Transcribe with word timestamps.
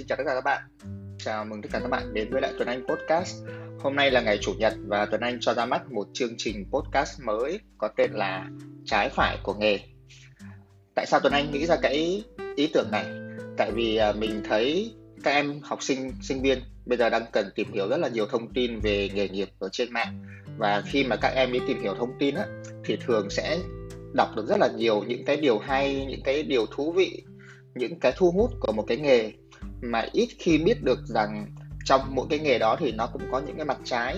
xin 0.00 0.06
chào 0.06 0.16
tất 0.16 0.24
cả 0.26 0.34
các 0.34 0.44
bạn. 0.44 0.62
Chào 1.18 1.44
mừng 1.44 1.62
tất 1.62 1.68
cả 1.72 1.78
các 1.78 1.88
bạn 1.88 2.14
đến 2.14 2.28
với 2.30 2.42
lại 2.42 2.52
Tuấn 2.58 2.68
Anh 2.68 2.82
Podcast. 2.88 3.36
Hôm 3.78 3.96
nay 3.96 4.10
là 4.10 4.20
ngày 4.20 4.38
Chủ 4.38 4.52
nhật 4.58 4.72
và 4.86 5.06
Tuấn 5.06 5.20
Anh 5.20 5.40
cho 5.40 5.54
ra 5.54 5.66
mắt 5.66 5.92
một 5.92 6.06
chương 6.12 6.34
trình 6.38 6.66
podcast 6.70 7.20
mới 7.20 7.60
có 7.78 7.88
tên 7.96 8.10
là 8.12 8.48
Trái 8.84 9.08
phải 9.08 9.38
của 9.42 9.54
nghề. 9.54 9.78
Tại 10.94 11.06
sao 11.06 11.20
Tuấn 11.20 11.32
Anh 11.32 11.52
nghĩ 11.52 11.66
ra 11.66 11.76
cái 11.82 12.24
ý 12.56 12.70
tưởng 12.74 12.90
này? 12.90 13.04
Tại 13.56 13.72
vì 13.72 13.96
à, 13.96 14.12
mình 14.12 14.42
thấy 14.48 14.94
các 15.24 15.30
em 15.30 15.60
học 15.62 15.82
sinh, 15.82 16.12
sinh 16.22 16.42
viên 16.42 16.58
bây 16.86 16.98
giờ 16.98 17.10
đang 17.10 17.24
cần 17.32 17.50
tìm 17.54 17.72
hiểu 17.72 17.88
rất 17.88 18.00
là 18.00 18.08
nhiều 18.08 18.26
thông 18.26 18.52
tin 18.54 18.80
về 18.80 19.10
nghề 19.14 19.28
nghiệp 19.28 19.48
ở 19.58 19.68
trên 19.72 19.92
mạng 19.92 20.24
và 20.58 20.82
khi 20.86 21.04
mà 21.04 21.16
các 21.16 21.28
em 21.28 21.52
đi 21.52 21.58
tìm 21.68 21.82
hiểu 21.82 21.94
thông 21.94 22.18
tin 22.18 22.34
á, 22.34 22.46
thì 22.84 22.96
thường 23.06 23.30
sẽ 23.30 23.58
đọc 24.14 24.28
được 24.36 24.46
rất 24.46 24.58
là 24.58 24.68
nhiều 24.76 25.04
những 25.06 25.24
cái 25.24 25.36
điều 25.36 25.58
hay, 25.58 26.06
những 26.08 26.22
cái 26.24 26.42
điều 26.42 26.66
thú 26.66 26.92
vị 26.92 27.22
những 27.74 28.00
cái 28.00 28.12
thu 28.16 28.30
hút 28.30 28.50
của 28.60 28.72
một 28.72 28.84
cái 28.88 28.96
nghề 28.96 29.32
mà 29.82 30.06
ít 30.12 30.28
khi 30.38 30.58
biết 30.58 30.82
được 30.82 31.06
rằng 31.06 31.46
trong 31.84 32.00
mỗi 32.14 32.26
cái 32.30 32.38
nghề 32.38 32.58
đó 32.58 32.76
thì 32.80 32.92
nó 32.92 33.06
cũng 33.06 33.22
có 33.32 33.40
những 33.40 33.56
cái 33.56 33.64
mặt 33.64 33.78
trái 33.84 34.16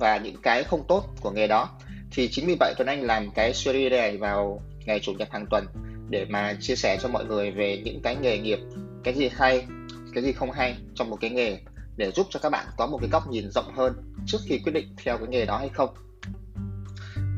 và 0.00 0.18
những 0.18 0.36
cái 0.42 0.64
không 0.64 0.84
tốt 0.88 1.04
của 1.20 1.30
nghề 1.30 1.46
đó. 1.46 1.70
Thì 2.10 2.28
chính 2.28 2.46
vì 2.46 2.56
vậy 2.60 2.74
Tuấn 2.76 2.88
Anh 2.88 3.02
làm 3.02 3.30
cái 3.30 3.54
series 3.54 3.92
này 3.92 4.16
vào 4.16 4.62
ngày 4.86 5.00
chủ 5.00 5.12
nhật 5.12 5.28
hàng 5.32 5.46
tuần 5.50 5.66
để 6.10 6.24
mà 6.24 6.56
chia 6.60 6.76
sẻ 6.76 6.98
cho 7.02 7.08
mọi 7.08 7.24
người 7.24 7.50
về 7.50 7.82
những 7.84 8.00
cái 8.02 8.16
nghề 8.16 8.38
nghiệp, 8.38 8.58
cái 9.04 9.14
gì 9.14 9.30
hay, 9.32 9.66
cái 10.14 10.22
gì 10.22 10.32
không 10.32 10.52
hay 10.52 10.76
trong 10.94 11.10
một 11.10 11.18
cái 11.20 11.30
nghề 11.30 11.58
để 11.96 12.10
giúp 12.10 12.26
cho 12.30 12.40
các 12.40 12.50
bạn 12.50 12.66
có 12.76 12.86
một 12.86 12.98
cái 13.00 13.10
góc 13.12 13.30
nhìn 13.30 13.50
rộng 13.50 13.74
hơn 13.74 13.92
trước 14.26 14.38
khi 14.44 14.58
quyết 14.58 14.72
định 14.72 14.88
theo 15.04 15.18
cái 15.18 15.28
nghề 15.28 15.44
đó 15.44 15.58
hay 15.58 15.68
không. 15.68 15.94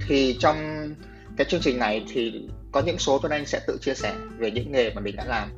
Thì 0.06 0.36
trong 0.40 0.56
cái 1.36 1.46
chương 1.50 1.60
trình 1.60 1.78
này 1.78 2.04
thì 2.08 2.48
có 2.72 2.80
những 2.80 2.98
số 2.98 3.18
Tuấn 3.18 3.32
Anh 3.32 3.46
sẽ 3.46 3.60
tự 3.66 3.78
chia 3.80 3.94
sẻ 3.94 4.14
về 4.38 4.50
những 4.50 4.72
nghề 4.72 4.94
mà 4.94 5.00
mình 5.00 5.16
đã 5.16 5.24
làm 5.24 5.48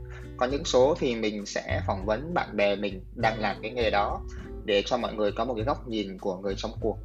có 0.40 0.46
những 0.46 0.64
số 0.64 0.94
thì 0.98 1.16
mình 1.16 1.46
sẽ 1.46 1.82
phỏng 1.86 2.06
vấn 2.06 2.34
bạn 2.34 2.56
bè 2.56 2.76
mình 2.76 3.00
đang 3.14 3.40
làm 3.40 3.56
cái 3.62 3.70
nghề 3.70 3.90
đó 3.90 4.20
để 4.64 4.82
cho 4.86 4.96
mọi 4.96 5.14
người 5.14 5.32
có 5.32 5.44
một 5.44 5.54
cái 5.54 5.64
góc 5.64 5.88
nhìn 5.88 6.18
của 6.18 6.38
người 6.38 6.54
trong 6.56 6.70
cuộc 6.80 6.98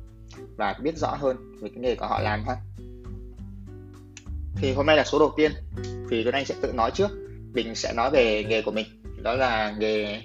và 0.57 0.75
biết 0.81 0.97
rõ 0.97 1.15
hơn 1.15 1.37
về 1.61 1.69
cái 1.69 1.79
nghề 1.79 1.95
của 1.95 2.07
họ 2.07 2.19
làm 2.19 2.43
ha. 2.43 2.55
Thì 4.55 4.73
hôm 4.73 4.85
nay 4.85 4.97
là 4.97 5.03
số 5.03 5.19
đầu 5.19 5.33
tiên, 5.37 5.51
thì 6.09 6.23
Tuấn 6.23 6.35
Anh 6.35 6.45
sẽ 6.45 6.55
tự 6.61 6.73
nói 6.73 6.91
trước. 6.91 7.11
Mình 7.53 7.75
sẽ 7.75 7.93
nói 7.93 8.11
về 8.11 8.43
nghề 8.43 8.61
của 8.61 8.71
mình, 8.71 8.85
đó 9.23 9.33
là 9.33 9.75
nghề 9.79 10.21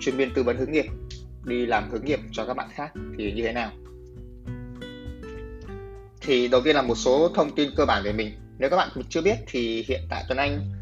chuyên 0.00 0.16
viên 0.16 0.34
tư 0.34 0.42
vấn 0.42 0.56
hướng 0.56 0.72
nghiệp, 0.72 0.86
đi 1.44 1.66
làm 1.66 1.90
hướng 1.90 2.04
nghiệp 2.04 2.20
cho 2.32 2.44
các 2.44 2.54
bạn 2.54 2.68
khác 2.72 2.92
thì 3.18 3.32
như 3.32 3.42
thế 3.42 3.52
nào. 3.52 3.70
Thì 6.20 6.48
đầu 6.48 6.60
tiên 6.64 6.76
là 6.76 6.82
một 6.82 6.94
số 6.94 7.28
thông 7.34 7.54
tin 7.54 7.70
cơ 7.76 7.84
bản 7.84 8.02
về 8.04 8.12
mình. 8.12 8.30
Nếu 8.58 8.70
các 8.70 8.76
bạn 8.76 8.88
chưa 9.08 9.22
biết 9.22 9.36
thì 9.46 9.84
hiện 9.88 10.00
tại 10.10 10.24
Tuấn 10.28 10.38
Anh 10.38 10.75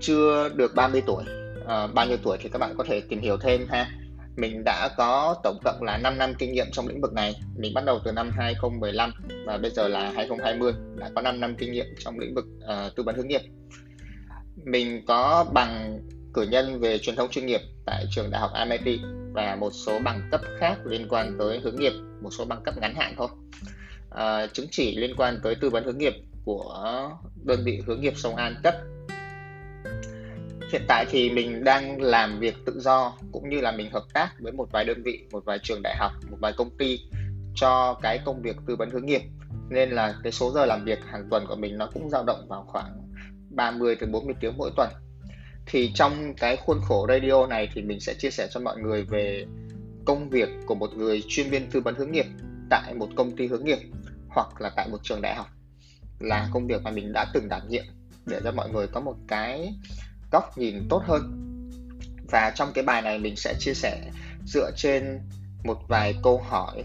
chưa 0.00 0.48
được 0.48 0.74
30 0.74 1.02
tuổi. 1.06 1.24
À, 1.66 1.86
bao 1.86 2.06
nhiêu 2.06 2.16
tuổi 2.22 2.38
thì 2.40 2.48
các 2.48 2.58
bạn 2.58 2.74
có 2.78 2.84
thể 2.84 3.00
tìm 3.00 3.20
hiểu 3.20 3.36
thêm 3.36 3.66
ha. 3.68 3.90
Mình 4.36 4.62
đã 4.64 4.88
có 4.96 5.36
tổng 5.42 5.58
cộng 5.64 5.82
là 5.82 5.98
5 5.98 6.18
năm 6.18 6.34
kinh 6.38 6.52
nghiệm 6.52 6.66
trong 6.72 6.88
lĩnh 6.88 7.00
vực 7.00 7.12
này. 7.12 7.34
Mình 7.56 7.74
bắt 7.74 7.84
đầu 7.84 7.98
từ 8.04 8.12
năm 8.12 8.30
2015 8.36 9.12
và 9.46 9.58
bây 9.58 9.70
giờ 9.70 9.88
là 9.88 10.12
2020 10.16 10.72
đã 10.96 11.10
có 11.14 11.22
5 11.22 11.40
năm 11.40 11.54
kinh 11.58 11.72
nghiệm 11.72 11.86
trong 11.98 12.18
lĩnh 12.18 12.34
vực 12.34 12.44
uh, 12.58 12.96
tư 12.96 13.02
vấn 13.02 13.16
hướng 13.16 13.28
nghiệp. 13.28 13.42
Mình 14.64 15.04
có 15.06 15.46
bằng 15.52 16.00
cử 16.34 16.42
nhân 16.42 16.80
về 16.80 16.98
truyền 16.98 17.16
thông 17.16 17.30
chuyên 17.30 17.46
nghiệp 17.46 17.60
tại 17.86 18.04
trường 18.10 18.30
đại 18.30 18.40
học 18.40 18.50
MIT 18.68 19.00
và 19.32 19.56
một 19.60 19.70
số 19.70 19.98
bằng 20.04 20.28
cấp 20.30 20.40
khác 20.58 20.78
liên 20.84 21.06
quan 21.08 21.36
tới 21.38 21.60
hướng 21.60 21.76
nghiệp 21.76 21.92
một 22.22 22.30
số 22.30 22.44
bằng 22.44 22.62
cấp 22.64 22.74
ngắn 22.80 22.94
hạn 22.94 23.14
thôi. 23.16 23.28
À, 24.10 24.46
chứng 24.46 24.66
chỉ 24.70 24.96
liên 24.96 25.16
quan 25.16 25.40
tới 25.42 25.54
tư 25.54 25.70
vấn 25.70 25.84
hướng 25.84 25.98
nghiệp 25.98 26.14
của 26.44 27.10
đơn 27.44 27.60
vị 27.64 27.82
hướng 27.86 28.00
nghiệp 28.00 28.12
sông 28.16 28.36
An 28.36 28.54
cấp 28.62 28.74
hiện 30.72 30.82
tại 30.88 31.06
thì 31.10 31.30
mình 31.30 31.64
đang 31.64 32.00
làm 32.00 32.40
việc 32.40 32.54
tự 32.66 32.80
do, 32.80 33.12
cũng 33.32 33.48
như 33.48 33.60
là 33.60 33.72
mình 33.72 33.90
hợp 33.90 34.04
tác 34.14 34.30
với 34.38 34.52
một 34.52 34.68
vài 34.72 34.84
đơn 34.84 35.02
vị, 35.02 35.24
một 35.32 35.44
vài 35.44 35.58
trường 35.62 35.82
đại 35.82 35.96
học, 35.96 36.12
một 36.30 36.36
vài 36.40 36.52
công 36.56 36.76
ty 36.78 37.00
cho 37.54 37.98
cái 38.02 38.18
công 38.24 38.42
việc 38.42 38.56
tư 38.66 38.76
vấn 38.76 38.90
hướng 38.90 39.06
nghiệp. 39.06 39.22
Nên 39.70 39.90
là 39.90 40.14
cái 40.22 40.32
số 40.32 40.52
giờ 40.52 40.66
làm 40.66 40.84
việc 40.84 40.98
hàng 41.04 41.28
tuần 41.30 41.46
của 41.48 41.56
mình 41.56 41.78
nó 41.78 41.90
cũng 41.94 42.10
dao 42.10 42.24
động 42.24 42.48
vào 42.48 42.64
khoảng 42.68 43.08
30 43.50 43.96
từ 44.00 44.06
40 44.06 44.34
tiếng 44.40 44.56
mỗi 44.56 44.70
tuần. 44.76 44.90
Thì 45.66 45.90
trong 45.94 46.34
cái 46.34 46.56
khuôn 46.56 46.80
khổ 46.88 47.06
radio 47.08 47.46
này 47.46 47.68
thì 47.74 47.82
mình 47.82 48.00
sẽ 48.00 48.14
chia 48.14 48.30
sẻ 48.30 48.48
cho 48.50 48.60
mọi 48.60 48.76
người 48.76 49.04
về 49.04 49.46
công 50.04 50.30
việc 50.30 50.48
của 50.66 50.74
một 50.74 50.90
người 50.96 51.22
chuyên 51.28 51.50
viên 51.50 51.70
tư 51.70 51.80
vấn 51.80 51.94
hướng 51.94 52.12
nghiệp 52.12 52.26
tại 52.70 52.94
một 52.94 53.08
công 53.16 53.36
ty 53.36 53.46
hướng 53.46 53.64
nghiệp 53.64 53.78
hoặc 54.28 54.60
là 54.60 54.70
tại 54.76 54.88
một 54.88 54.98
trường 55.02 55.22
đại 55.22 55.34
học 55.34 55.46
là 56.20 56.48
công 56.52 56.66
việc 56.66 56.82
mà 56.82 56.90
mình 56.90 57.12
đã 57.12 57.26
từng 57.34 57.48
đảm 57.48 57.62
nhiệm. 57.68 57.84
Để 58.26 58.40
cho 58.44 58.52
mọi 58.52 58.70
người 58.70 58.86
có 58.86 59.00
một 59.00 59.16
cái 59.28 59.74
góc 60.30 60.58
nhìn 60.58 60.88
tốt 60.88 61.02
hơn. 61.06 61.36
Và 62.30 62.52
trong 62.54 62.72
cái 62.74 62.84
bài 62.84 63.02
này 63.02 63.18
mình 63.18 63.36
sẽ 63.36 63.54
chia 63.58 63.74
sẻ 63.74 64.10
dựa 64.46 64.70
trên 64.76 65.20
một 65.64 65.78
vài 65.88 66.14
câu 66.22 66.38
hỏi 66.38 66.84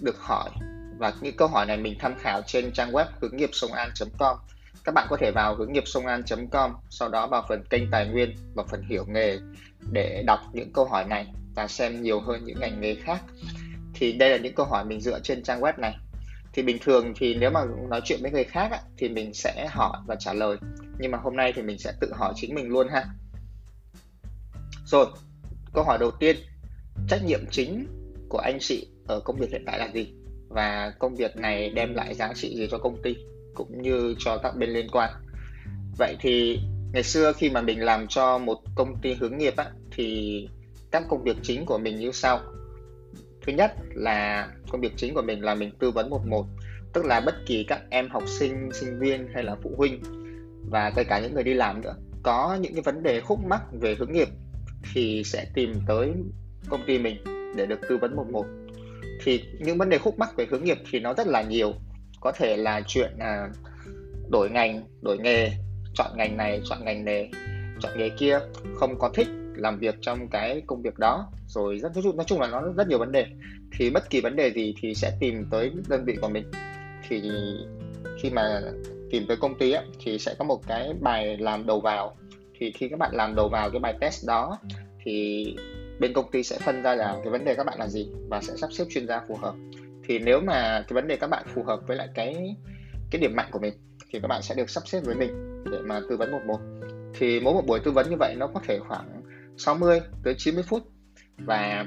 được 0.00 0.18
hỏi. 0.18 0.50
Và 0.98 1.12
những 1.20 1.36
câu 1.36 1.48
hỏi 1.48 1.66
này 1.66 1.76
mình 1.76 1.96
tham 1.98 2.14
khảo 2.18 2.42
trên 2.46 2.72
trang 2.72 2.92
web 2.92 3.06
hướng 3.20 3.36
nghiệp 3.36 3.50
sông 3.52 3.72
an.com 3.72 4.36
các 4.84 4.94
bạn 4.94 5.06
có 5.10 5.16
thể 5.16 5.30
vào 5.30 5.56
hướng 5.56 5.72
nghiệp 5.72 5.82
sông 5.86 6.06
an.com 6.06 6.72
sau 6.90 7.08
đó 7.08 7.26
vào 7.26 7.44
phần 7.48 7.64
kênh 7.70 7.90
tài 7.90 8.06
nguyên 8.08 8.36
và 8.54 8.64
phần 8.68 8.82
hiểu 8.82 9.04
nghề 9.08 9.38
để 9.92 10.22
đọc 10.26 10.40
những 10.52 10.72
câu 10.72 10.84
hỏi 10.84 11.04
này 11.04 11.26
và 11.54 11.66
xem 11.66 12.02
nhiều 12.02 12.20
hơn 12.20 12.44
những 12.44 12.60
ngành 12.60 12.80
nghề 12.80 12.94
khác. 12.94 13.22
Thì 13.94 14.12
đây 14.12 14.30
là 14.30 14.36
những 14.36 14.54
câu 14.54 14.66
hỏi 14.66 14.84
mình 14.84 15.00
dựa 15.00 15.20
trên 15.20 15.42
trang 15.42 15.60
web 15.60 15.72
này 15.76 15.96
thì 16.54 16.62
bình 16.62 16.78
thường 16.80 17.12
thì 17.16 17.34
nếu 17.34 17.50
mà 17.50 17.64
nói 17.88 18.00
chuyện 18.04 18.18
với 18.22 18.30
người 18.30 18.44
khác 18.44 18.68
á, 18.72 18.80
thì 18.98 19.08
mình 19.08 19.34
sẽ 19.34 19.66
hỏi 19.70 19.98
và 20.06 20.16
trả 20.18 20.32
lời. 20.32 20.56
Nhưng 20.98 21.10
mà 21.10 21.18
hôm 21.18 21.36
nay 21.36 21.52
thì 21.56 21.62
mình 21.62 21.78
sẽ 21.78 21.92
tự 22.00 22.12
hỏi 22.12 22.32
chính 22.36 22.54
mình 22.54 22.68
luôn 22.68 22.88
ha. 22.88 23.04
Rồi 24.86 25.06
câu 25.72 25.84
hỏi 25.84 25.98
đầu 25.98 26.10
tiên. 26.10 26.36
Trách 27.08 27.24
nhiệm 27.24 27.40
chính 27.50 27.86
của 28.28 28.38
anh 28.38 28.58
chị 28.60 28.86
ở 29.06 29.20
công 29.20 29.36
việc 29.36 29.50
hiện 29.50 29.64
tại 29.66 29.78
là 29.78 29.88
gì? 29.94 30.12
Và 30.48 30.94
công 30.98 31.14
việc 31.14 31.36
này 31.36 31.70
đem 31.70 31.94
lại 31.94 32.14
giá 32.14 32.32
trị 32.34 32.56
gì 32.56 32.68
cho 32.70 32.78
công 32.78 33.02
ty 33.02 33.16
cũng 33.54 33.82
như 33.82 34.14
cho 34.18 34.38
các 34.38 34.56
bên 34.56 34.70
liên 34.70 34.88
quan? 34.92 35.10
Vậy 35.98 36.16
thì 36.20 36.60
ngày 36.92 37.02
xưa 37.02 37.32
khi 37.32 37.50
mà 37.50 37.60
mình 37.60 37.84
làm 37.84 38.06
cho 38.08 38.38
một 38.38 38.58
công 38.74 38.96
ty 39.02 39.14
hướng 39.14 39.38
nghiệp 39.38 39.56
á, 39.56 39.70
thì 39.90 40.48
các 40.90 41.02
công 41.08 41.22
việc 41.22 41.36
chính 41.42 41.66
của 41.66 41.78
mình 41.78 41.96
như 41.96 42.12
sau. 42.12 42.40
Thứ 43.46 43.52
nhất 43.52 43.74
là 43.94 44.48
công 44.74 44.80
việc 44.80 44.92
chính 44.96 45.14
của 45.14 45.22
mình 45.22 45.40
là 45.40 45.54
mình 45.54 45.70
tư 45.78 45.90
vấn 45.90 46.10
một 46.10 46.26
một 46.26 46.46
tức 46.92 47.04
là 47.04 47.20
bất 47.20 47.34
kỳ 47.46 47.64
các 47.64 47.82
em 47.90 48.08
học 48.10 48.22
sinh 48.26 48.68
sinh 48.72 48.98
viên 49.00 49.28
hay 49.34 49.42
là 49.42 49.56
phụ 49.62 49.74
huynh 49.76 50.02
và 50.70 50.92
kể 50.96 51.04
cả 51.04 51.20
những 51.20 51.34
người 51.34 51.44
đi 51.44 51.54
làm 51.54 51.80
nữa 51.80 51.94
có 52.24 52.58
những 52.60 52.72
cái 52.74 52.82
vấn 52.82 53.02
đề 53.02 53.20
khúc 53.20 53.38
mắc 53.44 53.62
về 53.80 53.94
hướng 53.98 54.12
nghiệp 54.12 54.28
thì 54.94 55.22
sẽ 55.24 55.46
tìm 55.54 55.74
tới 55.86 56.12
công 56.68 56.80
ty 56.86 56.98
mình 56.98 57.16
để 57.56 57.66
được 57.66 57.80
tư 57.88 57.98
vấn 57.98 58.16
một 58.16 58.26
một. 58.32 58.46
Thì 59.24 59.44
những 59.58 59.78
vấn 59.78 59.88
đề 59.88 59.98
khúc 59.98 60.18
mắc 60.18 60.36
về 60.36 60.46
hướng 60.50 60.64
nghiệp 60.64 60.78
thì 60.90 61.00
nó 61.00 61.14
rất 61.14 61.26
là 61.26 61.42
nhiều. 61.42 61.72
Có 62.20 62.32
thể 62.32 62.56
là 62.56 62.80
chuyện 62.86 63.18
à, 63.18 63.48
đổi 64.30 64.50
ngành 64.50 64.86
đổi 65.00 65.18
nghề 65.18 65.50
chọn 65.94 66.16
ngành 66.16 66.36
này 66.36 66.60
chọn 66.64 66.84
ngành 66.84 67.04
nghề 67.04 67.28
chọn 67.80 67.98
nghề 67.98 68.08
kia 68.08 68.38
không 68.74 68.98
có 68.98 69.10
thích 69.14 69.28
làm 69.54 69.78
việc 69.78 69.94
trong 70.00 70.28
cái 70.28 70.62
công 70.66 70.82
việc 70.82 70.98
đó 70.98 71.32
rồi 71.54 71.78
rất 71.78 72.04
nói 72.14 72.24
chung 72.26 72.40
là 72.40 72.46
nó 72.46 72.62
rất 72.76 72.88
nhiều 72.88 72.98
vấn 72.98 73.12
đề. 73.12 73.26
Thì 73.78 73.90
bất 73.90 74.10
kỳ 74.10 74.20
vấn 74.20 74.36
đề 74.36 74.52
gì 74.52 74.74
thì 74.80 74.94
sẽ 74.94 75.16
tìm 75.20 75.46
tới 75.50 75.72
đơn 75.88 76.04
vị 76.04 76.16
của 76.22 76.28
mình. 76.28 76.50
Thì 77.08 77.22
khi 78.22 78.30
mà 78.30 78.60
tìm 79.10 79.24
tới 79.28 79.36
công 79.36 79.58
ty 79.58 79.72
á, 79.72 79.82
thì 80.04 80.18
sẽ 80.18 80.34
có 80.38 80.44
một 80.44 80.60
cái 80.66 80.92
bài 81.00 81.36
làm 81.36 81.66
đầu 81.66 81.80
vào. 81.80 82.16
Thì 82.58 82.72
khi 82.72 82.88
các 82.88 82.98
bạn 82.98 83.10
làm 83.14 83.34
đầu 83.34 83.48
vào 83.48 83.70
cái 83.70 83.80
bài 83.80 83.94
test 84.00 84.26
đó 84.26 84.58
thì 85.04 85.46
bên 86.00 86.12
công 86.12 86.30
ty 86.30 86.42
sẽ 86.42 86.58
phân 86.58 86.82
ra 86.82 86.94
là 86.94 87.16
cái 87.22 87.32
vấn 87.32 87.44
đề 87.44 87.54
các 87.54 87.66
bạn 87.66 87.78
là 87.78 87.88
gì 87.88 88.08
và 88.28 88.40
sẽ 88.40 88.52
sắp 88.56 88.72
xếp 88.72 88.84
chuyên 88.90 89.06
gia 89.06 89.20
phù 89.28 89.36
hợp. 89.36 89.54
Thì 90.08 90.18
nếu 90.18 90.40
mà 90.40 90.84
cái 90.88 90.94
vấn 90.94 91.08
đề 91.08 91.16
các 91.16 91.30
bạn 91.30 91.44
phù 91.54 91.62
hợp 91.62 91.80
với 91.86 91.96
lại 91.96 92.08
cái 92.14 92.56
cái 93.10 93.20
điểm 93.20 93.36
mạnh 93.36 93.48
của 93.50 93.58
mình 93.58 93.74
thì 94.12 94.20
các 94.20 94.28
bạn 94.28 94.42
sẽ 94.42 94.54
được 94.54 94.70
sắp 94.70 94.88
xếp 94.88 95.00
với 95.04 95.14
mình 95.14 95.62
để 95.72 95.78
mà 95.78 96.00
tư 96.08 96.16
vấn 96.16 96.32
một 96.32 96.40
một 96.46 96.60
thì 97.18 97.40
mỗi 97.40 97.54
một 97.54 97.62
buổi 97.66 97.80
tư 97.84 97.90
vấn 97.90 98.10
như 98.10 98.16
vậy 98.18 98.34
nó 98.38 98.46
có 98.46 98.60
thể 98.66 98.78
khoảng 98.88 99.22
60 99.56 100.00
tới 100.24 100.34
90 100.38 100.64
phút 100.68 100.82
và 101.38 101.86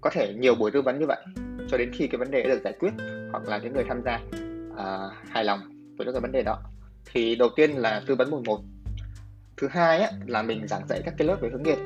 có 0.00 0.10
thể 0.10 0.34
nhiều 0.34 0.54
buổi 0.54 0.70
tư 0.70 0.82
vấn 0.82 0.98
như 0.98 1.06
vậy 1.06 1.24
cho 1.68 1.76
đến 1.76 1.90
khi 1.94 2.06
cái 2.06 2.18
vấn 2.18 2.30
đề 2.30 2.42
được 2.42 2.60
giải 2.64 2.72
quyết 2.80 2.90
hoặc 3.32 3.48
là 3.48 3.58
cái 3.58 3.70
người 3.70 3.84
tham 3.88 4.02
gia 4.04 4.20
uh, 4.72 5.12
hài 5.30 5.44
lòng 5.44 5.60
với 5.96 6.12
cái 6.12 6.20
vấn 6.20 6.32
đề 6.32 6.42
đó. 6.42 6.62
Thì 7.12 7.36
đầu 7.36 7.48
tiên 7.56 7.70
là 7.70 8.02
tư 8.06 8.14
vấn 8.14 8.30
một 8.30 8.42
một. 8.46 8.60
Thứ 9.56 9.68
hai 9.70 10.00
á, 10.00 10.10
là 10.26 10.42
mình 10.42 10.68
giảng 10.68 10.88
dạy 10.88 11.02
các 11.04 11.14
cái 11.18 11.28
lớp 11.28 11.36
về 11.40 11.48
hướng 11.52 11.62
nghiệp. 11.62 11.78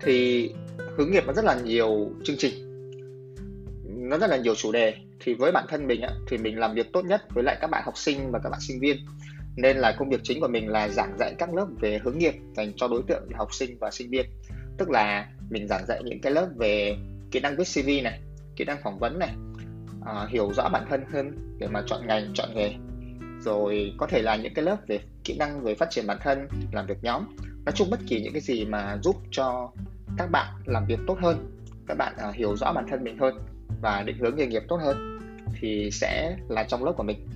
Thì 0.00 0.50
hướng 0.96 1.10
nghiệp 1.10 1.24
nó 1.26 1.32
rất 1.32 1.44
là 1.44 1.60
nhiều 1.64 2.10
chương 2.24 2.36
trình 2.38 2.68
nó 4.08 4.18
rất 4.18 4.30
là 4.30 4.36
nhiều 4.36 4.54
chủ 4.54 4.72
đề. 4.72 4.94
Thì 5.20 5.34
với 5.34 5.52
bản 5.52 5.64
thân 5.68 5.86
mình 5.86 6.00
á, 6.00 6.10
thì 6.28 6.38
mình 6.38 6.58
làm 6.58 6.74
việc 6.74 6.92
tốt 6.92 7.04
nhất 7.04 7.22
với 7.34 7.44
lại 7.44 7.56
các 7.60 7.70
bạn 7.70 7.82
học 7.84 7.96
sinh 7.96 8.30
và 8.30 8.38
các 8.44 8.50
bạn 8.50 8.60
sinh 8.60 8.80
viên. 8.80 8.96
Nên 9.56 9.76
là 9.76 9.96
công 9.98 10.10
việc 10.10 10.20
chính 10.22 10.40
của 10.40 10.48
mình 10.48 10.68
là 10.68 10.88
giảng 10.88 11.16
dạy 11.18 11.34
các 11.38 11.54
lớp 11.54 11.66
về 11.80 12.00
hướng 12.04 12.18
nghiệp 12.18 12.34
dành 12.56 12.72
cho 12.76 12.88
đối 12.88 13.02
tượng 13.08 13.28
học 13.34 13.54
sinh 13.54 13.78
và 13.80 13.90
sinh 13.90 14.10
viên 14.10 14.26
tức 14.78 14.90
là 14.90 15.28
mình 15.50 15.68
giảng 15.68 15.86
dạy 15.86 16.02
những 16.04 16.20
cái 16.20 16.32
lớp 16.32 16.48
về 16.56 16.96
kỹ 17.30 17.40
năng 17.40 17.56
viết 17.56 17.64
CV 17.74 17.88
này 18.04 18.20
kỹ 18.56 18.64
năng 18.64 18.82
phỏng 18.82 18.98
vấn 18.98 19.18
này 19.18 19.30
à, 20.06 20.26
hiểu 20.30 20.52
rõ 20.52 20.68
bản 20.68 20.84
thân 20.90 21.04
hơn 21.12 21.56
để 21.58 21.66
mà 21.66 21.82
chọn 21.86 22.06
ngành 22.06 22.30
chọn 22.34 22.54
nghề. 22.54 22.74
Rồi 23.40 23.94
có 23.98 24.06
thể 24.06 24.22
là 24.22 24.36
những 24.36 24.54
cái 24.54 24.64
lớp 24.64 24.76
về 24.86 25.00
kỹ 25.24 25.36
năng 25.38 25.62
về 25.62 25.74
phát 25.74 25.90
triển 25.90 26.06
bản 26.06 26.18
thân 26.22 26.48
làm 26.72 26.86
việc 26.86 26.98
nhóm. 27.02 27.22
Nói 27.64 27.72
chung 27.74 27.90
bất 27.90 28.00
kỳ 28.08 28.20
những 28.20 28.32
cái 28.32 28.42
gì 28.42 28.64
mà 28.64 28.98
giúp 29.02 29.16
cho 29.30 29.70
các 30.18 30.30
bạn 30.30 30.54
làm 30.66 30.86
việc 30.86 30.98
tốt 31.06 31.18
hơn 31.22 31.58
các 31.88 31.98
bạn 31.98 32.14
uh, 32.28 32.34
hiểu 32.34 32.56
rõ 32.56 32.72
bản 32.72 32.86
thân 32.90 33.04
mình 33.04 33.18
hơn 33.18 33.38
và 33.82 34.02
định 34.02 34.18
hướng 34.18 34.36
nghề 34.36 34.46
nghiệp 34.46 34.62
tốt 34.68 34.76
hơn 34.76 35.18
thì 35.60 35.90
sẽ 35.92 36.36
là 36.48 36.64
trong 36.64 36.84
lớp 36.84 36.92
của 36.96 37.02
mình. 37.02 37.26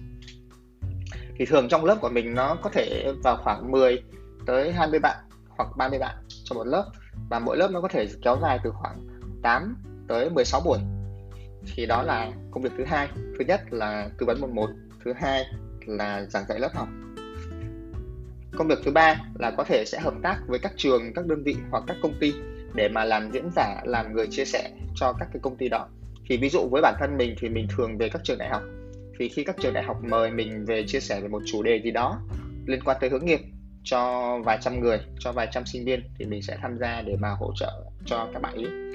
Thì 1.37 1.45
thường 1.45 1.69
trong 1.69 1.85
lớp 1.85 1.99
của 2.01 2.09
mình 2.09 2.35
nó 2.35 2.57
có 2.63 2.71
thể 2.71 3.13
vào 3.25 3.37
khoảng 3.45 3.71
10 3.71 4.03
tới 4.47 4.73
20 4.73 5.01
bạn 5.01 5.17
hoặc 5.49 5.69
30 5.77 5.99
bạn 5.99 6.17
trong 6.45 6.59
một 6.59 6.67
lớp 6.67 6.91
và 7.29 7.39
mỗi 7.39 7.57
lớp 7.57 7.71
nó 7.71 7.81
có 7.81 7.89
thể 7.89 8.07
kéo 8.23 8.39
dài 8.43 8.59
từ 8.65 8.71
khoảng 8.71 9.07
8 9.43 9.77
tới 10.09 10.31
16 10.31 10.61
buổi. 10.65 10.79
Thì 11.75 11.87
đó 11.87 12.03
là 12.03 12.33
công 12.51 12.63
việc 12.63 12.73
thứ 12.79 12.85
hai. 12.85 13.09
Thứ 13.15 13.45
nhất 13.49 13.61
là 13.71 14.09
tư 14.19 14.27
vấn 14.27 14.41
một 14.41 14.51
một, 14.51 14.71
thứ 15.05 15.13
hai 15.17 15.45
là 15.87 16.27
giảng 16.31 16.45
dạy 16.49 16.59
lớp 16.61 16.71
học. 16.75 16.89
Công 18.57 18.69
việc 18.69 18.79
thứ 18.85 18.91
ba 18.91 19.17
là 19.39 19.51
có 19.51 19.65
thể 19.65 19.85
sẽ 19.87 20.01
hợp 20.01 20.15
tác 20.23 20.37
với 20.47 20.59
các 20.59 20.73
trường, 20.77 21.13
các 21.15 21.27
đơn 21.27 21.43
vị 21.45 21.57
hoặc 21.71 21.85
các 21.87 21.97
công 22.03 22.15
ty 22.21 22.33
để 22.75 22.89
mà 22.89 23.05
làm 23.05 23.31
diễn 23.33 23.49
giả, 23.57 23.81
làm 23.85 24.13
người 24.13 24.27
chia 24.31 24.45
sẻ 24.45 24.71
cho 24.95 25.13
các 25.19 25.29
cái 25.33 25.41
công 25.43 25.57
ty 25.57 25.69
đó. 25.69 25.89
Thì 26.29 26.37
ví 26.37 26.49
dụ 26.49 26.69
với 26.71 26.83
bản 26.83 26.95
thân 27.01 27.17
mình 27.17 27.35
thì 27.41 27.49
mình 27.49 27.67
thường 27.77 27.99
về 27.99 28.09
các 28.09 28.25
trường 28.25 28.39
đại 28.39 28.49
học. 28.49 28.63
Thì 29.19 29.29
khi 29.29 29.45
các 29.45 29.57
trường 29.61 29.75
đại 29.75 29.85
học 29.85 29.97
mời 30.03 30.31
mình 30.31 30.65
về 30.65 30.85
chia 30.87 31.01
sẻ 31.01 31.21
về 31.21 31.29
một 31.29 31.43
chủ 31.47 31.63
đề 31.63 31.81
gì 31.85 31.91
đó 31.91 32.21
liên 32.67 32.81
quan 32.85 32.97
tới 33.01 33.11
hướng 33.11 33.25
nghiệp 33.25 33.41
cho 33.85 34.39
vài 34.45 34.59
trăm 34.61 34.81
người, 34.81 35.01
cho 35.19 35.33
vài 35.33 35.49
trăm 35.53 35.67
sinh 35.67 35.85
viên 35.85 36.01
thì 36.19 36.25
mình 36.25 36.43
sẽ 36.43 36.59
tham 36.63 36.79
gia 36.79 37.03
để 37.03 37.17
mà 37.21 37.29
hỗ 37.31 37.53
trợ 37.57 37.83
cho 38.07 38.29
các 38.33 38.43
bạn 38.43 38.55
ấy 38.55 38.93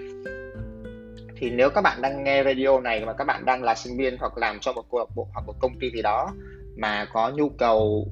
thì 1.39 1.49
nếu 1.49 1.69
các 1.69 1.81
bạn 1.81 2.01
đang 2.01 2.23
nghe 2.23 2.43
radio 2.43 2.79
này 2.79 3.05
mà 3.05 3.13
các 3.13 3.23
bạn 3.23 3.45
đang 3.45 3.63
là 3.63 3.75
sinh 3.75 3.97
viên 3.97 4.17
hoặc 4.17 4.37
làm 4.37 4.59
cho 4.59 4.73
một 4.73 4.85
câu 4.91 4.99
lạc 4.99 5.15
bộ 5.15 5.27
hoặc 5.33 5.45
một 5.47 5.55
công 5.59 5.79
ty 5.79 5.91
gì 5.91 6.01
đó 6.01 6.33
mà 6.77 7.07
có 7.13 7.29
nhu 7.29 7.49
cầu 7.49 8.07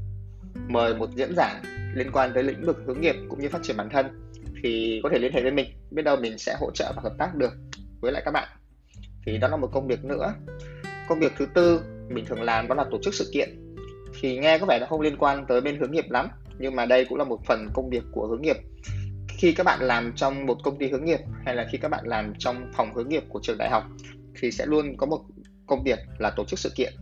mời 0.68 0.96
một 0.96 1.10
diễn 1.16 1.34
giả 1.36 1.62
liên 1.94 2.12
quan 2.12 2.32
tới 2.34 2.44
lĩnh 2.44 2.66
vực 2.66 2.78
hướng 2.86 3.02
nghiệp 3.02 3.16
cũng 3.30 3.40
như 3.40 3.50
phát 3.50 3.64
triển 3.64 3.78
bản 3.78 3.90
thân 3.90 4.06
thì 4.64 5.00
có 5.04 5.10
thể 5.10 5.20
liên 5.20 5.34
hệ 5.34 5.42
với 5.42 5.52
mình. 5.52 5.68
Biết 5.92 6.02
đâu 6.02 6.18
mình 6.18 6.38
sẽ 6.38 6.56
hỗ 6.60 6.72
trợ 6.72 6.94
và 6.96 7.02
hợp 7.02 7.14
tác 7.18 7.36
được 7.36 7.54
với 8.02 8.12
lại 8.12 8.22
các 8.26 8.32
bạn. 8.32 8.48
Thì 9.26 9.38
đó 9.38 9.48
là 9.48 9.58
một 9.58 9.70
công 9.74 9.88
việc 9.88 10.06
nữa. 10.06 10.34
Công 11.10 11.20
việc 11.20 11.34
thứ 11.38 11.46
tư 11.54 11.82
mình 12.10 12.26
thường 12.26 12.42
làm 12.42 12.68
đó 12.68 12.76
là 12.76 12.86
tổ 12.92 12.98
chức 13.04 13.14
sự 13.14 13.30
kiện. 13.34 13.76
Thì 14.22 14.38
nghe 14.38 14.58
có 14.58 14.66
vẻ 14.66 14.80
nó 14.80 14.86
không 14.90 15.02
liên 15.02 15.18
quan 15.18 15.46
tới 15.48 15.62
bên 15.62 15.80
hướng 15.80 15.92
nghiệp 15.92 16.06
lắm 16.10 16.30
nhưng 16.60 16.76
mà 16.76 16.86
đây 16.86 17.06
cũng 17.06 17.18
là 17.18 17.24
một 17.24 17.40
phần 17.46 17.70
công 17.74 17.90
việc 17.90 18.04
của 18.12 18.28
hướng 18.28 18.42
nghiệp. 18.42 18.58
Khi 19.38 19.52
các 19.52 19.64
bạn 19.64 19.80
làm 19.82 20.14
trong 20.16 20.46
một 20.46 20.58
công 20.64 20.78
ty 20.78 20.90
hướng 20.90 21.06
nghiệp 21.06 21.20
hay 21.46 21.56
là 21.56 21.68
khi 21.72 21.78
các 21.78 21.90
bạn 21.90 22.08
làm 22.08 22.34
trong 22.40 22.72
phòng 22.76 22.94
hướng 22.96 23.10
nghiệp 23.10 23.24
của 23.30 23.40
trường 23.44 23.58
đại 23.58 23.70
học 23.70 23.84
thì 24.40 24.52
sẽ 24.52 24.66
luôn 24.66 24.98
có 24.98 25.06
một 25.06 25.22
công 25.68 25.84
việc 25.84 26.00
là 26.20 26.30
tổ 26.30 26.46
chức 26.46 26.60
sự 26.60 26.72
kiện. 26.76 26.94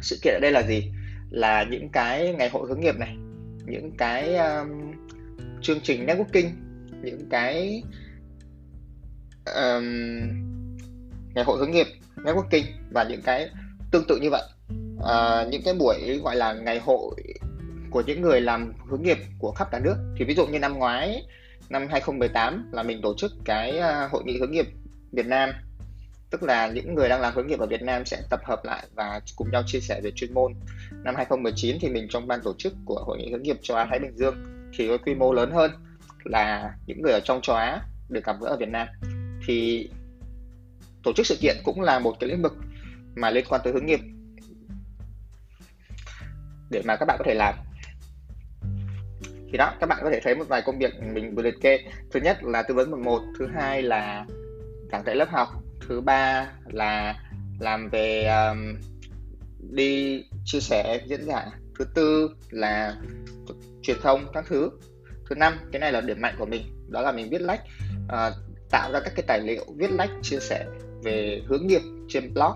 Sự 0.00 0.18
kiện 0.22 0.34
ở 0.34 0.40
đây 0.42 0.52
là 0.52 0.62
gì? 0.62 0.92
Là 1.30 1.64
những 1.70 1.88
cái 1.88 2.34
ngày 2.38 2.48
hội 2.48 2.68
hướng 2.68 2.80
nghiệp 2.80 2.96
này 2.98 3.16
những 3.66 3.90
cái 3.98 4.36
um, 4.36 4.92
chương 5.62 5.80
trình 5.80 6.06
networking 6.06 6.50
những 7.02 7.28
cái 7.30 7.82
um, 9.46 9.84
ngày 11.34 11.44
hội 11.44 11.58
hướng 11.58 11.70
nghiệp 11.70 11.86
networking 12.16 12.64
và 12.90 13.04
những 13.04 13.22
cái 13.22 13.48
tương 13.90 14.04
tự 14.08 14.16
như 14.16 14.30
vậy. 14.30 14.42
Uh, 14.96 15.50
những 15.50 15.62
cái 15.64 15.74
buổi 15.74 16.20
gọi 16.24 16.36
là 16.36 16.52
ngày 16.52 16.78
hội 16.78 17.14
của 17.90 18.02
những 18.06 18.22
người 18.22 18.40
làm 18.40 18.72
hướng 18.88 19.02
nghiệp 19.02 19.18
của 19.38 19.52
khắp 19.52 19.68
cả 19.72 19.78
nước 19.78 19.96
thì 20.18 20.24
ví 20.24 20.34
dụ 20.34 20.46
như 20.46 20.58
năm 20.58 20.78
ngoái, 20.78 21.22
năm 21.68 21.86
2018 21.90 22.70
là 22.72 22.82
mình 22.82 23.02
tổ 23.02 23.14
chức 23.14 23.32
cái 23.44 23.78
à, 23.78 24.08
hội 24.12 24.22
nghị 24.24 24.38
hướng 24.38 24.52
nghiệp 24.52 24.66
Việt 25.12 25.26
Nam 25.26 25.50
tức 26.30 26.42
là 26.42 26.68
những 26.68 26.94
người 26.94 27.08
đang 27.08 27.20
làm 27.20 27.34
hướng 27.34 27.46
nghiệp 27.46 27.58
ở 27.58 27.66
Việt 27.66 27.82
Nam 27.82 28.04
sẽ 28.04 28.22
tập 28.30 28.40
hợp 28.44 28.64
lại 28.64 28.86
và 28.94 29.20
cùng 29.36 29.50
nhau 29.50 29.62
chia 29.66 29.80
sẻ 29.80 30.00
về 30.00 30.10
chuyên 30.10 30.34
môn. 30.34 30.52
Năm 31.04 31.14
2019 31.16 31.76
thì 31.80 31.88
mình 31.88 32.06
trong 32.10 32.26
ban 32.26 32.40
tổ 32.42 32.54
chức 32.58 32.72
của 32.84 33.04
hội 33.06 33.18
nghị 33.18 33.30
hướng 33.30 33.42
nghiệp 33.42 33.56
châu 33.62 33.76
Á 33.76 33.86
Thái 33.90 33.98
Bình 33.98 34.16
Dương 34.16 34.44
thì 34.78 34.88
có 34.88 34.98
quy 34.98 35.14
mô 35.14 35.32
lớn 35.32 35.50
hơn 35.50 35.70
là 36.24 36.74
những 36.86 37.02
người 37.02 37.12
ở 37.12 37.20
trong 37.20 37.40
châu 37.40 37.56
Á 37.56 37.80
được 38.08 38.24
gặp 38.24 38.36
gỡ 38.40 38.46
ở 38.46 38.56
Việt 38.56 38.68
Nam. 38.68 38.88
Thì 39.46 39.88
tổ 41.02 41.12
chức 41.12 41.26
sự 41.26 41.36
kiện 41.40 41.56
cũng 41.64 41.80
là 41.80 41.98
một 41.98 42.16
cái 42.20 42.30
lĩnh 42.30 42.42
vực 42.42 42.56
mà 43.14 43.30
liên 43.30 43.44
quan 43.48 43.60
tới 43.64 43.72
hướng 43.72 43.86
nghiệp 43.86 44.00
để 46.70 46.82
mà 46.84 46.96
các 46.96 47.06
bạn 47.06 47.16
có 47.18 47.24
thể 47.24 47.34
làm 47.34 47.54
thì 49.52 49.58
đó 49.58 49.74
các 49.80 49.86
bạn 49.86 49.98
có 50.02 50.10
thể 50.10 50.20
thấy 50.24 50.34
một 50.34 50.44
vài 50.48 50.62
công 50.62 50.78
việc 50.78 50.94
mình 51.02 51.34
vừa 51.34 51.42
liệt 51.42 51.60
kê. 51.60 51.78
Thứ 52.10 52.20
nhất 52.20 52.44
là 52.44 52.62
tư 52.62 52.74
vấn 52.74 52.90
một 52.90 52.98
một 53.04 53.22
thứ 53.38 53.46
hai 53.54 53.82
là 53.82 54.26
giảng 54.92 55.04
dạy 55.06 55.16
lớp 55.16 55.28
học 55.30 55.48
thứ 55.88 56.00
ba 56.00 56.52
là 56.66 57.14
làm 57.60 57.88
về 57.88 58.24
um, 58.24 58.76
đi 59.70 60.24
chia 60.44 60.60
sẻ 60.60 61.00
diễn 61.06 61.24
giả 61.24 61.46
thứ 61.78 61.84
tư 61.94 62.30
là 62.50 62.96
truyền 63.82 63.96
thông 64.02 64.26
các 64.32 64.44
thứ. 64.48 64.70
Thứ 65.28 65.34
năm 65.34 65.58
cái 65.72 65.80
này 65.80 65.92
là 65.92 66.00
điểm 66.00 66.20
mạnh 66.20 66.34
của 66.38 66.46
mình 66.46 66.62
đó 66.88 67.00
là 67.00 67.12
mình 67.12 67.30
viết 67.30 67.40
lách 67.40 67.60
uh, 68.04 68.34
tạo 68.70 68.92
ra 68.92 69.00
các 69.00 69.12
cái 69.16 69.24
tài 69.26 69.40
liệu 69.40 69.64
viết 69.76 69.90
lách 69.90 70.10
chia 70.22 70.38
sẻ 70.40 70.66
về 71.02 71.42
hướng 71.46 71.66
nghiệp 71.66 71.82
trên 72.08 72.34
blog 72.34 72.52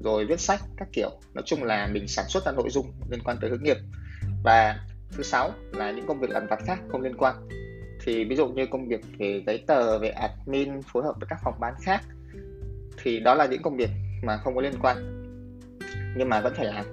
rồi 0.00 0.26
viết 0.26 0.40
sách 0.40 0.60
các 0.76 0.88
kiểu. 0.92 1.10
Nói 1.34 1.42
chung 1.46 1.64
là 1.64 1.86
mình 1.86 2.08
sản 2.08 2.24
xuất 2.28 2.46
ra 2.46 2.52
nội 2.52 2.70
dung 2.70 2.92
liên 3.10 3.20
quan 3.24 3.36
tới 3.40 3.50
hướng 3.50 3.62
nghiệp. 3.62 3.76
Và 4.44 4.78
thứ 5.16 5.22
sáu 5.22 5.50
là 5.72 5.90
những 5.90 6.06
công 6.06 6.20
việc 6.20 6.30
lặt 6.30 6.42
vặt 6.50 6.58
khác 6.66 6.78
không 6.88 7.02
liên 7.02 7.16
quan. 7.16 7.48
Thì 8.04 8.24
ví 8.24 8.36
dụ 8.36 8.48
như 8.48 8.66
công 8.66 8.88
việc 8.88 9.00
về 9.18 9.42
giấy 9.46 9.64
tờ 9.66 9.98
về 9.98 10.08
admin 10.08 10.82
phối 10.82 11.02
hợp 11.02 11.14
với 11.20 11.26
các 11.30 11.38
phòng 11.44 11.54
ban 11.60 11.74
khác 11.82 12.00
thì 13.02 13.20
đó 13.20 13.34
là 13.34 13.46
những 13.46 13.62
công 13.62 13.76
việc 13.76 13.90
mà 14.22 14.36
không 14.36 14.54
có 14.54 14.60
liên 14.60 14.74
quan. 14.82 14.96
Nhưng 16.16 16.28
mà 16.28 16.40
vẫn 16.40 16.54
phải 16.56 16.66
làm. 16.66 16.84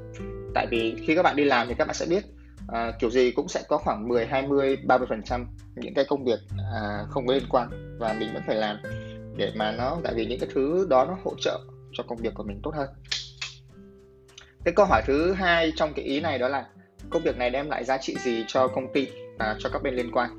Tại 0.56 0.68
vì 0.72 0.96
khi 1.06 1.16
các 1.16 1.24
bạn 1.24 1.36
đi 1.36 1.44
làm 1.44 1.68
thì 1.68 1.74
các 1.78 1.88
bạn 1.88 1.96
sẽ 1.96 2.06
biết 2.06 2.24
à, 2.68 2.92
kiểu 3.00 3.10
gì 3.10 3.32
cũng 3.32 3.48
sẽ 3.48 3.64
có 3.68 3.78
khoảng 3.78 4.08
10, 4.08 4.26
20, 4.26 4.78
30 4.86 5.08
phần 5.10 5.24
trăm 5.24 5.48
những 5.76 5.94
cái 5.94 6.06
công 6.10 6.26
việc 6.26 6.40
à, 6.74 7.06
không 7.10 7.28
có 7.28 7.34
liên 7.34 7.44
quan 7.50 7.98
và 8.00 8.16
mình 8.20 8.34
vẫn 8.34 8.44
phải 8.48 8.56
làm 8.56 8.78
để 9.38 9.52
mà 9.56 9.72
nó 9.72 9.98
tại 10.04 10.14
vì 10.16 10.26
những 10.26 10.40
cái 10.40 10.50
thứ 10.54 10.88
đó 10.90 11.06
nó 11.06 11.18
hỗ 11.24 11.36
trợ 11.42 11.60
cho 11.94 12.04
công 12.08 12.18
việc 12.18 12.34
của 12.34 12.44
mình 12.44 12.60
tốt 12.64 12.76
hơn. 12.76 12.90
Cái 14.66 14.74
câu 14.76 14.86
hỏi 14.86 15.02
thứ 15.06 15.34
hai 15.34 15.72
trong 15.76 15.94
cái 15.94 16.06
ý 16.06 16.20
này 16.20 16.40
đó 16.40 16.48
là 16.48 16.66
công 17.10 17.24
việc 17.24 17.38
này 17.38 17.50
đem 17.50 17.70
lại 17.70 17.84
giá 17.84 17.98
trị 17.98 18.16
gì 18.24 18.46
cho 18.48 18.68
công 18.68 18.94
ty 18.94 19.08
và 19.40 19.56
cho 19.60 19.70
các 19.70 19.84
bên 19.84 19.94
liên 19.94 20.12
quan? 20.12 20.30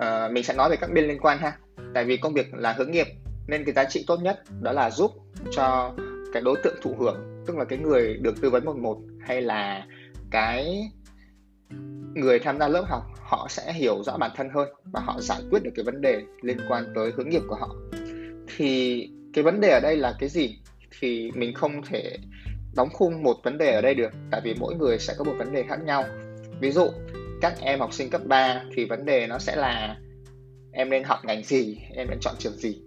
À, 0.00 0.28
mình 0.32 0.44
sẽ 0.44 0.54
nói 0.54 0.70
về 0.70 0.76
các 0.76 0.90
bên 0.92 1.08
liên 1.08 1.18
quan 1.18 1.38
ha. 1.38 1.58
Tại 1.94 2.04
vì 2.04 2.16
công 2.16 2.34
việc 2.34 2.54
là 2.54 2.72
hướng 2.72 2.90
nghiệp 2.90 3.06
nên 3.48 3.64
cái 3.64 3.74
giá 3.74 3.84
trị 3.84 4.04
tốt 4.06 4.16
nhất 4.22 4.42
đó 4.60 4.72
là 4.72 4.90
giúp 4.90 5.10
cho 5.50 5.94
cái 6.32 6.42
đối 6.42 6.56
tượng 6.62 6.76
thụ 6.82 6.94
hưởng 6.98 7.44
tức 7.46 7.56
là 7.56 7.64
cái 7.64 7.78
người 7.78 8.16
được 8.16 8.40
tư 8.40 8.50
vấn 8.50 8.64
một 8.64 8.76
một 8.76 8.98
hay 9.20 9.42
là 9.42 9.86
cái 10.30 10.90
người 12.14 12.38
tham 12.38 12.58
gia 12.58 12.68
lớp 12.68 12.84
học 12.88 13.02
họ 13.22 13.46
sẽ 13.50 13.72
hiểu 13.72 14.02
rõ 14.02 14.16
bản 14.16 14.30
thân 14.36 14.48
hơn 14.48 14.68
và 14.84 15.00
họ 15.00 15.20
giải 15.20 15.40
quyết 15.50 15.62
được 15.62 15.70
cái 15.74 15.84
vấn 15.84 16.00
đề 16.00 16.22
liên 16.42 16.58
quan 16.68 16.84
tới 16.94 17.12
hướng 17.16 17.28
nghiệp 17.28 17.42
của 17.48 17.54
họ. 17.54 17.76
Thì 18.56 19.10
cái 19.32 19.44
vấn 19.44 19.60
đề 19.60 19.70
ở 19.70 19.80
đây 19.80 19.96
là 19.96 20.16
cái 20.18 20.28
gì? 20.28 20.58
Thì 21.00 21.30
mình 21.34 21.54
không 21.54 21.82
thể 21.82 22.16
đóng 22.76 22.88
khung 22.92 23.22
một 23.22 23.36
vấn 23.42 23.58
đề 23.58 23.74
ở 23.74 23.80
đây 23.80 23.94
được 23.94 24.12
tại 24.30 24.40
vì 24.44 24.54
mỗi 24.54 24.74
người 24.74 24.98
sẽ 24.98 25.14
có 25.18 25.24
một 25.24 25.34
vấn 25.38 25.52
đề 25.52 25.64
khác 25.68 25.78
nhau. 25.84 26.04
Ví 26.60 26.70
dụ 26.70 26.88
các 27.40 27.54
em 27.60 27.80
học 27.80 27.92
sinh 27.92 28.10
cấp 28.10 28.20
3 28.24 28.62
thì 28.74 28.84
vấn 28.84 29.04
đề 29.04 29.26
nó 29.26 29.38
sẽ 29.38 29.56
là 29.56 29.96
em 30.72 30.90
nên 30.90 31.04
học 31.04 31.18
ngành 31.24 31.42
gì 31.44 31.78
em 31.94 32.06
nên 32.10 32.18
chọn 32.20 32.34
trường 32.38 32.56
gì. 32.56 32.82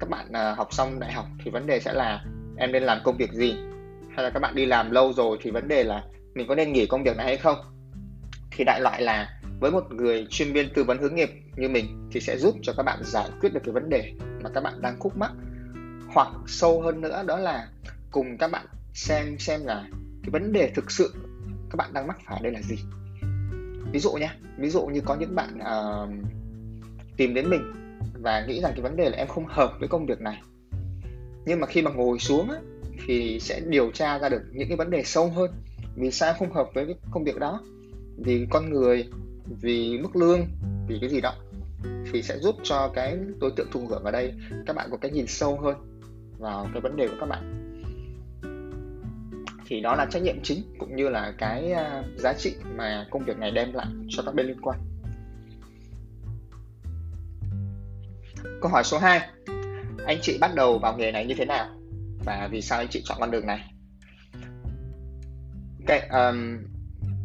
Các 0.00 0.08
bạn 0.10 0.26
uh, 0.28 0.58
học 0.58 0.68
xong 0.74 1.00
đại 1.00 1.12
học 1.12 1.26
thì 1.44 1.50
vấn 1.50 1.66
đề 1.66 1.80
sẽ 1.80 1.92
là 1.92 2.24
em 2.56 2.72
nên 2.72 2.82
làm 2.82 2.98
công 3.04 3.16
việc 3.16 3.32
gì? 3.32 3.54
Hay 4.14 4.24
là 4.24 4.30
các 4.30 4.40
bạn 4.40 4.54
đi 4.54 4.66
làm 4.66 4.90
lâu 4.90 5.12
rồi 5.12 5.38
thì 5.42 5.50
vấn 5.50 5.68
đề 5.68 5.84
là 5.84 6.04
mình 6.34 6.46
có 6.48 6.54
nên 6.54 6.72
nghỉ 6.72 6.86
công 6.86 7.02
việc 7.02 7.16
này 7.16 7.26
hay 7.26 7.36
không? 7.36 7.56
Thì 8.50 8.64
đại 8.64 8.80
loại 8.80 9.02
là 9.02 9.40
với 9.60 9.70
một 9.70 9.92
người 9.92 10.26
chuyên 10.30 10.52
viên 10.52 10.72
tư 10.74 10.84
vấn 10.84 10.98
hướng 10.98 11.14
nghiệp 11.14 11.30
như 11.56 11.68
mình 11.68 12.08
thì 12.12 12.20
sẽ 12.20 12.36
giúp 12.38 12.54
cho 12.62 12.72
các 12.76 12.82
bạn 12.82 12.98
giải 13.02 13.28
quyết 13.40 13.54
được 13.54 13.60
cái 13.64 13.72
vấn 13.72 13.90
đề 13.90 14.12
mà 14.42 14.50
các 14.54 14.62
bạn 14.62 14.82
đang 14.82 14.98
khúc 14.98 15.16
mắc. 15.16 15.32
Hoặc 16.14 16.28
sâu 16.46 16.82
hơn 16.82 17.00
nữa 17.00 17.22
đó 17.26 17.38
là 17.38 17.68
cùng 18.10 18.38
các 18.38 18.50
bạn 18.50 18.66
xem 18.94 19.38
xem 19.38 19.64
là 19.64 19.88
cái 20.22 20.30
vấn 20.30 20.52
đề 20.52 20.72
thực 20.74 20.90
sự 20.90 21.14
các 21.70 21.76
bạn 21.76 21.92
đang 21.92 22.06
mắc 22.06 22.18
phải 22.26 22.40
đây 22.42 22.52
là 22.52 22.62
gì. 22.62 22.76
Ví 23.92 23.98
dụ 23.98 24.12
nhé 24.12 24.30
ví 24.58 24.68
dụ 24.68 24.86
như 24.86 25.00
có 25.00 25.14
những 25.14 25.34
bạn 25.34 25.58
uh, 25.58 26.10
tìm 27.16 27.34
đến 27.34 27.50
mình 27.50 27.72
và 28.22 28.44
nghĩ 28.46 28.60
rằng 28.60 28.72
cái 28.72 28.82
vấn 28.82 28.96
đề 28.96 29.10
là 29.10 29.16
em 29.16 29.28
không 29.28 29.46
hợp 29.46 29.72
với 29.78 29.88
công 29.88 30.06
việc 30.06 30.20
này. 30.20 30.42
Nhưng 31.46 31.60
mà 31.60 31.66
khi 31.66 31.82
mà 31.82 31.90
ngồi 31.90 32.18
xuống 32.18 32.50
á, 32.50 32.56
thì 33.06 33.38
sẽ 33.40 33.60
điều 33.66 33.90
tra 33.90 34.18
ra 34.18 34.28
được 34.28 34.42
những 34.52 34.68
cái 34.68 34.76
vấn 34.76 34.90
đề 34.90 35.02
sâu 35.04 35.30
hơn 35.30 35.50
vì 35.96 36.10
sao 36.10 36.34
không 36.38 36.52
hợp 36.52 36.68
với 36.74 36.86
cái 36.86 36.94
công 37.10 37.24
việc 37.24 37.38
đó. 37.38 37.60
Vì 38.16 38.46
con 38.50 38.70
người 38.70 39.08
vì 39.60 39.98
mức 39.98 40.16
lương 40.16 40.40
vì 40.88 40.98
cái 41.00 41.10
gì 41.10 41.20
đó 41.20 41.34
thì 42.12 42.22
sẽ 42.22 42.38
giúp 42.38 42.54
cho 42.62 42.90
cái 42.94 43.18
đối 43.40 43.50
tượng 43.56 43.68
thụ 43.70 43.86
hưởng 43.86 44.04
ở 44.04 44.10
đây 44.10 44.34
các 44.66 44.76
bạn 44.76 44.88
có 44.90 44.96
cái 44.96 45.10
nhìn 45.10 45.26
sâu 45.26 45.58
hơn 45.60 45.76
vào 46.38 46.68
cái 46.72 46.80
vấn 46.80 46.96
đề 46.96 47.08
của 47.08 47.16
các 47.20 47.26
bạn 47.26 47.61
thì 49.72 49.80
đó 49.80 49.94
là 49.94 50.06
trách 50.10 50.22
nhiệm 50.22 50.42
chính 50.42 50.62
cũng 50.78 50.96
như 50.96 51.08
là 51.08 51.32
cái 51.38 51.72
à, 51.72 52.04
giá 52.16 52.34
trị 52.38 52.54
mà 52.76 53.06
công 53.10 53.24
việc 53.24 53.38
này 53.38 53.50
đem 53.50 53.72
lại 53.72 53.86
cho 54.08 54.22
các 54.22 54.34
bên 54.34 54.46
liên 54.46 54.60
quan. 54.62 54.78
Câu 58.60 58.70
hỏi 58.70 58.84
số 58.84 58.98
2 58.98 59.20
anh 60.06 60.18
chị 60.22 60.38
bắt 60.40 60.50
đầu 60.54 60.78
vào 60.78 60.96
nghề 60.96 61.12
này 61.12 61.26
như 61.26 61.34
thế 61.34 61.44
nào 61.44 61.66
và 62.24 62.48
vì 62.50 62.60
sao 62.60 62.78
anh 62.78 62.88
chị 62.90 63.02
chọn 63.04 63.18
con 63.20 63.30
đường 63.30 63.46
này? 63.46 63.72
Okay, 65.80 66.08
um, 66.08 66.58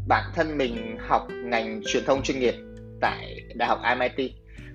bản 0.08 0.32
thân 0.36 0.58
mình 0.58 0.98
học 1.08 1.28
ngành 1.44 1.82
truyền 1.86 2.06
thông 2.06 2.24
chuyên 2.24 2.40
nghiệp 2.40 2.56
tại 3.02 3.42
đại 3.56 3.70
học 3.70 3.80
MIT 4.00 4.32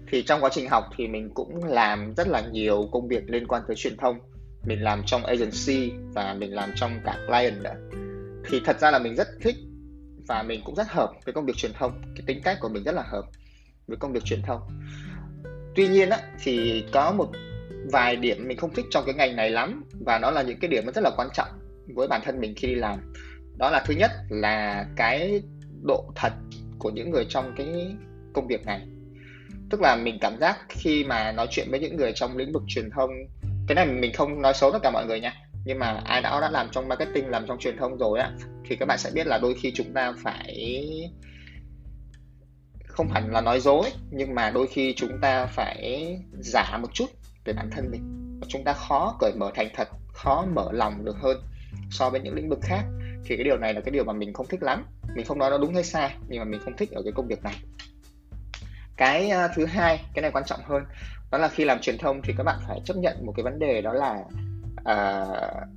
thì 0.09 0.23
trong 0.23 0.41
quá 0.41 0.51
trình 0.53 0.69
học 0.69 0.85
thì 0.97 1.09
mình 1.09 1.31
cũng 1.35 1.65
làm 1.65 2.15
rất 2.15 2.29
là 2.29 2.41
nhiều 2.41 2.89
công 2.93 3.09
việc 3.09 3.23
liên 3.27 3.47
quan 3.47 3.63
tới 3.67 3.77
truyền 3.77 3.97
thông 3.97 4.19
mình 4.65 4.83
làm 4.83 5.03
trong 5.07 5.25
agency 5.25 5.93
và 6.15 6.35
mình 6.35 6.55
làm 6.55 6.73
trong 6.77 7.01
cả 7.05 7.19
client 7.27 7.63
nữa. 7.63 7.75
Thì 8.49 8.61
thật 8.65 8.81
ra 8.81 8.91
là 8.91 8.99
mình 8.99 9.17
rất 9.17 9.29
thích 9.41 9.57
và 10.29 10.43
mình 10.43 10.61
cũng 10.65 10.75
rất 10.75 10.89
hợp 10.89 11.13
với 11.25 11.35
công 11.35 11.47
việc 11.47 11.57
truyền 11.57 11.73
thông. 11.73 12.03
Cái 12.15 12.23
tính 12.27 12.41
cách 12.45 12.59
của 12.61 12.69
mình 12.69 12.85
rất 12.85 12.95
là 12.95 13.03
hợp 13.03 13.25
với 13.87 13.97
công 13.97 14.13
việc 14.13 14.25
truyền 14.25 14.43
thông. 14.43 14.61
Tuy 15.75 15.89
nhiên 15.89 16.11
á, 16.11 16.19
thì 16.43 16.85
có 16.93 17.13
một 17.13 17.29
vài 17.93 18.17
điểm 18.17 18.49
mình 18.49 18.57
không 18.57 18.75
thích 18.75 18.87
trong 18.91 19.05
cái 19.07 19.15
ngành 19.15 19.37
này 19.37 19.51
lắm 19.51 19.85
và 20.01 20.19
nó 20.19 20.31
là 20.31 20.43
những 20.43 20.59
cái 20.61 20.69
điểm 20.69 20.85
rất 20.95 21.05
là 21.05 21.11
quan 21.17 21.29
trọng 21.35 21.49
với 21.95 22.09
bản 22.09 22.21
thân 22.25 22.41
mình 22.41 22.55
khi 22.57 22.69
đi 22.69 22.75
làm. 22.75 23.15
Đó 23.57 23.71
là 23.71 23.85
thứ 23.87 23.95
nhất 23.95 24.11
là 24.29 24.87
cái 24.97 25.43
độ 25.83 26.13
thật 26.15 26.33
của 26.79 26.91
những 26.91 27.11
người 27.11 27.27
trong 27.29 27.55
cái 27.57 27.97
công 28.33 28.47
việc 28.47 28.67
này. 28.67 28.89
Tức 29.71 29.81
là 29.81 29.97
mình 29.97 30.19
cảm 30.21 30.39
giác 30.41 30.59
khi 30.69 31.05
mà 31.05 31.33
nói 31.33 31.47
chuyện 31.51 31.67
với 31.71 31.81
những 31.81 31.97
người 31.97 32.13
trong 32.15 32.37
lĩnh 32.37 32.53
vực 32.53 32.63
truyền 32.69 32.91
thông 32.91 33.11
cái 33.75 33.87
này, 33.87 33.95
mình 33.95 34.13
không 34.13 34.43
nói 34.43 34.55
xấu 34.55 34.73
tất 34.73 34.79
cả 34.83 34.91
mọi 34.91 35.07
người 35.07 35.21
nha. 35.21 35.35
Nhưng 35.65 35.79
mà 35.79 36.01
ai 36.05 36.23
đã 36.23 36.41
đã 36.41 36.51
làm 36.51 36.69
trong 36.73 36.89
marketing, 36.89 37.29
làm 37.29 37.47
trong 37.47 37.59
truyền 37.59 37.77
thông 37.77 37.99
rồi 37.99 38.19
á, 38.19 38.33
thì 38.69 38.77
các 38.77 38.87
bạn 38.87 38.99
sẽ 38.99 39.11
biết 39.15 39.27
là 39.27 39.39
đôi 39.39 39.55
khi 39.55 39.73
chúng 39.75 39.95
ta 39.95 40.13
phải 40.23 40.65
không 42.87 43.09
hẳn 43.09 43.33
là 43.33 43.41
nói 43.41 43.61
dối, 43.61 43.91
nhưng 44.11 44.35
mà 44.35 44.51
đôi 44.51 44.67
khi 44.67 44.95
chúng 44.97 45.21
ta 45.23 45.47
phải 45.47 46.09
giả 46.41 46.79
một 46.83 46.89
chút 46.95 47.07
về 47.45 47.53
bản 47.53 47.71
thân 47.71 47.91
mình. 47.91 48.41
Chúng 48.49 48.65
ta 48.65 48.73
khó 48.73 49.17
cởi 49.21 49.33
mở 49.37 49.51
thành 49.55 49.69
thật, 49.75 49.89
khó 50.15 50.47
mở 50.55 50.73
lòng 50.73 51.05
được 51.05 51.17
hơn 51.17 51.43
so 51.91 52.11
với 52.11 52.21
những 52.21 52.35
lĩnh 52.35 52.49
vực 52.49 52.59
khác. 52.63 52.83
Thì 53.25 53.37
cái 53.37 53.45
điều 53.45 53.57
này 53.57 53.75
là 53.75 53.81
cái 53.81 53.91
điều 53.91 54.05
mà 54.05 54.13
mình 54.13 54.33
không 54.33 54.47
thích 54.49 54.63
lắm. 54.63 54.85
Mình 55.15 55.27
không 55.27 55.39
nói 55.39 55.51
nó 55.51 55.59
đúng 55.59 55.75
hay 55.75 55.85
sai, 55.85 56.15
nhưng 56.29 56.39
mà 56.39 56.45
mình 56.45 56.61
không 56.65 56.77
thích 56.77 56.91
ở 56.91 57.03
cái 57.03 57.13
công 57.13 57.29
việc 57.29 57.43
này 57.43 57.55
cái 58.97 59.31
uh, 59.45 59.51
thứ 59.55 59.67
hai 59.67 60.05
cái 60.15 60.23
này 60.23 60.31
quan 60.31 60.45
trọng 60.45 60.61
hơn 60.65 60.85
đó 61.31 61.39
là 61.39 61.49
khi 61.49 61.65
làm 61.65 61.81
truyền 61.81 61.99
thông 61.99 62.23
thì 62.23 62.35
các 62.37 62.45
bạn 62.45 62.59
phải 62.69 62.81
chấp 62.85 62.97
nhận 62.97 63.27
một 63.27 63.33
cái 63.37 63.45
vấn 63.45 63.59
đề 63.59 63.83
đó 63.83 63.93
là 63.93 64.25
uh, 64.81 65.69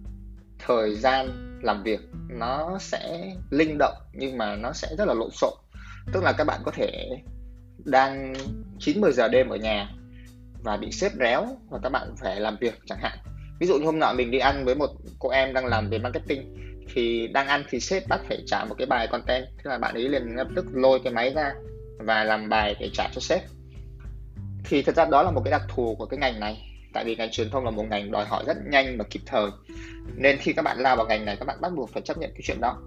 thời 0.60 0.96
gian 0.96 1.28
làm 1.62 1.84
việc 1.84 2.00
nó 2.30 2.78
sẽ 2.80 3.34
linh 3.50 3.78
động 3.78 3.96
nhưng 4.14 4.38
mà 4.38 4.56
nó 4.56 4.74
sẽ 4.74 4.88
rất 4.98 5.08
là 5.08 5.14
lộn 5.14 5.30
xộn. 5.32 5.54
Tức 6.14 6.24
là 6.24 6.34
các 6.38 6.44
bạn 6.44 6.62
có 6.66 6.72
thể 6.72 7.10
đang 7.86 8.34
9 8.80 9.02
10 9.02 9.12
giờ 9.12 9.28
đêm 9.28 9.50
ở 9.50 9.56
nhà 9.56 9.90
và 10.64 10.78
bị 10.78 10.92
xếp 10.92 11.12
réo 11.20 11.48
và 11.70 11.80
các 11.84 11.90
bạn 11.90 12.16
phải 12.22 12.40
làm 12.40 12.58
việc 12.62 12.80
chẳng 12.86 13.00
hạn. 13.02 13.18
Ví 13.60 13.68
dụ 13.68 13.78
như 13.78 13.86
hôm 13.86 14.00
nọ 14.00 14.14
mình 14.14 14.32
đi 14.32 14.40
ăn 14.40 14.66
với 14.66 14.76
một 14.76 14.90
cô 15.20 15.30
em 15.30 15.54
đang 15.54 15.66
làm 15.66 15.90
về 15.90 16.00
marketing 16.00 16.56
thì 16.94 17.28
đang 17.28 17.48
ăn 17.48 17.64
thì 17.70 17.80
sếp 17.80 18.08
bắt 18.08 18.22
phải 18.28 18.44
trả 18.46 18.66
một 18.66 18.76
cái 18.78 18.88
bài 18.88 19.08
content 19.08 19.46
thế 19.58 19.64
là 19.64 19.78
bạn 19.78 19.94
ấy 19.94 20.10
liền 20.10 20.36
lập 20.36 20.48
tức 20.56 20.66
lôi 20.74 21.00
cái 21.04 21.14
máy 21.14 21.34
ra 21.36 21.54
và 22.06 22.24
làm 22.24 22.50
bài 22.50 22.76
để 22.80 22.90
trả 22.94 23.10
cho 23.14 23.22
sếp. 23.22 23.42
Thì 24.64 24.82
thật 24.82 24.96
ra 24.96 25.06
đó 25.06 25.24
là 25.24 25.32
một 25.32 25.42
cái 25.46 25.52
đặc 25.52 25.62
thù 25.70 25.96
của 25.96 26.06
cái 26.06 26.20
ngành 26.20 26.40
này, 26.40 26.62
tại 26.94 27.04
vì 27.06 27.16
ngành 27.16 27.32
truyền 27.32 27.50
thông 27.50 27.66
là 27.66 27.72
một 27.72 27.86
ngành 27.90 28.12
đòi 28.12 28.26
hỏi 28.26 28.44
rất 28.48 28.58
nhanh 28.72 28.98
và 28.98 29.06
kịp 29.10 29.22
thời. 29.26 29.50
Nên 30.16 30.38
khi 30.38 30.54
các 30.54 30.62
bạn 30.62 30.80
lao 30.80 30.96
vào 30.96 31.06
ngành 31.06 31.26
này, 31.26 31.36
các 31.40 31.46
bạn 31.46 31.62
bắt 31.62 31.74
buộc 31.76 31.90
phải 31.90 32.02
chấp 32.02 32.18
nhận 32.18 32.32
cái 32.32 32.42
chuyện 32.44 32.62
đó. 32.62 32.82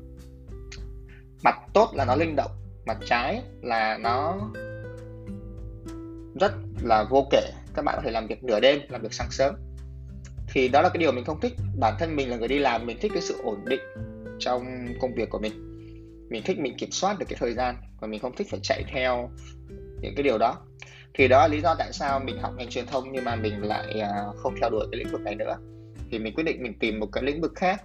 Mặt 1.43 1.57
tốt 1.75 1.91
là 1.95 2.05
nó 2.05 2.15
linh 2.15 2.37
động, 2.37 2.51
mặt 2.87 2.99
trái 3.07 3.43
là 3.63 3.99
nó 3.99 4.39
rất 6.41 6.53
là 6.83 7.05
vô 7.11 7.27
kể. 7.31 7.53
Các 7.75 7.85
bạn 7.85 7.95
có 7.97 8.03
thể 8.05 8.11
làm 8.11 8.27
việc 8.27 8.45
nửa 8.45 8.61
đêm, 8.61 8.81
làm 8.89 9.03
việc 9.03 9.13
sáng 9.13 9.31
sớm. 9.31 9.55
Thì 10.53 10.69
đó 10.69 10.83
là 10.83 10.89
cái 10.89 10.99
điều 10.99 11.13
mình 11.13 11.25
không 11.25 11.41
thích. 11.41 11.53
Bản 11.79 11.95
thân 11.99 12.17
mình 12.17 12.31
là 12.31 12.37
người 12.37 12.49
đi 12.49 12.59
làm, 12.59 12.87
mình 12.87 12.99
thích 13.01 13.13
cái 13.15 13.23
sự 13.23 13.41
ổn 13.43 13.65
định 13.65 13.81
trong 14.39 14.87
công 15.01 15.15
việc 15.15 15.31
của 15.31 15.39
mình 15.39 15.78
mình 16.29 16.43
thích 16.43 16.59
mình 16.59 16.77
kiểm 16.79 16.91
soát 16.91 17.19
được 17.19 17.27
cái 17.29 17.37
thời 17.41 17.55
gian 17.55 17.77
và 18.01 18.09
mình 18.09 18.21
không 18.21 18.37
thích 18.37 18.47
phải 18.51 18.61
chạy 18.63 18.85
theo 18.93 19.31
những 20.03 20.15
cái 20.17 20.23
điều 20.23 20.39
đó. 20.39 20.57
Thì 21.15 21.29
đó 21.29 21.39
là 21.39 21.49
lý 21.49 21.61
do 21.61 21.75
tại 21.75 21.93
sao 21.93 22.21
mình 22.21 22.39
học 22.39 22.53
ngành 22.57 22.69
truyền 22.69 22.87
thông 22.87 23.13
nhưng 23.13 23.25
mà 23.25 23.37
mình 23.37 23.63
lại 23.63 24.01
à, 24.01 24.25
không 24.37 24.55
theo 24.61 24.71
đuổi 24.71 24.87
cái 24.93 24.99
lĩnh 24.99 25.13
vực 25.13 25.21
này 25.21 25.35
nữa. 25.35 25.57
Thì 26.11 26.19
mình 26.19 26.35
quyết 26.35 26.45
định 26.45 26.63
mình 26.63 26.79
tìm 26.79 27.01
một 27.01 27.09
cái 27.13 27.25
lĩnh 27.25 27.41
vực 27.41 27.53
khác. 27.57 27.83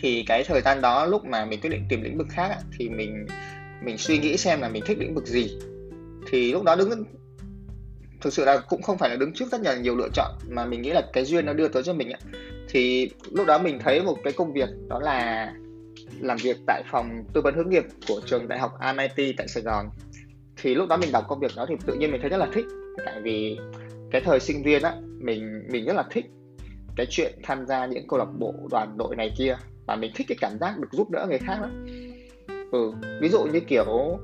Thì 0.00 0.24
cái 0.26 0.44
thời 0.44 0.60
gian 0.60 0.80
đó 0.80 1.06
lúc 1.06 1.24
mà 1.24 1.44
mình 1.44 1.60
quyết 1.60 1.70
định 1.70 1.84
tìm 1.88 2.02
lĩnh 2.02 2.18
vực 2.18 2.26
khác 2.30 2.56
thì 2.78 2.88
mình 2.88 3.26
mình 3.82 3.98
suy 3.98 4.18
nghĩ 4.18 4.36
xem 4.36 4.60
là 4.60 4.68
mình 4.68 4.82
thích 4.86 4.98
lĩnh 4.98 5.14
vực 5.14 5.26
gì. 5.26 5.58
Thì 6.30 6.52
lúc 6.52 6.62
đó 6.62 6.76
đứng, 6.76 7.04
thực 8.20 8.32
sự 8.32 8.44
là 8.44 8.56
cũng 8.56 8.82
không 8.82 8.98
phải 8.98 9.10
là 9.10 9.16
đứng 9.16 9.32
trước 9.34 9.52
rất 9.52 9.60
là 9.60 9.74
nhiều 9.74 9.96
lựa 9.96 10.08
chọn 10.14 10.34
mà 10.48 10.64
mình 10.66 10.82
nghĩ 10.82 10.90
là 10.90 11.02
cái 11.12 11.24
duyên 11.24 11.46
nó 11.46 11.52
đưa 11.52 11.68
tới 11.68 11.82
cho 11.82 11.92
mình 11.92 12.10
ấy. 12.10 12.20
thì 12.68 13.10
lúc 13.30 13.46
đó 13.46 13.58
mình 13.58 13.78
thấy 13.78 14.02
một 14.02 14.16
cái 14.24 14.32
công 14.32 14.52
việc 14.52 14.68
đó 14.88 14.98
là 15.00 15.52
làm 16.20 16.36
việc 16.42 16.56
tại 16.66 16.82
phòng 16.90 17.24
tư 17.34 17.40
vấn 17.40 17.54
hướng 17.54 17.70
nghiệp 17.70 17.84
của 18.08 18.20
trường 18.26 18.48
đại 18.48 18.58
học 18.58 18.72
MIT 18.96 19.34
tại 19.36 19.48
Sài 19.48 19.62
Gòn. 19.62 19.90
Thì 20.56 20.74
lúc 20.74 20.88
đó 20.88 20.96
mình 20.96 21.12
đọc 21.12 21.24
công 21.28 21.40
việc 21.40 21.50
đó 21.56 21.66
thì 21.68 21.74
tự 21.86 21.94
nhiên 21.94 22.12
mình 22.12 22.20
thấy 22.20 22.30
rất 22.30 22.36
là 22.36 22.48
thích. 22.52 22.64
Tại 23.04 23.20
vì 23.22 23.58
cái 24.10 24.20
thời 24.24 24.40
sinh 24.40 24.62
viên 24.62 24.82
á, 24.82 24.94
mình 25.18 25.62
mình 25.70 25.84
rất 25.84 25.96
là 25.96 26.04
thích 26.10 26.24
cái 26.96 27.06
chuyện 27.10 27.32
tham 27.42 27.66
gia 27.66 27.86
những 27.86 28.08
câu 28.08 28.18
lạc 28.18 28.28
bộ 28.38 28.54
đoàn 28.70 28.96
đội 28.98 29.16
này 29.16 29.32
kia. 29.38 29.56
Và 29.86 29.96
mình 29.96 30.12
thích 30.14 30.26
cái 30.28 30.36
cảm 30.40 30.58
giác 30.60 30.78
được 30.78 30.88
giúp 30.92 31.10
đỡ 31.10 31.26
người 31.28 31.38
khác 31.38 31.58
lắm. 31.60 31.86
Ừ 32.72 32.92
ví 33.20 33.28
dụ 33.28 33.44
như 33.44 33.60
kiểu 33.60 34.18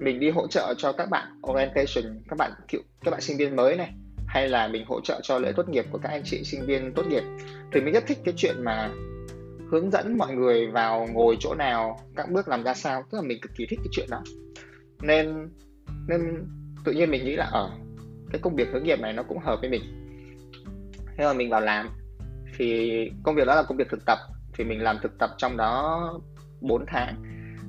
mình 0.00 0.20
đi 0.20 0.30
hỗ 0.30 0.46
trợ 0.46 0.74
cho 0.78 0.92
các 0.92 1.10
bạn 1.10 1.40
orientation, 1.50 2.20
các 2.28 2.38
bạn 2.38 2.50
cựu, 2.68 2.80
các 3.04 3.10
bạn 3.10 3.20
sinh 3.20 3.36
viên 3.36 3.56
mới 3.56 3.76
này, 3.76 3.90
hay 4.26 4.48
là 4.48 4.68
mình 4.68 4.84
hỗ 4.86 5.00
trợ 5.00 5.20
cho 5.22 5.38
lễ 5.38 5.52
tốt 5.56 5.68
nghiệp 5.68 5.84
của 5.90 5.98
các 5.98 6.08
anh 6.08 6.22
chị 6.24 6.44
sinh 6.44 6.66
viên 6.66 6.92
tốt 6.92 7.06
nghiệp. 7.06 7.22
Thì 7.72 7.80
mình 7.80 7.94
rất 7.94 8.06
thích 8.06 8.18
cái 8.24 8.34
chuyện 8.36 8.54
mà 8.64 8.90
hướng 9.70 9.90
dẫn 9.90 10.18
mọi 10.18 10.34
người 10.34 10.66
vào 10.66 11.08
ngồi 11.12 11.36
chỗ 11.40 11.54
nào, 11.54 12.00
các 12.16 12.30
bước 12.30 12.48
làm 12.48 12.62
ra 12.62 12.74
sao. 12.74 13.02
Tức 13.10 13.18
là 13.18 13.22
mình 13.22 13.40
cực 13.42 13.52
kỳ 13.56 13.66
thích 13.70 13.78
cái 13.82 13.88
chuyện 13.92 14.06
đó. 14.10 14.22
Nên 15.02 15.48
nên 16.08 16.44
tự 16.84 16.92
nhiên 16.92 17.10
mình 17.10 17.24
nghĩ 17.24 17.36
là 17.36 17.44
ở 17.44 17.70
cái 18.30 18.40
công 18.40 18.56
việc 18.56 18.68
hướng 18.72 18.84
nghiệp 18.84 19.00
này 19.00 19.12
nó 19.12 19.22
cũng 19.22 19.38
hợp 19.38 19.58
với 19.60 19.70
mình. 19.70 19.82
Thế 21.16 21.24
mà 21.24 21.32
mình 21.32 21.50
vào 21.50 21.60
làm, 21.60 21.88
thì 22.56 23.10
công 23.22 23.34
việc 23.34 23.46
đó 23.46 23.54
là 23.54 23.62
công 23.62 23.76
việc 23.76 23.88
thực 23.90 24.04
tập. 24.06 24.18
Thì 24.54 24.64
mình 24.64 24.82
làm 24.82 24.98
thực 25.02 25.18
tập 25.18 25.30
trong 25.38 25.56
đó 25.56 26.20
4 26.60 26.84
tháng. 26.86 27.22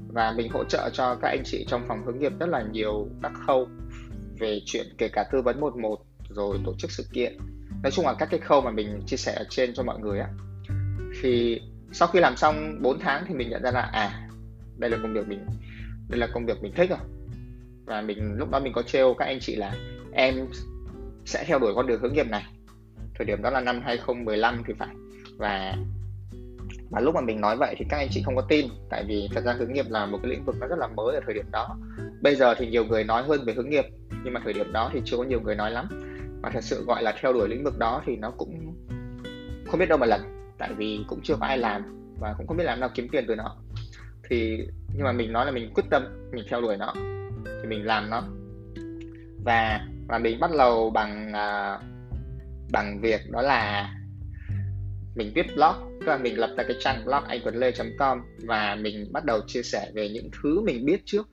Và 0.08 0.34
mình 0.38 0.52
hỗ 0.52 0.64
trợ 0.64 0.90
cho 0.94 1.16
các 1.16 1.28
anh 1.28 1.42
chị 1.46 1.66
trong 1.68 1.86
phòng 1.88 2.06
hướng 2.06 2.20
nghiệp 2.20 2.32
rất 2.40 2.50
là 2.50 2.64
nhiều 2.72 3.08
các 3.24 3.32
khâu 3.48 3.68
về 4.40 4.62
chuyện 4.66 4.86
kể 4.98 5.10
cả 5.14 5.24
tư 5.32 5.42
vấn 5.42 5.60
một 5.60 5.78
một, 5.78 6.00
rồi 6.30 6.58
tổ 6.66 6.74
chức 6.78 6.92
sự 6.92 7.04
kiện. 7.14 7.38
Nói 7.84 7.92
chung 7.92 8.06
là 8.06 8.14
các 8.14 8.28
cái 8.32 8.40
khâu 8.40 8.62
mà 8.62 8.72
mình 8.72 9.02
chia 9.06 9.18
sẻ 9.18 9.34
ở 9.34 9.46
trên 9.50 9.74
cho 9.74 9.84
mọi 9.84 10.00
người 10.00 10.20
á. 10.20 10.30
Thì 11.22 11.62
sau 11.92 12.08
khi 12.08 12.20
làm 12.20 12.38
xong 12.38 12.82
4 12.82 13.00
tháng 13.00 13.24
thì 13.28 13.34
mình 13.34 13.50
nhận 13.50 13.64
ra 13.64 13.72
là 13.72 13.82
à 13.82 14.30
đây 14.78 14.90
là 14.90 14.98
công 15.02 15.14
việc 15.14 15.28
mình, 15.28 15.46
đây 16.10 16.20
là 16.20 16.28
công 16.34 16.46
việc 16.46 16.64
mình 16.64 16.74
thích 16.76 16.90
rồi. 16.90 17.00
Và 17.86 18.02
mình, 18.02 18.36
lúc 18.38 18.50
đó 18.52 18.60
mình 18.60 18.74
có 18.74 18.82
trêu 18.82 19.14
các 19.14 19.26
anh 19.26 19.40
chị 19.40 19.56
là, 19.56 19.74
em 20.14 20.48
sẽ 21.26 21.44
theo 21.48 21.60
đuổi 21.60 21.74
con 21.76 21.88
đường 21.88 22.02
hướng 22.02 22.14
nghiệp 22.14 22.28
này. 22.30 22.46
Thời 23.16 23.26
điểm 23.26 23.42
đó 23.42 23.50
là 23.50 23.62
năm 23.62 23.82
2015 23.84 24.64
thì 24.68 24.74
phải. 24.80 24.96
Và 25.38 25.76
và 26.90 27.00
lúc 27.00 27.16
mà 27.16 27.22
mình 27.22 27.42
nói 27.42 27.58
vậy 27.58 27.76
thì 27.78 27.86
các 27.90 27.98
anh 27.98 28.08
chị 28.12 28.22
không 28.26 28.36
có 28.36 28.42
tin, 28.42 28.66
tại 28.90 29.04
vì 29.08 29.30
thật 29.34 29.44
ra 29.46 29.54
hướng 29.54 29.74
nghiệp 29.74 29.86
là 29.90 30.06
một 30.06 30.20
cái 30.24 30.32
lĩnh 30.32 30.46
vực 30.46 30.56
nó 30.60 30.68
rất 30.68 30.80
là 30.80 30.88
mới 30.88 31.16
ở 31.16 31.22
thời 31.26 31.34
điểm 31.34 31.46
đó. 31.52 31.78
Bây 32.22 32.36
giờ 32.36 32.56
thì 32.58 32.68
nhiều 32.68 32.86
người 32.86 33.04
nói 33.04 33.24
hơn 33.24 33.46
về 33.46 33.54
hướng 33.54 33.70
nghiệp, 33.70 33.86
nhưng 34.24 34.34
mà 34.34 34.42
thời 34.44 34.54
điểm 34.54 34.74
đó 34.74 34.90
thì 34.94 35.02
chưa 35.06 35.18
có 35.18 35.24
nhiều 35.24 35.42
người 35.42 35.56
nói 35.56 35.72
lắm. 35.72 35.88
Và 36.42 36.50
thật 36.50 36.64
sự 36.64 36.86
gọi 36.86 37.04
là 37.04 37.16
theo 37.22 37.34
đuổi 37.34 37.50
lĩnh 37.50 37.64
vực 37.64 37.78
đó 37.78 38.02
thì 38.06 38.16
nó 38.16 38.32
cũng 38.32 38.76
không 39.68 39.80
biết 39.80 39.90
đâu 39.90 39.98
mà 39.98 40.06
lần 40.06 40.39
tại 40.60 40.74
vì 40.78 41.00
cũng 41.08 41.20
chưa 41.24 41.36
có 41.40 41.46
ai 41.46 41.58
làm 41.58 41.82
và 42.20 42.34
cũng 42.38 42.48
không 42.48 42.58
biết 42.58 42.64
làm 42.64 42.80
nào 42.80 42.90
kiếm 42.96 43.08
tiền 43.12 43.26
từ 43.28 43.36
nó. 43.36 43.56
Thì 44.30 44.68
nhưng 44.96 45.04
mà 45.04 45.12
mình 45.12 45.34
nói 45.34 45.46
là 45.46 45.52
mình 45.52 45.72
quyết 45.74 45.84
tâm 45.90 46.32
mình 46.32 46.46
theo 46.50 46.62
đuổi 46.62 46.78
nó 46.78 46.94
thì 47.46 47.68
mình 47.68 47.86
làm 47.86 48.10
nó. 48.10 48.24
Và 49.46 49.88
và 50.08 50.18
mình 50.18 50.40
bắt 50.40 50.52
đầu 50.58 50.90
bằng 50.90 51.32
uh, 51.32 51.84
bằng 52.72 53.02
việc 53.02 53.32
đó 53.32 53.42
là 53.42 53.94
mình 55.16 55.32
viết 55.36 55.46
blog 55.56 56.00
tức 56.00 56.08
là 56.08 56.18
mình 56.18 56.40
lập 56.40 56.50
ra 56.58 56.64
cái 56.64 56.78
trang 56.80 57.06
blog 57.06 57.24
anh 57.28 57.40
tuấn 57.44 57.56
lê 57.56 57.72
com 57.98 58.22
và 58.46 58.76
mình 58.76 59.12
bắt 59.12 59.26
đầu 59.26 59.42
chia 59.48 59.64
sẻ 59.64 59.92
về 59.94 60.10
những 60.10 60.30
thứ 60.42 60.62
mình 60.62 60.86
biết 60.86 61.02
trước. 61.06 61.30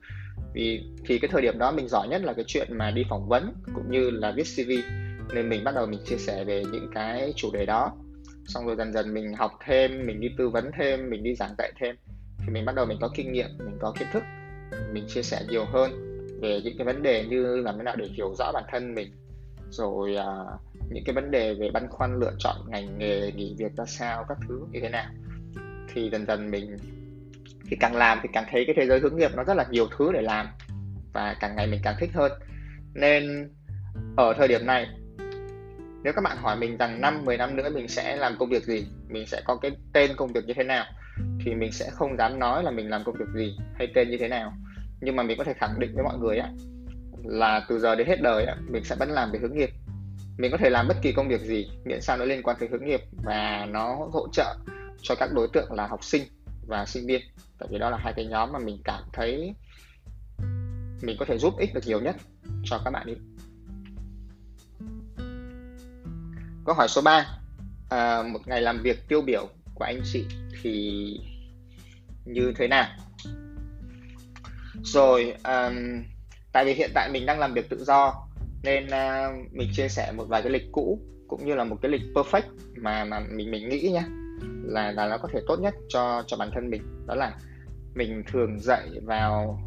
Vì 0.53 0.83
thì 1.05 1.19
cái 1.19 1.29
thời 1.33 1.41
điểm 1.41 1.59
đó 1.59 1.71
mình 1.71 1.87
giỏi 1.87 2.07
nhất 2.07 2.21
là 2.21 2.33
cái 2.33 2.45
chuyện 2.47 2.77
mà 2.77 2.91
đi 2.91 3.03
phỏng 3.09 3.27
vấn 3.27 3.53
cũng 3.75 3.91
như 3.91 4.09
là 4.09 4.31
viết 4.31 4.43
cv 4.55 4.71
nên 5.33 5.49
mình 5.49 5.63
bắt 5.63 5.75
đầu 5.75 5.85
mình 5.85 5.99
chia 6.05 6.17
sẻ 6.17 6.43
về 6.43 6.63
những 6.71 6.89
cái 6.93 7.33
chủ 7.35 7.51
đề 7.53 7.65
đó 7.65 7.91
xong 8.47 8.65
rồi 8.65 8.75
dần 8.75 8.93
dần 8.93 9.13
mình 9.13 9.33
học 9.33 9.51
thêm 9.65 10.05
mình 10.05 10.19
đi 10.21 10.27
tư 10.37 10.49
vấn 10.49 10.71
thêm 10.77 11.09
mình 11.09 11.23
đi 11.23 11.35
giảng 11.35 11.55
dạy 11.57 11.71
thêm. 11.79 11.95
Thì 12.39 12.53
mình 12.53 12.65
bắt 12.65 12.75
đầu 12.75 12.85
mình 12.85 12.97
có 13.01 13.09
kinh 13.15 13.31
nghiệm 13.31 13.49
mình 13.57 13.77
có 13.79 13.93
kiến 13.99 14.07
thức 14.13 14.23
mình 14.93 15.05
chia 15.07 15.21
sẻ 15.21 15.41
nhiều 15.49 15.65
hơn 15.65 15.91
về 16.41 16.61
những 16.63 16.77
cái 16.77 16.85
vấn 16.85 17.03
đề 17.03 17.25
như 17.25 17.61
làm 17.61 17.77
thế 17.77 17.83
nào 17.83 17.95
để 17.95 18.05
hiểu 18.05 18.33
rõ 18.37 18.51
bản 18.53 18.63
thân 18.71 18.95
mình. 18.95 19.11
Rồi 19.69 20.15
à, 20.15 20.25
những 20.89 21.03
cái 21.05 21.15
vấn 21.15 21.31
đề 21.31 21.53
về 21.53 21.71
băn 21.71 21.87
khoăn 21.89 22.19
lựa 22.19 22.31
chọn 22.39 22.55
ngành 22.67 22.97
nghề 22.97 23.31
nghỉ 23.31 23.55
việc 23.57 23.71
ra 23.77 23.85
sao 23.85 24.25
các 24.29 24.37
thứ 24.47 24.65
như 24.71 24.79
thế 24.81 24.89
nào. 24.89 25.09
Thì 25.93 26.09
dần 26.09 26.25
dần 26.25 26.51
mình 26.51 26.77
thì 27.69 27.77
càng 27.79 27.95
làm 27.95 28.19
thì 28.23 28.29
càng 28.33 28.45
thấy 28.51 28.63
cái 28.65 28.75
thế 28.77 28.87
giới 28.87 28.99
hướng 28.99 29.17
nghiệp 29.17 29.31
nó 29.35 29.43
rất 29.43 29.57
là 29.57 29.65
nhiều 29.71 29.87
thứ 29.97 30.11
để 30.11 30.21
làm 30.21 30.47
và 31.13 31.35
càng 31.39 31.55
ngày 31.55 31.67
mình 31.67 31.79
càng 31.83 31.95
thích 31.99 32.09
hơn. 32.13 32.31
Nên 32.93 33.49
ở 34.17 34.33
thời 34.37 34.47
điểm 34.47 34.65
này 34.65 34.87
nếu 36.03 36.13
các 36.13 36.21
bạn 36.21 36.37
hỏi 36.37 36.55
mình 36.55 36.77
rằng 36.77 37.01
năm 37.01 37.25
10 37.25 37.37
năm 37.37 37.55
nữa 37.55 37.69
mình 37.69 37.87
sẽ 37.87 38.15
làm 38.15 38.35
công 38.39 38.49
việc 38.49 38.63
gì, 38.63 38.87
mình 39.07 39.27
sẽ 39.27 39.41
có 39.45 39.55
cái 39.55 39.71
tên 39.93 40.15
công 40.15 40.33
việc 40.33 40.45
như 40.45 40.53
thế 40.53 40.63
nào, 40.63 40.85
thì 41.45 41.55
mình 41.55 41.71
sẽ 41.71 41.89
không 41.91 42.17
dám 42.17 42.39
nói 42.39 42.63
là 42.63 42.71
mình 42.71 42.89
làm 42.89 43.03
công 43.03 43.15
việc 43.19 43.29
gì 43.35 43.57
hay 43.75 43.87
tên 43.95 44.09
như 44.09 44.17
thế 44.17 44.27
nào. 44.27 44.53
Nhưng 45.01 45.15
mà 45.15 45.23
mình 45.23 45.37
có 45.37 45.43
thể 45.43 45.53
khẳng 45.53 45.79
định 45.79 45.95
với 45.95 46.03
mọi 46.03 46.17
người 46.17 46.37
á, 46.37 46.49
là 47.23 47.65
từ 47.69 47.79
giờ 47.79 47.95
đến 47.95 48.07
hết 48.07 48.21
đời 48.21 48.45
á, 48.45 48.55
mình 48.69 48.83
sẽ 48.83 48.95
vẫn 48.99 49.09
làm 49.09 49.31
về 49.31 49.39
hướng 49.39 49.57
nghiệp. 49.57 49.69
Mình 50.37 50.51
có 50.51 50.57
thể 50.57 50.69
làm 50.69 50.87
bất 50.87 50.97
kỳ 51.01 51.11
công 51.11 51.27
việc 51.27 51.41
gì, 51.41 51.67
miễn 51.85 52.01
sao 52.01 52.17
nó 52.17 52.25
liên 52.25 52.43
quan 52.43 52.57
tới 52.59 52.69
hướng 52.71 52.85
nghiệp 52.85 53.01
và 53.23 53.67
nó 53.69 53.95
hỗ 54.11 54.27
trợ 54.31 54.55
cho 55.01 55.15
các 55.15 55.29
đối 55.33 55.47
tượng 55.53 55.71
là 55.71 55.87
học 55.87 56.03
sinh 56.03 56.23
và 56.67 56.85
sinh 56.85 57.07
viên. 57.07 57.21
Tại 57.59 57.69
vì 57.71 57.77
đó 57.77 57.89
là 57.89 57.97
hai 57.97 58.13
cái 58.15 58.25
nhóm 58.25 58.51
mà 58.51 58.59
mình 58.59 58.77
cảm 58.83 59.03
thấy 59.13 59.53
mình 61.01 61.15
có 61.19 61.25
thể 61.25 61.37
giúp 61.37 61.53
ích 61.57 61.73
được 61.73 61.81
nhiều 61.85 61.99
nhất 61.99 62.15
cho 62.63 62.81
các 62.85 62.91
bạn 62.91 63.07
ý. 63.07 63.15
Câu 66.67 66.75
hỏi 66.75 66.87
số 66.87 67.01
3 67.01 67.27
à, 67.89 68.23
một 68.23 68.39
ngày 68.45 68.61
làm 68.61 68.81
việc 68.81 69.07
tiêu 69.07 69.21
biểu 69.21 69.47
của 69.73 69.85
anh 69.85 70.01
chị 70.03 70.25
thì 70.61 71.19
như 72.25 72.53
thế 72.57 72.67
nào? 72.67 72.87
Rồi 74.83 75.33
um, 75.43 76.03
tại 76.51 76.65
vì 76.65 76.73
hiện 76.73 76.91
tại 76.93 77.09
mình 77.13 77.25
đang 77.25 77.39
làm 77.39 77.53
việc 77.53 77.69
tự 77.69 77.83
do 77.83 78.27
nên 78.63 78.85
uh, 78.85 79.53
mình 79.53 79.69
chia 79.73 79.89
sẻ 79.89 80.11
một 80.11 80.25
vài 80.27 80.41
cái 80.41 80.51
lịch 80.51 80.71
cũ 80.71 80.99
cũng 81.27 81.45
như 81.45 81.55
là 81.55 81.63
một 81.63 81.77
cái 81.81 81.91
lịch 81.91 82.01
perfect 82.13 82.41
mà 82.75 83.05
mà 83.05 83.19
mình 83.19 83.51
mình 83.51 83.69
nghĩ 83.69 83.89
nhá 83.93 84.05
là 84.63 84.91
là 84.91 85.07
nó 85.07 85.17
có 85.17 85.29
thể 85.33 85.39
tốt 85.47 85.59
nhất 85.59 85.75
cho 85.89 86.23
cho 86.27 86.37
bản 86.37 86.49
thân 86.53 86.69
mình. 86.69 87.05
Đó 87.07 87.15
là 87.15 87.35
mình 87.95 88.23
thường 88.31 88.59
dậy 88.59 88.89
vào 89.03 89.59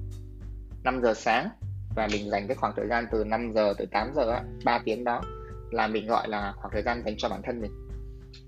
5 0.85 1.00
giờ 1.02 1.14
sáng 1.14 1.49
và 1.95 2.09
mình 2.12 2.30
dành 2.30 2.47
cái 2.49 2.57
khoảng 2.57 2.73
thời 2.76 2.88
gian 2.88 3.07
từ 3.12 3.25
5 3.25 3.52
giờ 3.54 3.75
tới 3.78 3.87
8 3.87 4.12
giờ 4.14 4.40
3 4.64 4.78
tiếng 4.78 5.04
đó 5.04 5.23
là 5.71 5.87
mình 5.87 6.07
gọi 6.07 6.29
là 6.29 6.53
khoảng 6.57 6.73
thời 6.73 6.83
gian 6.83 7.03
dành 7.05 7.15
cho 7.19 7.29
bản 7.29 7.43
thân 7.45 7.61
mình. 7.61 7.73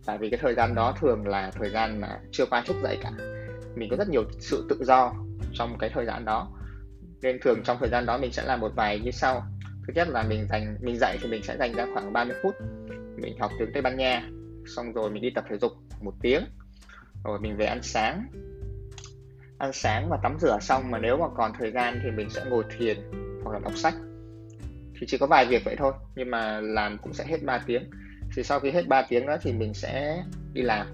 Tại 0.07 0.19
vì 0.19 0.31
cái 0.31 0.39
thời 0.43 0.55
gian 0.55 0.75
đó 0.75 0.95
thường 1.01 1.27
là 1.27 1.51
thời 1.51 1.71
gian 1.71 2.01
mà 2.01 2.21
chưa 2.33 2.47
qua 2.47 2.63
thức 2.67 2.77
dậy 2.83 2.99
cả. 3.03 3.11
Mình 3.75 3.91
có 3.91 3.97
rất 3.97 4.09
nhiều 4.09 4.25
sự 4.39 4.67
tự 4.69 4.85
do 4.85 5.13
trong 5.53 5.79
cái 5.79 5.91
thời 5.95 6.07
gian 6.07 6.25
đó. 6.25 6.49
Nên 7.23 7.39
thường 7.43 7.63
trong 7.65 7.77
thời 7.81 7.89
gian 7.89 8.07
đó 8.07 8.19
mình 8.19 8.33
sẽ 8.33 8.43
làm 8.47 8.61
một 8.61 8.73
vài 8.77 9.01
như 9.01 9.11
sau. 9.11 9.43
Thứ 9.87 9.93
nhất 9.95 10.09
là 10.09 10.23
mình 10.23 10.47
dành, 10.49 10.77
mình 10.81 10.99
dạy 10.99 11.19
thì 11.23 11.29
mình 11.29 11.43
sẽ 11.43 11.57
dành 11.59 11.73
ra 11.73 11.87
khoảng 11.95 12.13
30 12.13 12.37
phút. 12.43 12.55
Mình 13.17 13.39
học 13.41 13.51
tiếng 13.59 13.71
Tây 13.73 13.83
Ban 13.83 13.97
Nha, 13.97 14.29
xong 14.77 14.93
rồi 14.93 15.11
mình 15.11 15.23
đi 15.23 15.31
tập 15.35 15.45
thể 15.51 15.59
dục 15.59 15.73
một 16.01 16.15
tiếng. 16.21 16.45
Rồi 17.25 17.39
mình 17.41 17.57
về 17.57 17.67
ăn 17.67 17.83
sáng. 17.83 18.27
Ăn 19.59 19.73
sáng 19.73 20.09
và 20.11 20.19
tắm 20.23 20.37
rửa 20.41 20.59
xong 20.61 20.91
mà 20.91 20.99
nếu 20.99 21.17
mà 21.17 21.27
còn 21.37 21.53
thời 21.59 21.71
gian 21.73 22.01
thì 22.03 22.11
mình 22.11 22.31
sẽ 22.31 22.45
ngồi 22.45 22.65
thiền 22.79 22.97
hoặc 23.45 23.53
là 23.53 23.59
đọc 23.59 23.73
sách 23.77 23.95
thì 25.03 25.07
chỉ 25.09 25.19
có 25.19 25.27
vài 25.27 25.47
việc 25.47 25.65
vậy 25.65 25.77
thôi 25.79 25.93
nhưng 26.17 26.31
mà 26.31 26.61
làm 26.61 26.99
cũng 26.99 27.13
sẽ 27.13 27.25
hết 27.25 27.43
3 27.43 27.59
tiếng. 27.67 27.91
Thì 28.37 28.43
sau 28.43 28.61
khi 28.61 28.71
hết 28.71 28.89
3 28.89 29.03
tiếng 29.09 29.27
đó 29.27 29.37
thì 29.43 29.53
mình 29.53 29.75
sẽ 29.75 30.23
đi 30.53 30.63
làm. 30.63 30.87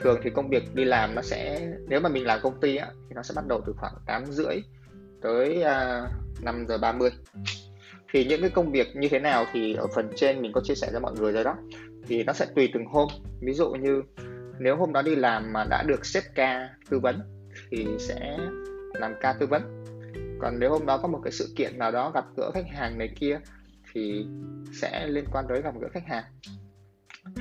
Thường 0.00 0.20
thì 0.22 0.30
công 0.30 0.48
việc 0.48 0.74
đi 0.74 0.84
làm 0.84 1.14
nó 1.14 1.22
sẽ 1.22 1.68
nếu 1.88 2.00
mà 2.00 2.08
mình 2.08 2.26
làm 2.26 2.40
công 2.42 2.60
ty 2.60 2.76
á, 2.76 2.86
thì 3.08 3.14
nó 3.14 3.22
sẽ 3.22 3.34
bắt 3.36 3.46
đầu 3.46 3.60
từ 3.66 3.72
khoảng 3.76 3.92
8 4.06 4.24
rưỡi 4.26 4.56
tới 5.22 5.62
à, 5.62 6.02
uh, 6.38 6.44
5 6.44 6.66
giờ 6.68 6.78
30 6.78 7.10
thì 8.12 8.24
những 8.24 8.40
cái 8.40 8.50
công 8.50 8.72
việc 8.72 8.96
như 8.96 9.08
thế 9.08 9.18
nào 9.18 9.44
thì 9.52 9.74
ở 9.74 9.86
phần 9.94 10.10
trên 10.16 10.42
mình 10.42 10.52
có 10.52 10.60
chia 10.64 10.74
sẻ 10.74 10.88
cho 10.92 11.00
mọi 11.00 11.12
người 11.12 11.32
rồi 11.32 11.44
đó. 11.44 11.56
Thì 12.08 12.24
nó 12.24 12.32
sẽ 12.32 12.46
tùy 12.54 12.70
từng 12.74 12.86
hôm. 12.86 13.08
Ví 13.40 13.52
dụ 13.52 13.70
như 13.70 14.02
nếu 14.58 14.76
hôm 14.76 14.92
đó 14.92 15.02
đi 15.02 15.16
làm 15.16 15.52
mà 15.52 15.64
đã 15.70 15.82
được 15.82 16.06
xếp 16.06 16.22
ca 16.34 16.68
tư 16.90 17.00
vấn 17.00 17.20
thì 17.70 17.86
sẽ 17.98 18.38
làm 18.92 19.14
ca 19.20 19.32
tư 19.32 19.46
vấn 19.46 19.75
còn 20.40 20.58
nếu 20.58 20.70
hôm 20.70 20.86
đó 20.86 20.98
có 20.98 21.08
một 21.08 21.20
cái 21.24 21.32
sự 21.32 21.52
kiện 21.56 21.78
nào 21.78 21.92
đó 21.92 22.10
gặp 22.10 22.24
gỡ 22.36 22.50
khách 22.54 22.66
hàng 22.68 22.98
này 22.98 23.08
kia, 23.20 23.40
thì 23.92 24.26
sẽ 24.80 25.06
liên 25.06 25.24
quan 25.32 25.44
tới 25.48 25.62
gặp 25.62 25.74
gỡ 25.80 25.88
khách 25.92 26.06
hàng. 26.06 26.24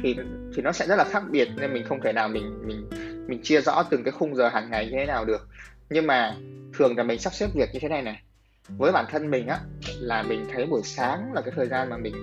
Thì 0.03 0.15
thì 0.55 0.61
nó 0.61 0.71
sẽ 0.71 0.87
rất 0.87 0.95
là 0.95 1.03
khác 1.03 1.23
biệt 1.31 1.47
nên 1.57 1.73
mình 1.73 1.85
không 1.85 2.01
thể 2.01 2.13
nào 2.13 2.27
mình 2.27 2.67
mình 2.67 2.89
mình 3.27 3.41
chia 3.43 3.61
rõ 3.61 3.83
từng 3.89 4.03
cái 4.03 4.11
khung 4.11 4.35
giờ 4.35 4.47
hàng 4.47 4.71
ngày 4.71 4.85
như 4.85 4.91
thế 4.91 5.05
nào 5.05 5.25
được. 5.25 5.47
Nhưng 5.89 6.07
mà 6.07 6.35
thường 6.77 6.97
là 6.97 7.03
mình 7.03 7.19
sắp 7.19 7.33
xếp 7.33 7.47
việc 7.55 7.69
như 7.73 7.79
thế 7.79 7.89
này 7.89 8.01
này. 8.01 8.21
Với 8.77 8.91
bản 8.91 9.05
thân 9.09 9.31
mình 9.31 9.47
á, 9.47 9.59
là 9.99 10.23
mình 10.23 10.45
thấy 10.53 10.65
buổi 10.65 10.81
sáng 10.83 11.33
là 11.33 11.41
cái 11.41 11.53
thời 11.55 11.67
gian 11.67 11.89
mà 11.89 11.97
mình 11.97 12.13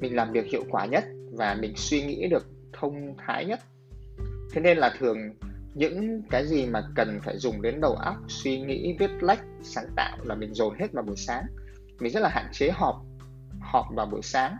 mình 0.00 0.16
làm 0.16 0.32
việc 0.32 0.46
hiệu 0.46 0.64
quả 0.70 0.86
nhất 0.86 1.04
và 1.32 1.54
mình 1.54 1.72
suy 1.76 2.02
nghĩ 2.02 2.28
được 2.30 2.46
thông 2.72 3.14
thái 3.18 3.44
nhất. 3.44 3.60
Thế 4.52 4.60
nên 4.60 4.78
là 4.78 4.94
thường 4.98 5.18
những 5.74 6.22
cái 6.30 6.46
gì 6.46 6.66
mà 6.66 6.82
cần 6.94 7.20
phải 7.24 7.38
dùng 7.38 7.62
đến 7.62 7.80
đầu 7.80 7.94
óc 7.94 8.16
suy 8.28 8.60
nghĩ 8.60 8.96
viết 8.98 9.10
lách 9.20 9.40
sáng 9.62 9.86
tạo 9.96 10.18
là 10.24 10.34
mình 10.34 10.54
dồn 10.54 10.74
hết 10.78 10.92
vào 10.92 11.04
buổi 11.04 11.16
sáng. 11.16 11.44
Mình 12.00 12.12
rất 12.12 12.20
là 12.20 12.28
hạn 12.28 12.46
chế 12.52 12.70
họp 12.70 13.02
họp 13.60 13.86
vào 13.94 14.06
buổi 14.06 14.22
sáng. 14.22 14.56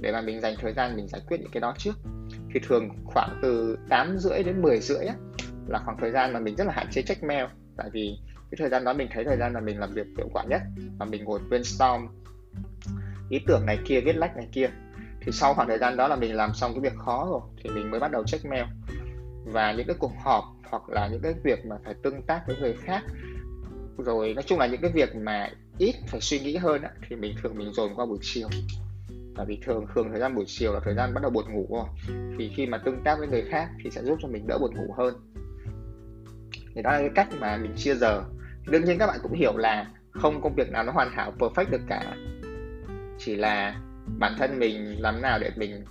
Để 0.00 0.12
mà 0.12 0.20
mình 0.20 0.40
dành 0.40 0.54
thời 0.60 0.72
gian 0.72 0.96
mình 0.96 1.08
giải 1.08 1.20
quyết 1.26 1.40
những 1.40 1.50
cái 1.52 1.60
đó 1.60 1.74
trước. 1.78 1.94
Thì 2.54 2.60
thường 2.68 2.88
khoảng 3.04 3.38
từ 3.42 3.78
8 3.88 4.18
rưỡi 4.18 4.42
đến 4.42 4.62
10 4.62 4.80
rưỡi 4.80 5.06
á, 5.06 5.14
là 5.68 5.78
khoảng 5.84 5.96
thời 6.00 6.10
gian 6.10 6.32
mà 6.32 6.40
mình 6.40 6.56
rất 6.56 6.66
là 6.66 6.72
hạn 6.72 6.86
chế 6.90 7.02
check 7.02 7.22
mail. 7.22 7.44
Tại 7.76 7.90
vì 7.92 8.18
cái 8.50 8.56
thời 8.58 8.68
gian 8.68 8.84
đó 8.84 8.92
mình 8.92 9.08
thấy 9.12 9.24
thời 9.24 9.36
gian 9.36 9.52
là 9.52 9.60
mình 9.60 9.78
làm 9.78 9.92
việc 9.92 10.06
hiệu 10.16 10.28
quả 10.32 10.44
nhất. 10.44 10.62
Và 10.98 11.06
mình 11.06 11.24
ngồi 11.24 11.40
brainstorm 11.48 12.06
ý 13.30 13.40
tưởng 13.46 13.66
này 13.66 13.78
kia 13.84 14.00
viết 14.00 14.16
lách 14.16 14.36
này 14.36 14.48
kia. 14.52 14.70
Thì 15.20 15.32
sau 15.32 15.54
khoảng 15.54 15.68
thời 15.68 15.78
gian 15.78 15.96
đó 15.96 16.08
là 16.08 16.16
mình 16.16 16.36
làm 16.36 16.54
xong 16.54 16.72
cái 16.72 16.80
việc 16.80 16.98
khó 16.98 17.28
rồi 17.30 17.40
thì 17.64 17.70
mình 17.70 17.90
mới 17.90 18.00
bắt 18.00 18.10
đầu 18.10 18.24
check 18.24 18.44
mail 18.44 18.64
và 19.46 19.72
những 19.72 19.86
cái 19.86 19.96
cuộc 19.98 20.12
họp 20.24 20.44
hoặc 20.70 20.88
là 20.88 21.08
những 21.08 21.20
cái 21.22 21.34
việc 21.44 21.66
mà 21.66 21.76
phải 21.84 21.94
tương 22.02 22.22
tác 22.22 22.42
với 22.46 22.56
người 22.60 22.74
khác. 22.82 23.04
Rồi 23.98 24.34
nói 24.34 24.42
chung 24.42 24.58
là 24.58 24.66
những 24.66 24.80
cái 24.80 24.90
việc 24.94 25.16
mà 25.16 25.50
ít 25.78 25.94
phải 26.08 26.20
suy 26.20 26.40
nghĩ 26.40 26.56
hơn 26.56 26.82
á, 26.82 26.90
thì 27.08 27.16
mình 27.16 27.34
thường 27.42 27.58
mình 27.58 27.72
dồn 27.72 27.94
qua 27.96 28.06
buổi 28.06 28.18
chiều. 28.22 28.48
Tại 29.36 29.46
vì 29.46 29.58
thường 29.64 29.86
thường 29.94 30.08
thời 30.10 30.20
gian 30.20 30.34
buổi 30.34 30.44
chiều 30.46 30.72
là 30.72 30.80
thời 30.84 30.94
gian 30.94 31.14
bắt 31.14 31.20
đầu 31.22 31.30
buồn 31.30 31.54
ngủ 31.54 31.66
rồi. 31.70 31.84
Thì 32.38 32.50
khi 32.56 32.66
mà 32.66 32.78
tương 32.78 33.02
tác 33.04 33.18
với 33.18 33.28
người 33.28 33.42
khác 33.42 33.68
thì 33.84 33.90
sẽ 33.90 34.02
giúp 34.02 34.18
cho 34.22 34.28
mình 34.28 34.46
đỡ 34.46 34.58
buồn 34.58 34.74
ngủ 34.74 34.94
hơn. 34.98 35.14
Thì 36.74 36.82
đó 36.82 36.92
là 36.92 36.98
cái 36.98 37.10
cách 37.14 37.28
mà 37.40 37.56
mình 37.56 37.72
chia 37.76 37.94
giờ. 37.94 38.22
Đương 38.66 38.84
nhiên 38.84 38.98
các 38.98 39.06
bạn 39.06 39.18
cũng 39.22 39.32
hiểu 39.32 39.56
là 39.56 39.86
không 40.10 40.40
công 40.40 40.54
việc 40.54 40.70
nào 40.70 40.84
nó 40.84 40.92
hoàn 40.92 41.10
hảo 41.12 41.32
perfect 41.38 41.70
được 41.70 41.82
cả. 41.88 42.16
Chỉ 43.18 43.36
là 43.36 43.80
bản 44.18 44.34
thân 44.38 44.58
mình 44.58 45.02
làm 45.02 45.22
nào 45.22 45.38
để 45.38 45.50
mình 45.56 45.84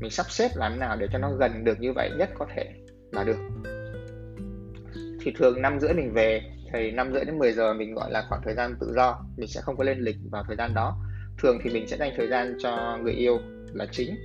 mình 0.00 0.10
sắp 0.10 0.30
xếp 0.30 0.48
làm 0.54 0.78
nào 0.78 0.96
để 0.96 1.06
cho 1.12 1.18
nó 1.18 1.30
gần 1.32 1.64
được 1.64 1.80
như 1.80 1.92
vậy 1.92 2.10
nhất 2.18 2.30
có 2.38 2.46
thể 2.56 2.72
là 3.12 3.24
được. 3.24 3.38
Thì 5.20 5.32
thường 5.38 5.62
năm 5.62 5.80
rưỡi 5.80 5.92
mình 5.92 6.12
về, 6.12 6.42
thì 6.72 6.90
năm 6.90 7.12
rưỡi 7.12 7.24
đến 7.24 7.38
10 7.38 7.52
giờ 7.52 7.74
mình 7.74 7.94
gọi 7.94 8.10
là 8.10 8.26
khoảng 8.28 8.42
thời 8.44 8.54
gian 8.54 8.76
tự 8.80 8.92
do, 8.96 9.20
mình 9.36 9.48
sẽ 9.48 9.60
không 9.60 9.76
có 9.76 9.84
lên 9.84 9.98
lịch 9.98 10.16
vào 10.30 10.44
thời 10.46 10.56
gian 10.56 10.74
đó. 10.74 10.98
Thường 11.42 11.58
thì 11.64 11.70
mình 11.70 11.88
sẽ 11.88 11.96
dành 11.96 12.12
thời 12.16 12.28
gian 12.28 12.56
cho 12.62 12.98
người 13.02 13.12
yêu 13.12 13.38
là 13.72 13.86
chính. 13.92 14.16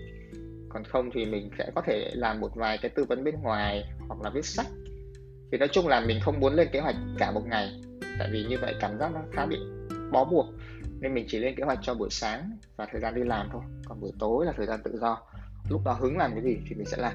Còn 0.69 0.83
không 0.83 1.09
thì 1.13 1.25
mình 1.25 1.49
sẽ 1.57 1.71
có 1.75 1.81
thể 1.85 2.11
làm 2.13 2.39
một 2.39 2.55
vài 2.55 2.77
cái 2.77 2.91
tư 2.95 3.05
vấn 3.09 3.23
bên 3.23 3.35
ngoài 3.41 3.83
hoặc 4.07 4.21
là 4.21 4.29
viết 4.29 4.45
sách. 4.45 4.67
Thì 5.51 5.57
nói 5.57 5.67
chung 5.71 5.87
là 5.87 5.99
mình 5.99 6.19
không 6.23 6.39
muốn 6.39 6.53
lên 6.53 6.67
kế 6.71 6.79
hoạch 6.79 6.95
cả 7.17 7.31
một 7.31 7.41
ngày, 7.45 7.81
tại 8.19 8.29
vì 8.31 8.45
như 8.45 8.57
vậy 8.61 8.75
cảm 8.79 8.99
giác 8.99 9.13
nó 9.13 9.19
khá 9.31 9.45
bị 9.45 9.57
bó 10.11 10.25
buộc. 10.25 10.45
Nên 10.99 11.13
mình 11.13 11.25
chỉ 11.27 11.39
lên 11.39 11.55
kế 11.55 11.63
hoạch 11.63 11.79
cho 11.81 11.93
buổi 11.93 12.09
sáng 12.11 12.57
và 12.75 12.87
thời 12.91 13.01
gian 13.01 13.15
đi 13.15 13.21
làm 13.23 13.49
thôi, 13.51 13.61
còn 13.85 14.01
buổi 14.01 14.11
tối 14.19 14.45
là 14.45 14.53
thời 14.57 14.65
gian 14.65 14.79
tự 14.83 14.97
do 15.01 15.17
lúc 15.69 15.81
đó 15.85 15.93
hứng 15.93 16.17
làm 16.17 16.31
cái 16.33 16.43
gì 16.43 16.57
thì 16.69 16.75
mình 16.75 16.85
sẽ 16.85 16.97
làm. 16.97 17.13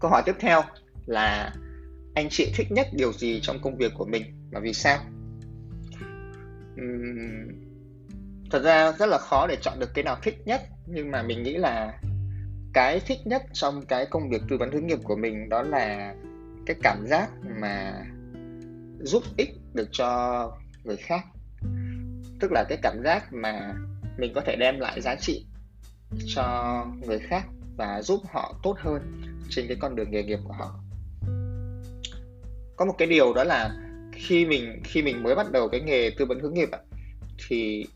Câu 0.00 0.10
hỏi 0.10 0.22
tiếp 0.24 0.36
theo 0.38 0.64
là 1.06 1.52
anh 2.14 2.28
chị 2.30 2.50
thích 2.54 2.66
nhất 2.70 2.86
điều 2.92 3.12
gì 3.12 3.40
trong 3.42 3.58
công 3.62 3.76
việc 3.76 3.92
của 3.94 4.04
mình 4.04 4.22
và 4.52 4.60
vì 4.60 4.72
sao? 4.72 4.98
Uhm, 6.74 7.48
thật 8.50 8.62
ra 8.62 8.92
rất 8.92 9.06
là 9.06 9.18
khó 9.18 9.46
để 9.46 9.56
chọn 9.60 9.78
được 9.78 9.90
cái 9.94 10.04
nào 10.04 10.16
thích 10.22 10.34
nhất 10.44 10.60
nhưng 10.86 11.10
mà 11.10 11.22
mình 11.22 11.42
nghĩ 11.42 11.56
là 11.56 12.00
cái 12.72 13.00
thích 13.00 13.18
nhất 13.24 13.42
trong 13.52 13.86
cái 13.86 14.06
công 14.06 14.28
việc 14.30 14.42
tư 14.48 14.56
vấn 14.56 14.70
hướng 14.70 14.86
nghiệp 14.86 14.98
của 15.04 15.16
mình 15.16 15.48
đó 15.48 15.62
là 15.62 16.14
cái 16.66 16.76
cảm 16.82 17.06
giác 17.06 17.30
mà 17.60 18.04
giúp 19.00 19.22
ích 19.36 19.48
được 19.74 19.88
cho 19.92 20.50
người 20.84 20.96
khác 20.96 21.26
tức 22.42 22.52
là 22.52 22.64
cái 22.68 22.78
cảm 22.82 23.02
giác 23.04 23.32
mà 23.32 23.74
mình 24.18 24.32
có 24.34 24.40
thể 24.40 24.56
đem 24.56 24.80
lại 24.80 25.00
giá 25.00 25.14
trị 25.14 25.46
cho 26.34 26.86
người 27.06 27.18
khác 27.18 27.44
và 27.76 28.02
giúp 28.02 28.20
họ 28.32 28.54
tốt 28.62 28.76
hơn 28.78 29.22
trên 29.50 29.68
cái 29.68 29.76
con 29.80 29.96
đường 29.96 30.10
nghề 30.10 30.22
nghiệp 30.22 30.38
của 30.44 30.52
họ. 30.52 30.74
Có 32.76 32.84
một 32.84 32.94
cái 32.98 33.08
điều 33.08 33.34
đó 33.34 33.44
là 33.44 33.70
khi 34.12 34.46
mình 34.46 34.82
khi 34.84 35.02
mình 35.02 35.22
mới 35.22 35.34
bắt 35.34 35.52
đầu 35.52 35.68
cái 35.68 35.80
nghề 35.80 36.10
tư 36.18 36.24
vấn 36.24 36.40
hướng 36.40 36.54
nghiệp 36.54 36.68
thì 37.48 37.86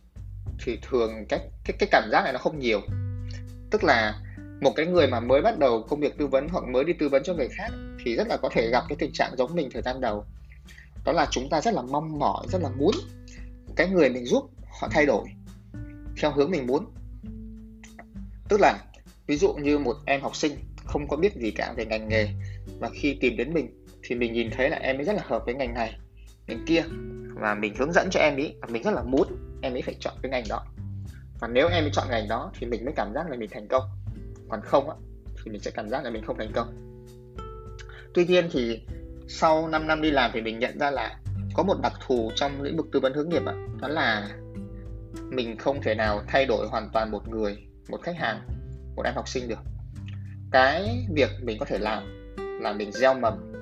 thì 0.64 0.78
thường 0.82 1.26
cái 1.28 1.40
cái 1.64 1.76
cái 1.78 1.88
cảm 1.92 2.09
giác 2.12 2.24
này 2.24 2.32
nó 2.32 2.38
không 2.38 2.59
nhiều. 2.59 2.80
Tức 3.70 3.85
là 3.85 4.20
một 4.61 4.72
cái 4.76 4.87
người 4.87 5.06
mà 5.06 5.20
mới 5.20 5.42
bắt 5.42 5.59
đầu 5.59 5.82
công 5.82 6.00
việc 6.00 6.18
tư 6.18 6.26
vấn 6.26 6.48
hoặc 6.48 6.64
mới 6.68 6.85
đi 6.85 6.92
tư 6.92 7.09
vấn 7.09 7.22
cho 7.22 7.35
người 7.35 7.48
khác 7.48 7.70
thì 8.04 8.16
rất 8.16 8.28
là 8.28 8.37
có 8.37 8.48
thể 8.52 8.70
gặp 8.70 8.85
cái 8.88 8.96
tình 8.98 9.12
trạng 9.12 9.37
giống 9.37 9.54
mình 9.54 9.68
thời 9.72 9.82
gian 9.82 10.00
đầu. 10.00 10.24
Đó 11.04 11.12
là 11.12 11.26
chúng 11.30 11.48
ta 11.50 11.61
rất 11.61 11.74
là 11.74 11.82
mong 11.82 12.18
mỏi, 12.18 12.46
rất 12.52 12.62
là 12.62 12.68
muốn 12.76 12.94
cái 13.76 13.88
người 13.88 14.10
mình 14.10 14.26
giúp 14.26 14.50
họ 14.80 14.88
thay 14.90 15.06
đổi 15.06 15.28
theo 16.20 16.32
hướng 16.32 16.50
mình 16.50 16.66
muốn. 16.66 16.86
Tức 18.48 18.60
là, 18.60 18.78
ví 19.26 19.36
dụ 19.36 19.52
như 19.52 19.78
một 19.78 19.96
em 20.06 20.20
học 20.20 20.36
sinh 20.36 20.52
không 20.84 21.08
có 21.08 21.16
biết 21.16 21.34
gì 21.36 21.50
cả 21.50 21.74
về 21.76 21.84
ngành 21.84 22.08
nghề 22.08 22.28
và 22.78 22.90
khi 22.94 23.18
tìm 23.20 23.36
đến 23.36 23.54
mình 23.54 23.84
thì 24.02 24.14
mình 24.14 24.32
nhìn 24.32 24.50
thấy 24.50 24.70
là 24.70 24.76
em 24.76 24.98
ấy 24.98 25.04
rất 25.04 25.12
là 25.12 25.22
hợp 25.26 25.42
với 25.46 25.54
ngành 25.54 25.74
này, 25.74 25.98
ngành 26.46 26.64
kia 26.66 26.82
và 27.34 27.54
mình 27.54 27.74
hướng 27.78 27.92
dẫn 27.92 28.08
cho 28.10 28.20
em 28.20 28.36
ấy 28.36 28.56
và 28.60 28.68
mình 28.70 28.82
rất 28.82 28.94
là 28.94 29.02
muốn 29.02 29.58
em 29.62 29.74
ấy 29.74 29.82
phải 29.82 29.94
chọn 30.00 30.14
cái 30.22 30.30
ngành 30.30 30.44
đó. 30.48 30.64
Và 31.40 31.48
nếu 31.48 31.68
em 31.68 31.84
ấy 31.84 31.90
chọn 31.92 32.06
ngành 32.10 32.28
đó 32.28 32.52
thì 32.58 32.66
mình 32.66 32.84
mới 32.84 32.94
cảm 32.96 33.14
giác 33.14 33.30
là 33.30 33.36
mình 33.36 33.50
thành 33.52 33.68
công. 33.68 33.82
Còn 34.48 34.60
không 34.60 34.90
á, 34.90 34.96
thì 35.44 35.50
mình 35.50 35.60
sẽ 35.60 35.70
cảm 35.70 35.88
giác 35.88 36.04
là 36.04 36.10
mình 36.10 36.22
không 36.26 36.38
thành 36.38 36.52
công. 36.54 36.96
Tuy 38.14 38.26
nhiên 38.26 38.48
thì 38.52 38.80
sau 39.28 39.68
5 39.68 39.86
năm 39.86 40.02
đi 40.02 40.10
làm 40.10 40.30
thì 40.34 40.40
mình 40.40 40.58
nhận 40.58 40.78
ra 40.78 40.90
là 40.90 41.18
có 41.57 41.62
một 41.62 41.81
đặc 41.83 41.92
thù 42.07 42.31
trong 42.35 42.62
lĩnh 42.62 42.77
vực 42.77 42.87
tư 42.92 43.01
vấn 43.01 43.14
hướng 43.14 43.29
nghiệp 43.29 43.42
ạ, 43.47 43.55
đó 43.81 43.88
là 43.88 44.31
mình 45.31 45.57
không 45.59 45.83
thể 45.83 45.95
nào 45.95 46.23
thay 46.27 46.47
đổi 46.47 46.69
hoàn 46.69 46.90
toàn 46.92 47.11
một 47.11 47.29
người 47.29 47.57
một 47.88 48.03
khách 48.03 48.16
hàng 48.16 48.40
một 48.97 49.03
em 49.05 49.14
học 49.14 49.29
sinh 49.29 49.49
được. 49.49 49.59
Cái 50.51 51.07
việc 51.14 51.31
mình 51.42 51.59
có 51.59 51.66
thể 51.66 51.79
làm 51.79 52.03
là 52.37 52.73
mình 52.73 52.92
gieo 52.92 53.14
mầm. 53.14 53.53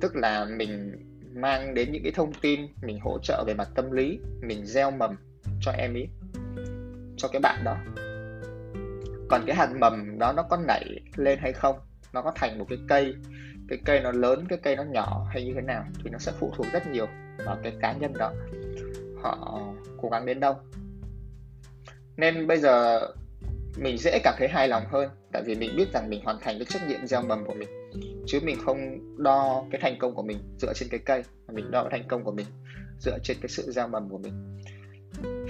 Tức 0.00 0.16
là 0.16 0.44
mình 0.44 0.96
mang 1.34 1.74
đến 1.74 1.92
những 1.92 2.02
cái 2.02 2.12
thông 2.12 2.32
tin 2.32 2.60
mình 2.82 2.98
hỗ 3.00 3.18
trợ 3.22 3.44
về 3.46 3.54
mặt 3.54 3.68
tâm 3.74 3.90
lý 3.90 4.18
mình 4.42 4.66
gieo 4.66 4.90
mầm 4.90 5.16
cho 5.60 5.72
em 5.72 5.94
ý 5.94 6.06
cho 7.16 7.28
cái 7.28 7.40
bạn 7.40 7.64
đó. 7.64 7.76
Còn 9.28 9.42
cái 9.46 9.56
hạt 9.56 9.68
mầm 9.78 10.18
đó 10.18 10.32
nó 10.32 10.42
có 10.42 10.56
nảy 10.56 11.00
lên 11.16 11.38
hay 11.38 11.52
không? 11.52 11.76
Nó 12.12 12.22
có 12.22 12.32
thành 12.34 12.58
một 12.58 12.66
cái 12.68 12.78
cây 12.88 13.14
cái 13.68 13.78
cây 13.84 14.00
nó 14.00 14.12
lớn, 14.12 14.46
cái 14.48 14.58
cây 14.62 14.76
nó 14.76 14.82
nhỏ 14.82 15.26
hay 15.30 15.44
như 15.44 15.52
thế 15.54 15.60
nào 15.60 15.84
thì 16.04 16.10
nó 16.10 16.18
sẽ 16.18 16.32
phụ 16.38 16.52
thuộc 16.56 16.66
rất 16.72 16.86
nhiều 16.86 17.06
vào 17.44 17.58
cái 17.62 17.72
cá 17.80 17.92
nhân 17.92 18.12
đó. 18.18 18.32
Họ 19.22 19.62
cố 20.02 20.08
gắng 20.08 20.26
đến 20.26 20.40
đâu. 20.40 20.56
Nên 22.16 22.46
bây 22.46 22.58
giờ 22.58 23.00
mình 23.78 23.98
dễ 23.98 24.18
cảm 24.24 24.34
thấy 24.38 24.48
hài 24.48 24.68
lòng 24.68 24.82
hơn 24.88 25.08
tại 25.32 25.42
vì 25.46 25.54
mình 25.54 25.76
biết 25.76 25.92
rằng 25.92 26.10
mình 26.10 26.24
hoàn 26.24 26.38
thành 26.40 26.58
cái 26.58 26.64
trách 26.64 26.88
nhiệm 26.88 27.06
gieo 27.06 27.22
mầm 27.22 27.44
của 27.44 27.54
mình. 27.54 27.68
Chứ 28.26 28.40
mình 28.44 28.56
không 28.64 28.78
đo 29.22 29.64
cái 29.70 29.80
thành 29.80 29.98
công 29.98 30.14
của 30.14 30.22
mình 30.22 30.38
dựa 30.58 30.72
trên 30.74 30.88
cái 30.88 31.00
cây, 31.04 31.22
mà 31.46 31.54
mình 31.54 31.70
đo 31.70 31.82
cái 31.82 31.98
thành 31.98 32.08
công 32.08 32.24
của 32.24 32.32
mình 32.32 32.46
dựa 33.00 33.18
trên 33.22 33.36
cái 33.40 33.48
sự 33.48 33.72
gieo 33.72 33.88
mầm 33.88 34.08
của 34.08 34.18
mình. 34.18 34.60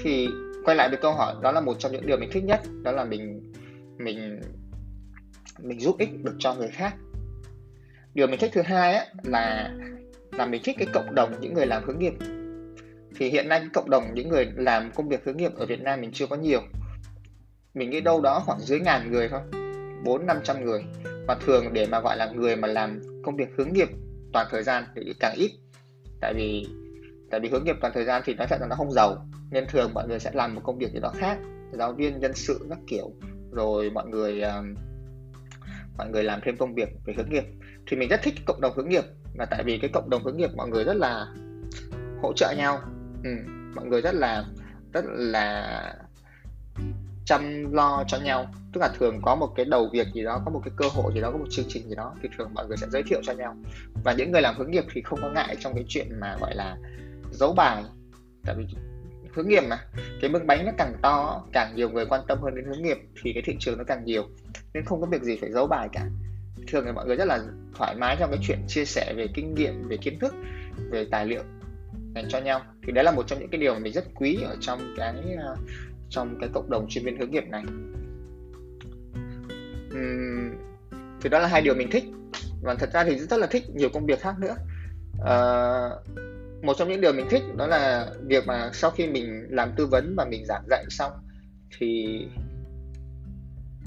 Thì 0.03 0.29
quay 0.65 0.77
lại 0.77 0.89
với 0.89 0.99
câu 1.03 1.13
hỏi, 1.13 1.35
đó 1.43 1.53
là 1.53 1.61
một 1.61 1.75
trong 1.79 1.93
những 1.93 2.07
điều 2.07 2.17
mình 2.17 2.31
thích 2.33 2.45
nhất, 2.45 2.61
đó 2.83 2.93
là 2.93 3.05
mình 3.05 3.53
mình 3.99 4.41
mình 5.59 5.81
giúp 5.81 5.97
ích 5.99 6.25
được 6.25 6.37
cho 6.39 6.55
người 6.55 6.69
khác 6.69 6.95
điều 8.15 8.27
mình 8.27 8.41
thích 8.41 8.51
thứ 8.55 8.63
hai 8.63 8.95
á, 8.95 9.07
là 9.25 9.71
là 10.33 10.47
mình 10.47 10.63
thích 10.65 10.77
cái 10.79 10.89
cộng 10.93 11.15
đồng 11.15 11.41
những 11.41 11.55
người 11.55 11.67
làm 11.67 11.83
hướng 11.85 11.99
nghiệp. 11.99 12.15
Thì 13.17 13.29
hiện 13.29 13.49
nay 13.49 13.63
cộng 13.73 13.91
đồng 13.91 14.15
những 14.15 14.29
người 14.29 14.47
làm 14.57 14.91
công 14.95 15.09
việc 15.09 15.25
hướng 15.25 15.37
nghiệp 15.37 15.55
ở 15.57 15.67
Việt 15.67 15.81
Nam 15.81 16.01
mình 16.01 16.11
chưa 16.13 16.27
có 16.27 16.37
nhiều. 16.37 16.61
Mình 17.75 17.91
nghĩ 17.91 18.01
đâu 18.01 18.21
đó 18.21 18.43
khoảng 18.47 18.61
dưới 18.61 18.81
ngàn 18.81 19.13
người 19.13 19.29
thôi 19.29 19.41
bốn 20.05 20.27
năm 20.27 20.37
trăm 20.45 20.65
người. 20.65 20.85
Và 21.27 21.35
thường 21.35 21.73
để 21.73 21.87
mà 21.87 22.01
gọi 22.01 22.17
là 22.17 22.27
người 22.27 22.57
mà 22.57 22.69
làm 22.69 23.01
công 23.25 23.37
việc 23.37 23.49
hướng 23.57 23.73
nghiệp 23.73 23.89
toàn 24.33 24.47
thời 24.51 24.63
gian 24.63 24.85
thì 24.97 25.15
càng 25.21 25.35
ít. 25.37 25.51
Tại 26.21 26.35
vì 26.35 26.67
tại 27.31 27.41
vì 27.41 27.49
hướng 27.49 27.65
nghiệp 27.65 27.77
toàn 27.81 27.93
thời 27.93 28.05
gian 28.05 28.23
thì 28.25 28.35
nói 28.35 28.47
thật 28.47 28.61
là 28.61 28.67
nó 28.67 28.77
không 28.77 28.93
giàu. 28.93 29.27
Nên 29.51 29.67
thường 29.69 29.91
mọi 29.95 30.09
người 30.09 30.21
sẽ 30.21 30.31
làm 30.35 30.55
một 30.55 30.61
công 30.65 30.79
việc 30.79 30.93
gì 30.93 31.01
đó 31.01 31.13
khác 31.17 31.39
giáo 31.73 31.93
viên 31.93 32.21
nhân 32.21 32.33
sự 32.35 32.67
các 32.69 32.79
kiểu. 32.87 33.13
Rồi 33.53 33.91
mọi 33.91 34.07
người 34.07 34.43
uh, 34.43 34.79
mọi 35.99 36.09
người 36.09 36.23
làm 36.23 36.41
thêm 36.45 36.57
công 36.57 36.75
việc 36.75 36.89
về 37.07 37.15
hướng 37.17 37.31
nghiệp 37.31 37.45
thì 37.87 37.97
mình 37.97 38.09
rất 38.09 38.21
thích 38.23 38.35
cộng 38.47 38.61
đồng 38.61 38.73
hướng 38.77 38.89
nghiệp. 38.89 39.05
Là 39.35 39.45
tại 39.45 39.63
vì 39.65 39.79
cái 39.79 39.91
cộng 39.93 40.11
đồng 40.11 40.25
hướng 40.25 40.37
nghiệp 40.37 40.51
mọi 40.57 40.69
người 40.69 40.85
rất 40.85 40.97
là 40.97 41.27
hỗ 42.23 42.33
trợ 42.37 42.55
nhau. 42.59 42.81
Ừ, 43.25 43.31
mọi 43.75 43.87
người 43.87 44.01
rất 44.01 44.15
là 44.15 44.45
rất 44.93 45.05
là 45.07 45.95
chăm 47.25 47.73
lo 47.73 48.05
cho 48.07 48.19
nhau. 48.19 48.47
Tức 48.73 48.81
là 48.81 48.89
thường 48.99 49.21
có 49.23 49.35
một 49.35 49.53
cái 49.57 49.65
đầu 49.65 49.89
việc 49.93 50.07
gì 50.15 50.23
đó 50.23 50.43
có 50.45 50.51
một 50.51 50.61
cái 50.65 50.73
cơ 50.77 50.89
hội 50.89 51.13
gì 51.15 51.21
đó 51.21 51.31
có 51.31 51.39
một 51.39 51.47
chương 51.51 51.65
trình 51.69 51.89
gì 51.89 51.95
đó 51.95 52.15
thì 52.23 52.29
thường 52.39 52.55
mọi 52.55 52.67
người 52.67 52.77
sẽ 52.77 52.87
giới 52.91 53.03
thiệu 53.03 53.21
cho 53.23 53.33
nhau. 53.33 53.57
Và 54.05 54.13
những 54.13 54.33
người 54.33 54.43
làm 54.43 54.55
hướng 54.59 54.71
nghiệp 54.71 54.85
thì 54.93 55.03
không 55.03 55.19
có 55.23 55.31
ngại 55.31 55.57
trong 55.61 55.75
cái 55.75 55.85
chuyện 55.89 56.21
mà 56.21 56.37
gọi 56.41 56.55
là 56.55 56.77
giấu 57.31 57.53
bài. 57.53 57.85
Tại 58.47 58.55
vì 58.59 58.67
hướng 59.35 59.49
nghiệp 59.49 59.63
mà 59.69 59.79
cái 60.21 60.31
mương 60.31 60.47
bánh 60.47 60.67
nó 60.67 60.73
càng 60.79 60.95
to 61.03 61.45
càng 61.53 61.77
nhiều 61.77 61.91
người 61.91 62.07
quan 62.07 62.21
tâm 62.29 62.39
hơn 62.43 62.55
đến 62.55 62.65
hướng 62.65 62.83
nghiệp 62.83 62.99
thì 63.23 63.33
cái 63.33 63.43
thị 63.47 63.57
trường 63.61 63.79
nó 63.79 63.85
càng 63.85 64.05
nhiều. 64.05 64.25
Nên 64.75 64.85
không 64.85 65.01
có 65.01 65.07
việc 65.07 65.23
gì 65.23 65.39
phải 65.41 65.53
giấu 65.53 65.67
bài 65.67 65.89
cả 65.93 66.07
thường 66.67 66.85
thì 66.87 66.93
mọi 66.93 67.07
người 67.07 67.17
rất 67.17 67.25
là 67.25 67.41
thoải 67.75 67.95
mái 67.95 68.17
trong 68.21 68.31
cái 68.31 68.39
chuyện 68.43 68.59
chia 68.69 68.85
sẻ 68.85 69.15
về 69.17 69.27
kinh 69.35 69.55
nghiệm 69.55 69.89
về 69.89 69.97
kiến 69.97 70.19
thức 70.19 70.35
về 70.91 71.07
tài 71.11 71.27
liệu 71.27 71.43
dành 72.15 72.25
cho 72.29 72.41
nhau. 72.41 72.63
Thì 72.87 72.93
đấy 72.93 73.05
là 73.05 73.11
một 73.11 73.27
trong 73.27 73.39
những 73.39 73.51
cái 73.51 73.61
điều 73.61 73.75
mà 73.75 73.79
mình 73.79 73.93
rất 73.93 74.05
quý 74.15 74.39
ở 74.45 74.57
trong 74.61 74.95
cái 74.97 75.15
uh, 75.53 75.59
trong 76.11 76.37
cái 76.41 76.49
cộng 76.53 76.71
đồng 76.71 76.87
chuyên 76.89 77.05
viên 77.05 77.19
hướng 77.19 77.31
nghiệp 77.31 77.45
này. 77.49 77.63
Uhm, 79.95 80.55
thì 81.21 81.29
đó 81.29 81.39
là 81.39 81.47
hai 81.47 81.63
điều 81.63 81.75
mình 81.75 81.91
thích. 81.91 82.05
Và 82.63 82.75
thật 82.75 82.91
ra 82.93 83.05
thì 83.05 83.19
rất 83.19 83.37
là 83.37 83.47
thích 83.47 83.63
nhiều 83.75 83.89
công 83.89 84.07
việc 84.07 84.21
khác 84.21 84.35
nữa. 84.39 84.57
Uh, 85.15 86.25
một 86.65 86.75
trong 86.77 86.89
những 86.89 87.01
điều 87.01 87.13
mình 87.13 87.27
thích 87.31 87.43
đó 87.57 87.67
là 87.67 88.07
việc 88.23 88.47
mà 88.47 88.71
sau 88.73 88.91
khi 88.91 89.07
mình 89.07 89.47
làm 89.51 89.73
tư 89.77 89.87
vấn 89.87 90.15
và 90.17 90.25
mình 90.25 90.45
giảng 90.47 90.65
dạy 90.71 90.85
xong 90.89 91.13
thì 91.79 92.21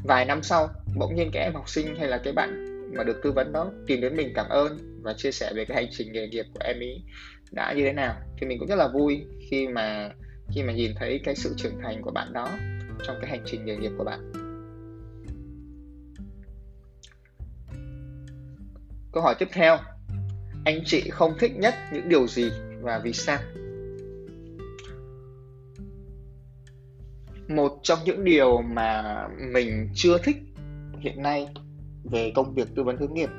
vài 0.04 0.26
năm 0.26 0.44
sau, 0.44 0.70
bỗng 0.96 1.16
nhiên 1.16 1.30
các 1.34 1.40
em 1.40 1.54
học 1.54 1.70
sinh 1.70 1.96
hay 1.96 2.08
là 2.08 2.18
cái 2.18 2.34
bạn 2.34 2.64
mà 2.94 3.04
được 3.04 3.20
tư 3.24 3.32
vấn 3.32 3.54
đó 3.54 3.72
tìm 3.88 4.02
đến 4.02 4.16
mình 4.16 4.32
cảm 4.36 4.50
ơn 4.50 4.78
và 5.02 5.14
chia 5.14 5.32
sẻ 5.32 5.52
về 5.56 5.66
cái 5.66 5.78
hành 5.78 5.88
trình 5.92 6.12
nghề 6.12 6.28
nghiệp 6.28 6.46
của 6.54 6.60
em 6.64 6.80
ý 6.80 7.04
đã 7.52 7.74
như 7.74 7.84
thế 7.84 7.94
nào. 7.94 8.16
Thì 8.38 8.48
mình 8.48 8.60
cũng 8.60 8.68
rất 8.68 8.76
là 8.76 8.88
vui 8.88 9.26
khi 9.50 9.68
mà 9.68 10.10
khi 10.56 10.64
mà 10.64 10.74
nhìn 10.74 10.92
thấy 10.96 11.22
cái 11.24 11.36
sự 11.36 11.54
trưởng 11.58 11.80
thành 11.84 12.02
của 12.02 12.12
bạn 12.12 12.34
đó 12.34 12.50
trong 13.04 13.18
cái 13.22 13.30
hành 13.30 13.42
trình 13.46 13.66
nghề 13.66 13.76
nghiệp 13.76 13.92
của 13.98 14.04
bạn. 14.04 14.32
Câu 19.12 19.24
hỏi 19.24 19.36
tiếp 19.40 19.48
theo. 19.52 19.78
Anh 20.66 20.82
chị 20.86 21.10
không 21.10 21.34
thích 21.40 21.52
nhất 21.56 21.74
những 21.94 22.10
điều 22.10 22.28
gì 22.28 22.52
và 22.82 23.00
vì 23.04 23.14
sao? 23.14 23.40
Một 27.48 27.80
trong 27.84 28.00
những 28.06 28.24
điều 28.24 28.62
mà 28.62 29.22
mình 29.54 29.90
chưa 29.94 30.18
thích 30.18 30.38
hiện 31.00 31.22
nay 31.22 31.48
về 32.04 32.32
công 32.36 32.54
việc 32.54 32.68
tư 32.76 32.84
vấn 32.84 32.98
hướng 32.98 33.14
nghiệp 33.14 33.30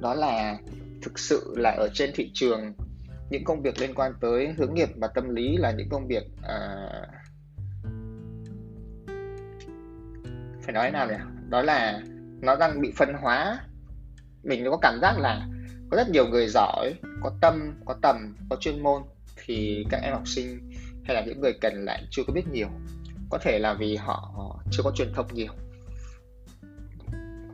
đó 0.00 0.14
là 0.14 0.58
thực 1.02 1.18
sự 1.18 1.54
là 1.56 1.70
ở 1.70 1.88
trên 1.94 2.10
thị 2.14 2.30
trường 2.34 2.72
những 3.30 3.44
công 3.44 3.62
việc 3.62 3.80
liên 3.80 3.94
quan 3.94 4.12
tới 4.20 4.54
hướng 4.56 4.74
nghiệp 4.74 4.88
và 4.96 5.08
tâm 5.14 5.28
lý 5.34 5.56
là 5.56 5.70
những 5.70 5.88
công 5.88 6.06
việc 6.06 6.22
à, 6.42 6.58
phải 10.62 10.72
nói 10.72 10.90
nào 10.90 11.08
nhỉ? 11.08 11.14
Đó 11.48 11.62
là 11.62 12.00
nó 12.40 12.56
đang 12.56 12.80
bị 12.80 12.92
phân 12.96 13.14
hóa. 13.20 13.60
Mình 14.42 14.64
có 14.70 14.78
cảm 14.82 14.98
giác 15.02 15.18
là 15.18 15.46
có 15.90 15.96
rất 15.96 16.10
nhiều 16.10 16.26
người 16.26 16.48
giỏi 16.48 16.94
có 17.22 17.32
tâm 17.40 17.74
có 17.84 17.96
tầm 18.02 18.36
có 18.50 18.56
chuyên 18.56 18.82
môn 18.82 19.02
thì 19.44 19.84
các 19.90 20.00
em 20.02 20.12
học 20.12 20.28
sinh 20.28 20.70
hay 21.04 21.14
là 21.14 21.24
những 21.26 21.40
người 21.40 21.52
cần 21.60 21.84
lại 21.84 22.02
chưa 22.10 22.22
có 22.26 22.32
biết 22.32 22.48
nhiều 22.52 22.68
có 23.30 23.38
thể 23.38 23.58
là 23.58 23.74
vì 23.74 23.96
họ 23.96 24.32
chưa 24.70 24.82
có 24.82 24.90
truyền 24.90 25.12
thông 25.14 25.26
nhiều, 25.34 25.52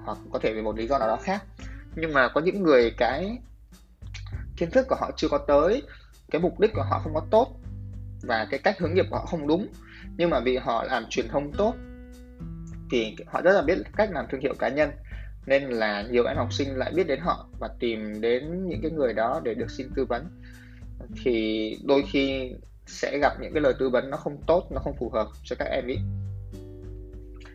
hoặc 0.04 0.18
có 0.32 0.38
thể 0.38 0.52
vì 0.54 0.62
một 0.62 0.76
lý 0.76 0.86
do 0.86 0.98
nào 0.98 1.08
đó 1.08 1.18
khác. 1.22 1.44
Nhưng 1.96 2.12
mà 2.12 2.28
có 2.28 2.40
những 2.40 2.62
người 2.62 2.90
cái 2.96 3.38
kiến 4.56 4.70
thức 4.70 4.86
của 4.88 4.96
họ 5.00 5.10
chưa 5.16 5.28
có 5.28 5.38
tới, 5.38 5.82
cái 6.30 6.40
mục 6.40 6.60
đích 6.60 6.70
của 6.74 6.82
họ 6.82 7.00
không 7.04 7.14
có 7.14 7.26
tốt, 7.30 7.56
và 8.22 8.46
cái 8.50 8.60
cách 8.64 8.78
hướng 8.78 8.94
nghiệp 8.94 9.06
của 9.10 9.16
họ 9.16 9.26
không 9.26 9.46
đúng, 9.46 9.68
nhưng 10.16 10.30
mà 10.30 10.40
vì 10.40 10.56
họ 10.56 10.84
làm 10.84 11.06
truyền 11.10 11.28
thông 11.28 11.52
tốt, 11.52 11.74
thì 12.90 13.16
họ 13.26 13.40
rất 13.42 13.52
là 13.52 13.62
biết 13.62 13.78
cách 13.96 14.10
làm 14.12 14.26
thương 14.30 14.40
hiệu 14.40 14.54
cá 14.58 14.68
nhân. 14.68 14.90
Nên 15.46 15.62
là 15.62 16.02
nhiều 16.02 16.24
em 16.24 16.36
học 16.36 16.52
sinh 16.52 16.76
lại 16.76 16.92
biết 16.94 17.06
đến 17.06 17.20
họ 17.20 17.48
và 17.58 17.68
tìm 17.80 18.20
đến 18.20 18.68
những 18.68 18.80
cái 18.82 18.90
người 18.90 19.12
đó 19.14 19.40
để 19.44 19.54
được 19.54 19.70
xin 19.70 19.90
tư 19.96 20.04
vấn. 20.04 20.40
Thì 21.22 21.76
đôi 21.84 22.04
khi 22.10 22.52
sẽ 22.86 23.18
gặp 23.18 23.32
những 23.40 23.52
cái 23.54 23.60
lời 23.60 23.74
tư 23.78 23.88
vấn 23.88 24.10
nó 24.10 24.16
không 24.16 24.36
tốt, 24.46 24.66
nó 24.70 24.80
không 24.80 24.94
phù 24.98 25.10
hợp 25.10 25.28
cho 25.44 25.56
các 25.58 25.64
em 25.64 25.86
ý. 25.86 25.96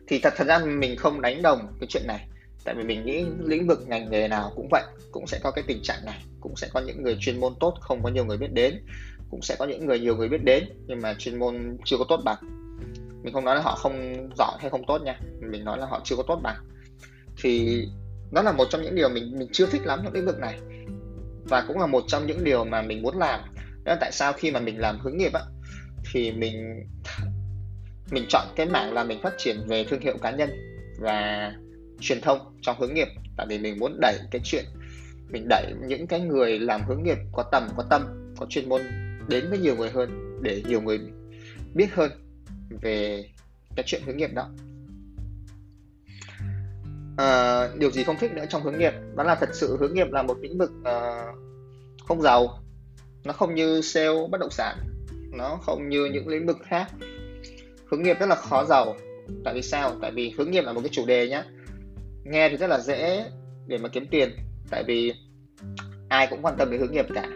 Thì 0.06 0.18
thật 0.22 0.32
thật 0.36 0.46
ra 0.46 0.58
mình 0.58 0.96
không 0.96 1.20
đánh 1.20 1.42
đồng 1.42 1.58
cái 1.80 1.86
chuyện 1.88 2.06
này. 2.06 2.28
Tại 2.64 2.74
vì 2.74 2.84
mình 2.84 3.04
nghĩ 3.04 3.26
lĩnh 3.44 3.66
vực 3.66 3.88
ngành 3.88 4.10
nghề 4.10 4.28
nào 4.28 4.52
cũng 4.56 4.68
vậy, 4.70 4.82
cũng 5.12 5.26
sẽ 5.26 5.38
có 5.42 5.50
cái 5.50 5.64
tình 5.66 5.82
trạng 5.82 6.04
này. 6.04 6.24
Cũng 6.40 6.56
sẽ 6.56 6.68
có 6.72 6.80
những 6.80 7.02
người 7.02 7.16
chuyên 7.20 7.40
môn 7.40 7.54
tốt, 7.60 7.74
không 7.80 8.02
có 8.02 8.08
nhiều 8.08 8.24
người 8.24 8.36
biết 8.36 8.52
đến. 8.52 8.84
Cũng 9.30 9.42
sẽ 9.42 9.56
có 9.58 9.64
những 9.64 9.86
người 9.86 10.00
nhiều 10.00 10.16
người 10.16 10.28
biết 10.28 10.44
đến, 10.44 10.64
nhưng 10.86 11.00
mà 11.02 11.14
chuyên 11.18 11.38
môn 11.38 11.76
chưa 11.84 11.96
có 11.98 12.04
tốt 12.08 12.20
bằng. 12.24 12.38
Mình 13.22 13.32
không 13.32 13.44
nói 13.44 13.54
là 13.54 13.60
họ 13.60 13.74
không 13.74 14.28
giỏi 14.38 14.56
hay 14.60 14.70
không 14.70 14.86
tốt 14.86 15.02
nha. 15.02 15.20
Mình 15.40 15.64
nói 15.64 15.78
là 15.78 15.86
họ 15.86 16.00
chưa 16.04 16.16
có 16.16 16.22
tốt 16.26 16.40
bằng. 16.42 16.56
Thì 17.42 17.82
đó 18.30 18.42
là 18.42 18.52
một 18.52 18.64
trong 18.70 18.82
những 18.82 18.94
điều 18.94 19.08
mình 19.08 19.38
mình 19.38 19.48
chưa 19.52 19.66
thích 19.66 19.82
lắm 19.84 20.00
trong 20.04 20.12
lĩnh 20.12 20.26
vực 20.26 20.38
này. 20.38 20.58
Và 21.44 21.64
cũng 21.68 21.78
là 21.78 21.86
một 21.86 22.04
trong 22.06 22.26
những 22.26 22.44
điều 22.44 22.64
mà 22.64 22.82
mình 22.82 23.02
muốn 23.02 23.18
làm 23.18 23.40
đó 23.88 23.94
là 23.94 23.98
tại 24.00 24.12
sao 24.12 24.32
khi 24.32 24.50
mà 24.50 24.60
mình 24.60 24.80
làm 24.80 24.98
hướng 24.98 25.16
nghiệp 25.16 25.32
á 25.32 25.42
thì 26.12 26.32
mình 26.32 26.86
mình 28.10 28.24
chọn 28.28 28.46
cái 28.56 28.66
mảng 28.66 28.92
là 28.92 29.04
mình 29.04 29.20
phát 29.22 29.32
triển 29.38 29.66
về 29.66 29.84
thương 29.84 30.00
hiệu 30.00 30.16
cá 30.22 30.30
nhân 30.30 30.50
và 30.98 31.52
truyền 32.00 32.20
thông 32.20 32.38
trong 32.62 32.76
hướng 32.80 32.94
nghiệp. 32.94 33.08
Tại 33.36 33.46
vì 33.48 33.58
mình 33.58 33.78
muốn 33.78 33.98
đẩy 34.00 34.18
cái 34.30 34.40
chuyện 34.44 34.64
mình 35.28 35.46
đẩy 35.48 35.72
những 35.86 36.06
cái 36.06 36.20
người 36.20 36.58
làm 36.58 36.82
hướng 36.88 37.02
nghiệp 37.02 37.18
có 37.32 37.42
tầm 37.42 37.68
có 37.76 37.82
tâm 37.90 38.32
có 38.38 38.46
chuyên 38.48 38.68
môn 38.68 38.80
đến 39.28 39.50
với 39.50 39.58
nhiều 39.58 39.76
người 39.76 39.90
hơn 39.90 40.40
để 40.42 40.62
nhiều 40.68 40.80
người 40.80 41.00
biết 41.74 41.94
hơn 41.94 42.10
về 42.82 43.24
cái 43.76 43.84
chuyện 43.86 44.02
hướng 44.06 44.16
nghiệp 44.16 44.30
đó. 44.34 44.50
À, 47.16 47.68
điều 47.78 47.90
gì 47.90 48.04
không 48.04 48.16
thích 48.20 48.32
nữa 48.32 48.44
trong 48.48 48.62
hướng 48.62 48.78
nghiệp? 48.78 48.92
Đó 49.16 49.24
là 49.24 49.34
thật 49.34 49.48
sự 49.52 49.76
hướng 49.80 49.94
nghiệp 49.94 50.06
là 50.10 50.22
một 50.22 50.36
lĩnh 50.40 50.58
vực 50.58 50.70
uh, 50.80 51.38
không 52.08 52.22
giàu 52.22 52.62
nó 53.24 53.32
không 53.32 53.54
như 53.54 53.80
sale 53.80 54.26
bất 54.30 54.40
động 54.40 54.50
sản. 54.50 54.76
Nó 55.32 55.58
không 55.62 55.88
như 55.88 56.04
những 56.04 56.28
lĩnh 56.28 56.46
vực 56.46 56.58
khác. 56.64 56.86
Hướng 57.90 58.02
nghiệp 58.02 58.16
rất 58.20 58.28
là 58.28 58.34
khó 58.34 58.64
giàu. 58.64 58.96
Tại 59.44 59.54
vì 59.54 59.62
sao? 59.62 59.96
Tại 60.02 60.10
vì 60.10 60.30
hướng 60.30 60.50
nghiệp 60.50 60.64
là 60.64 60.72
một 60.72 60.80
cái 60.80 60.90
chủ 60.92 61.06
đề 61.06 61.28
nhá. 61.28 61.44
Nghe 62.24 62.48
thì 62.48 62.56
rất 62.56 62.66
là 62.66 62.78
dễ 62.78 63.24
để 63.66 63.78
mà 63.78 63.88
kiếm 63.88 64.06
tiền. 64.10 64.30
Tại 64.70 64.84
vì 64.86 65.14
ai 66.08 66.26
cũng 66.26 66.42
quan 66.42 66.54
tâm 66.58 66.70
đến 66.70 66.80
hướng 66.80 66.92
nghiệp 66.92 67.06
cả. 67.14 67.28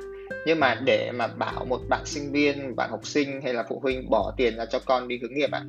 Nhưng 0.46 0.60
mà 0.60 0.80
để 0.84 1.12
mà 1.12 1.26
bảo 1.26 1.64
một 1.64 1.80
bạn 1.88 2.06
sinh 2.06 2.32
viên, 2.32 2.76
bạn 2.76 2.90
học 2.90 3.06
sinh 3.06 3.40
hay 3.42 3.54
là 3.54 3.64
phụ 3.68 3.80
huynh 3.82 4.10
bỏ 4.10 4.34
tiền 4.36 4.56
ra 4.56 4.66
cho 4.66 4.78
con 4.78 5.08
đi 5.08 5.18
hướng 5.22 5.34
nghiệp 5.34 5.50
ạ, 5.50 5.64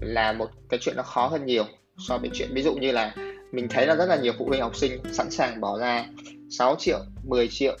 là 0.00 0.32
một 0.32 0.50
cái 0.68 0.80
chuyện 0.82 0.96
nó 0.96 1.02
khó 1.02 1.26
hơn 1.26 1.46
nhiều 1.46 1.64
so 1.98 2.18
với 2.18 2.30
chuyện 2.32 2.48
ví 2.52 2.62
dụ 2.62 2.74
như 2.74 2.92
là 2.92 3.14
mình 3.52 3.68
thấy 3.70 3.86
là 3.86 3.94
rất 3.94 4.06
là 4.06 4.16
nhiều 4.16 4.32
phụ 4.38 4.44
huynh 4.48 4.60
học 4.60 4.76
sinh 4.76 5.00
sẵn 5.12 5.30
sàng 5.30 5.60
bỏ 5.60 5.78
ra 5.78 6.06
6 6.50 6.76
triệu 6.78 6.98
10 7.24 7.48
triệu 7.48 7.76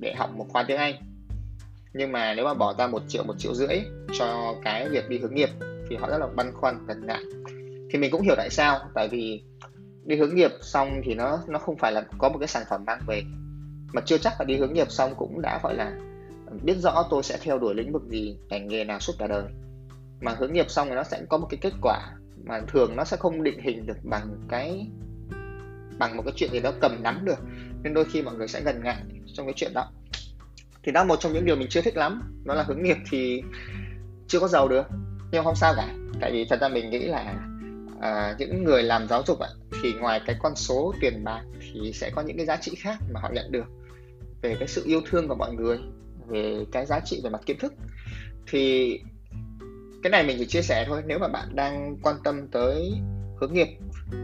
để 0.00 0.14
học 0.14 0.30
một 0.36 0.46
khóa 0.48 0.64
tiếng 0.68 0.76
Anh. 0.76 0.94
Nhưng 1.94 2.12
mà 2.12 2.34
nếu 2.34 2.44
mà 2.44 2.54
bỏ 2.54 2.74
ra 2.78 2.86
một 2.86 3.02
triệu 3.08 3.24
một 3.24 3.34
triệu 3.38 3.54
rưỡi 3.54 3.78
cho 4.18 4.54
cái 4.64 4.88
việc 4.88 5.08
đi 5.08 5.18
hướng 5.18 5.34
nghiệp 5.34 5.48
thì 5.90 5.96
họ 5.96 6.10
rất 6.10 6.18
là 6.18 6.26
băn 6.26 6.52
khoăn 6.52 6.86
cẩn 6.88 7.06
ngại. 7.06 7.22
Thì 7.90 7.98
mình 7.98 8.10
cũng 8.10 8.22
hiểu 8.22 8.34
tại 8.36 8.50
sao, 8.50 8.80
tại 8.94 9.08
vì 9.08 9.42
đi 10.04 10.16
hướng 10.16 10.34
nghiệp 10.34 10.50
xong 10.60 11.00
thì 11.04 11.14
nó 11.14 11.38
nó 11.48 11.58
không 11.58 11.76
phải 11.76 11.92
là 11.92 12.04
có 12.18 12.28
một 12.28 12.38
cái 12.38 12.48
sản 12.48 12.62
phẩm 12.70 12.84
mang 12.86 13.00
về. 13.06 13.22
Mà 13.92 14.02
chưa 14.04 14.18
chắc 14.18 14.32
là 14.38 14.44
đi 14.44 14.56
hướng 14.56 14.72
nghiệp 14.72 14.90
xong 14.90 15.14
cũng 15.16 15.40
đã, 15.40 15.60
gọi 15.62 15.74
là, 15.74 15.92
biết 16.62 16.74
rõ 16.76 17.06
tôi 17.10 17.22
sẽ 17.22 17.38
theo 17.42 17.58
đuổi 17.58 17.74
lĩnh 17.74 17.92
vực 17.92 18.02
gì, 18.08 18.36
ngành 18.48 18.68
nghề 18.68 18.84
nào 18.84 19.00
suốt 19.00 19.12
cả 19.18 19.26
đời. 19.26 19.44
Mà 20.20 20.34
hướng 20.38 20.52
nghiệp 20.52 20.70
xong 20.70 20.88
thì 20.88 20.94
nó 20.94 21.02
sẽ 21.02 21.20
có 21.28 21.38
một 21.38 21.46
cái 21.50 21.58
kết 21.60 21.72
quả 21.82 21.98
mà 22.44 22.60
thường 22.68 22.96
nó 22.96 23.04
sẽ 23.04 23.16
không 23.16 23.42
định 23.42 23.60
hình 23.60 23.86
được 23.86 23.96
bằng 24.04 24.36
cái, 24.48 24.86
bằng 25.98 26.16
một 26.16 26.22
cái 26.26 26.32
chuyện 26.36 26.50
gì 26.52 26.60
đó 26.60 26.72
cầm 26.80 27.02
nắm 27.02 27.24
được 27.24 27.38
nên 27.82 27.94
đôi 27.94 28.04
khi 28.04 28.22
mọi 28.22 28.34
người 28.34 28.48
sẽ 28.48 28.60
gần 28.60 28.84
ngại 28.84 29.02
trong 29.34 29.46
cái 29.46 29.52
chuyện 29.56 29.74
đó. 29.74 29.92
Thì 30.82 30.92
đó 30.92 31.04
một 31.04 31.16
trong 31.20 31.32
những 31.32 31.44
điều 31.44 31.56
mình 31.56 31.68
chưa 31.70 31.80
thích 31.80 31.96
lắm. 31.96 32.22
Đó 32.44 32.54
là 32.54 32.62
hướng 32.62 32.82
nghiệp 32.82 32.96
thì 33.10 33.42
chưa 34.28 34.40
có 34.40 34.48
giàu 34.48 34.68
được 34.68 34.86
nhưng 35.32 35.44
không 35.44 35.56
sao 35.56 35.74
cả. 35.76 35.94
Tại 36.20 36.32
vì 36.32 36.46
thật 36.50 36.60
ra 36.60 36.68
mình 36.68 36.90
nghĩ 36.90 36.98
là 36.98 37.34
à, 38.00 38.34
những 38.38 38.64
người 38.64 38.82
làm 38.82 39.08
giáo 39.08 39.22
dục 39.26 39.38
ạ 39.40 39.48
thì 39.82 39.92
ngoài 39.92 40.20
cái 40.26 40.36
con 40.42 40.56
số 40.56 40.94
tiền 41.00 41.24
bạc 41.24 41.42
thì 41.60 41.92
sẽ 41.92 42.10
có 42.10 42.22
những 42.22 42.36
cái 42.36 42.46
giá 42.46 42.56
trị 42.56 42.72
khác 42.78 42.98
mà 43.12 43.20
họ 43.20 43.30
nhận 43.32 43.52
được. 43.52 43.66
Về 44.42 44.56
cái 44.58 44.68
sự 44.68 44.82
yêu 44.86 45.00
thương 45.10 45.28
của 45.28 45.34
mọi 45.34 45.54
người 45.54 45.78
về 46.28 46.64
cái 46.72 46.86
giá 46.86 47.00
trị 47.00 47.20
về 47.24 47.30
mặt 47.30 47.40
kiến 47.46 47.58
thức. 47.58 47.74
Thì 48.46 48.98
cái 50.02 50.10
này 50.10 50.26
mình 50.26 50.36
chỉ 50.38 50.46
chia 50.46 50.62
sẻ 50.62 50.84
thôi. 50.88 51.02
Nếu 51.06 51.18
mà 51.18 51.28
bạn 51.28 51.48
đang 51.54 51.96
quan 52.02 52.16
tâm 52.24 52.48
tới 52.48 52.92
hướng 53.40 53.52
nghiệp. 53.52 53.68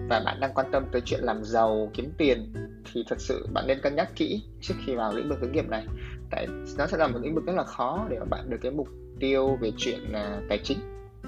Và 0.08 0.22
bạn 0.24 0.40
đang 0.40 0.54
quan 0.54 0.66
tâm 0.72 0.84
tới 0.92 1.02
chuyện 1.04 1.20
làm 1.22 1.44
giàu 1.44 1.90
kiếm 1.94 2.12
tiền 2.18 2.52
thì 2.92 3.04
thật 3.08 3.20
sự 3.20 3.46
bạn 3.52 3.66
nên 3.66 3.80
cân 3.80 3.96
nhắc 3.96 4.08
kỹ 4.16 4.42
trước 4.60 4.74
khi 4.86 4.94
vào 4.94 5.12
lĩnh 5.14 5.28
vực 5.28 5.38
hướng 5.40 5.52
nghiệp 5.52 5.68
này. 5.68 5.86
Tại 6.30 6.46
nó 6.78 6.86
sẽ 6.86 6.96
là 6.96 7.06
một 7.06 7.18
lĩnh 7.22 7.34
vực 7.34 7.46
rất 7.46 7.52
là 7.56 7.64
khó 7.64 8.06
để 8.10 8.18
bạn 8.30 8.50
được 8.50 8.58
cái 8.62 8.70
mục 8.70 8.88
tiêu 9.20 9.58
về 9.60 9.72
chuyện 9.76 10.00
uh, 10.10 10.42
tài 10.48 10.58
chính 10.64 10.78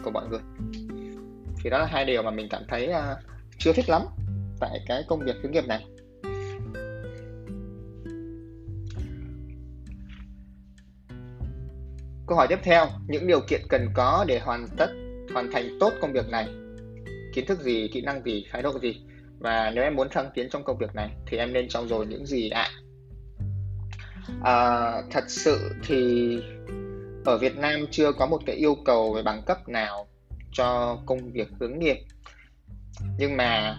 của 0.03 0.11
mọi 0.11 0.29
người. 0.29 0.41
Thì 1.63 1.71
đó 1.71 1.79
là 1.79 1.87
hai 1.87 2.05
điều 2.05 2.23
mà 2.23 2.31
mình 2.31 2.47
cảm 2.51 2.63
thấy 2.69 2.89
uh, 2.89 3.19
chưa 3.59 3.73
thích 3.73 3.89
lắm 3.89 4.03
tại 4.61 4.81
cái 4.87 5.05
công 5.09 5.21
việc 5.21 5.37
hướng 5.43 5.53
nghiệp 5.53 5.65
này. 5.67 5.87
Câu 12.27 12.37
hỏi 12.37 12.47
tiếp 12.49 12.59
theo, 12.63 12.87
những 13.07 13.27
điều 13.27 13.41
kiện 13.49 13.61
cần 13.69 13.89
có 13.95 14.25
để 14.29 14.39
hoàn 14.39 14.67
tất 14.77 14.91
hoàn 15.33 15.53
thành 15.53 15.79
tốt 15.81 15.93
công 16.01 16.13
việc 16.13 16.29
này? 16.29 16.49
Kiến 17.39 17.47
thức 17.47 17.61
gì, 17.61 17.89
kỹ 17.93 18.01
năng 18.01 18.23
gì, 18.23 18.47
thái 18.51 18.63
độ 18.63 18.79
gì? 18.79 19.01
Và 19.39 19.71
nếu 19.75 19.85
em 19.85 19.97
muốn 19.97 20.09
thăng 20.11 20.31
tiến 20.35 20.49
trong 20.51 20.65
công 20.65 20.79
việc 20.79 20.95
này 20.95 21.11
thì 21.27 21.37
em 21.37 21.53
nên 21.53 21.69
trau 21.69 21.87
dồi 21.87 22.07
những 22.07 22.27
gì 22.27 22.51
ạ? 22.51 22.69
À, 24.43 24.93
thật 25.11 25.25
sự 25.29 25.71
thì 25.87 26.39
ở 27.25 27.39
Việt 27.39 27.57
Nam 27.57 27.87
chưa 27.91 28.13
có 28.13 28.27
một 28.27 28.39
cái 28.47 28.57
yêu 28.57 28.77
cầu 28.85 29.13
về 29.13 29.23
bằng 29.23 29.43
cấp 29.47 29.69
nào 29.69 30.07
cho 30.53 30.99
công 31.07 31.33
việc 31.33 31.49
hướng 31.61 31.79
nghiệp. 31.79 31.97
Nhưng 33.19 33.37
mà 33.37 33.79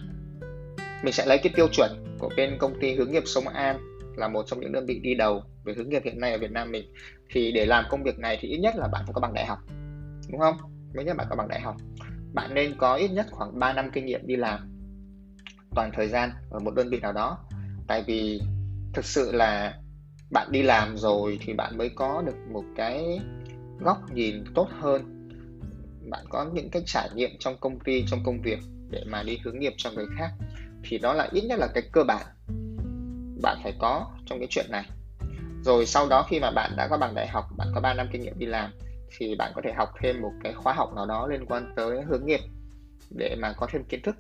mình 1.04 1.14
sẽ 1.14 1.26
lấy 1.26 1.38
cái 1.38 1.54
tiêu 1.56 1.68
chuẩn 1.68 2.18
của 2.20 2.30
bên 2.38 2.58
công 2.60 2.80
ty 2.80 2.96
hướng 2.96 3.12
nghiệp 3.12 3.24
Sông 3.26 3.48
An 3.48 3.78
là 4.18 4.28
một 4.28 4.44
trong 4.48 4.60
những 4.60 4.72
đơn 4.72 4.86
vị 4.86 5.00
đi 5.04 5.14
đầu 5.16 5.44
về 5.64 5.74
hướng 5.74 5.90
nghiệp 5.90 6.02
hiện 6.06 6.20
nay 6.20 6.32
ở 6.32 6.38
Việt 6.38 6.52
Nam 6.52 6.72
mình 6.72 6.94
thì 7.30 7.52
để 7.52 7.66
làm 7.66 7.86
công 7.90 8.04
việc 8.04 8.20
này 8.20 8.38
thì 8.42 8.48
ít 8.48 8.58
nhất 8.58 8.76
là 8.76 8.88
bạn 8.88 9.02
phải 9.06 9.14
có 9.14 9.22
bằng 9.22 9.34
đại 9.34 9.46
học 9.46 9.60
đúng 10.30 10.40
không 10.40 10.58
mới 10.96 11.06
nhất 11.06 11.18
bạn 11.18 11.28
có 11.30 11.36
bằng 11.36 11.48
đại 11.48 11.60
học 11.60 11.76
bạn 12.34 12.54
nên 12.54 12.76
có 12.78 12.96
ít 12.96 13.08
nhất 13.08 13.28
khoảng 13.32 13.60
3 13.60 13.74
năm 13.74 13.92
kinh 13.94 14.06
nghiệm 14.06 14.28
đi 14.28 14.36
làm. 14.36 14.60
Toàn 15.76 15.92
thời 15.94 16.08
gian 16.08 16.30
ở 16.50 16.60
một 16.60 16.76
đơn 16.76 16.90
vị 16.90 17.00
nào 17.00 17.14
đó. 17.14 17.38
Tại 17.88 18.04
vì 18.08 18.42
thực 18.94 19.06
sự 19.06 19.32
là 19.32 19.80
bạn 20.32 20.48
đi 20.52 20.62
làm 20.62 20.98
rồi 20.98 21.40
thì 21.42 21.54
bạn 21.54 21.78
mới 21.78 21.90
có 21.96 22.24
được 22.26 22.36
một 22.52 22.64
cái 22.76 23.20
góc 23.80 23.98
nhìn 24.14 24.44
tốt 24.56 24.68
hơn. 24.80 25.30
Bạn 26.10 26.26
có 26.30 26.46
những 26.54 26.70
cái 26.70 26.84
trải 26.86 27.10
nghiệm 27.16 27.30
trong 27.40 27.58
công 27.60 27.80
ty, 27.80 28.06
trong 28.08 28.24
công 28.26 28.42
việc 28.42 28.60
để 28.90 29.04
mà 29.08 29.24
đi 29.24 29.38
hướng 29.44 29.60
nghiệp 29.60 29.74
cho 29.78 29.92
người 29.92 30.06
khác 30.18 30.30
thì 30.84 30.98
đó 30.98 31.14
là 31.14 31.28
ít 31.32 31.42
nhất 31.42 31.60
là 31.60 31.68
cái 31.74 31.84
cơ 31.92 32.04
bản 32.04 32.26
bạn 33.42 33.58
phải 33.64 33.74
có 33.80 34.08
trong 34.26 34.40
cái 34.40 34.48
chuyện 34.50 34.66
này. 34.70 34.90
Rồi 35.64 35.86
sau 35.86 36.08
đó 36.10 36.26
khi 36.30 36.40
mà 36.40 36.52
bạn 36.52 36.72
đã 36.78 36.88
có 36.88 36.98
bằng 36.98 37.16
đại 37.16 37.28
học, 37.28 37.46
bạn 37.58 37.68
có 37.76 37.82
3 37.82 37.94
năm 37.94 38.08
kinh 38.12 38.22
nghiệm 38.22 38.40
đi 38.40 38.46
làm 38.46 38.72
thì 39.18 39.36
bạn 39.36 39.52
có 39.56 39.62
thể 39.62 39.74
học 39.74 39.90
thêm 40.02 40.22
một 40.22 40.32
cái 40.44 40.54
khóa 40.54 40.74
học 40.74 40.94
nào 40.96 41.06
đó 41.06 41.28
liên 41.28 41.46
quan 41.46 41.74
tới 41.76 42.02
hướng 42.02 42.26
nghiệp 42.26 42.40
để 43.10 43.36
mà 43.40 43.54
có 43.58 43.68
thêm 43.72 43.84
kiến 43.84 44.02
thức 44.02 44.16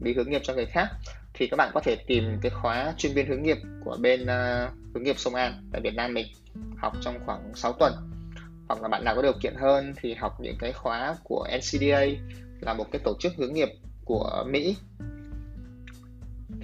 đi 0.00 0.14
hướng 0.14 0.30
nghiệp 0.30 0.40
cho 0.44 0.54
người 0.54 0.66
khác. 0.66 0.88
Thì 1.34 1.46
các 1.46 1.56
bạn 1.56 1.70
có 1.74 1.80
thể 1.80 1.96
tìm 2.06 2.38
cái 2.42 2.50
khóa 2.50 2.94
chuyên 2.96 3.14
viên 3.14 3.26
hướng 3.26 3.42
nghiệp 3.42 3.58
của 3.84 3.96
bên 4.00 4.22
uh, 4.22 4.72
hướng 4.94 5.02
nghiệp 5.02 5.18
Sông 5.18 5.34
An 5.34 5.68
tại 5.72 5.80
Việt 5.80 5.94
Nam 5.94 6.14
mình 6.14 6.26
học 6.76 6.92
trong 7.00 7.18
khoảng 7.26 7.54
6 7.54 7.72
tuần. 7.72 7.92
Hoặc 8.68 8.82
là 8.82 8.88
bạn 8.88 9.04
nào 9.04 9.16
có 9.16 9.22
điều 9.22 9.32
kiện 9.42 9.54
hơn 9.54 9.94
thì 10.02 10.14
học 10.14 10.40
những 10.40 10.56
cái 10.58 10.72
khóa 10.72 11.16
của 11.24 11.48
NCDA 11.56 12.06
là 12.60 12.74
một 12.74 12.86
cái 12.92 13.00
tổ 13.04 13.14
chức 13.20 13.32
hướng 13.36 13.54
nghiệp 13.54 13.68
của 14.04 14.44
Mỹ. 14.46 14.76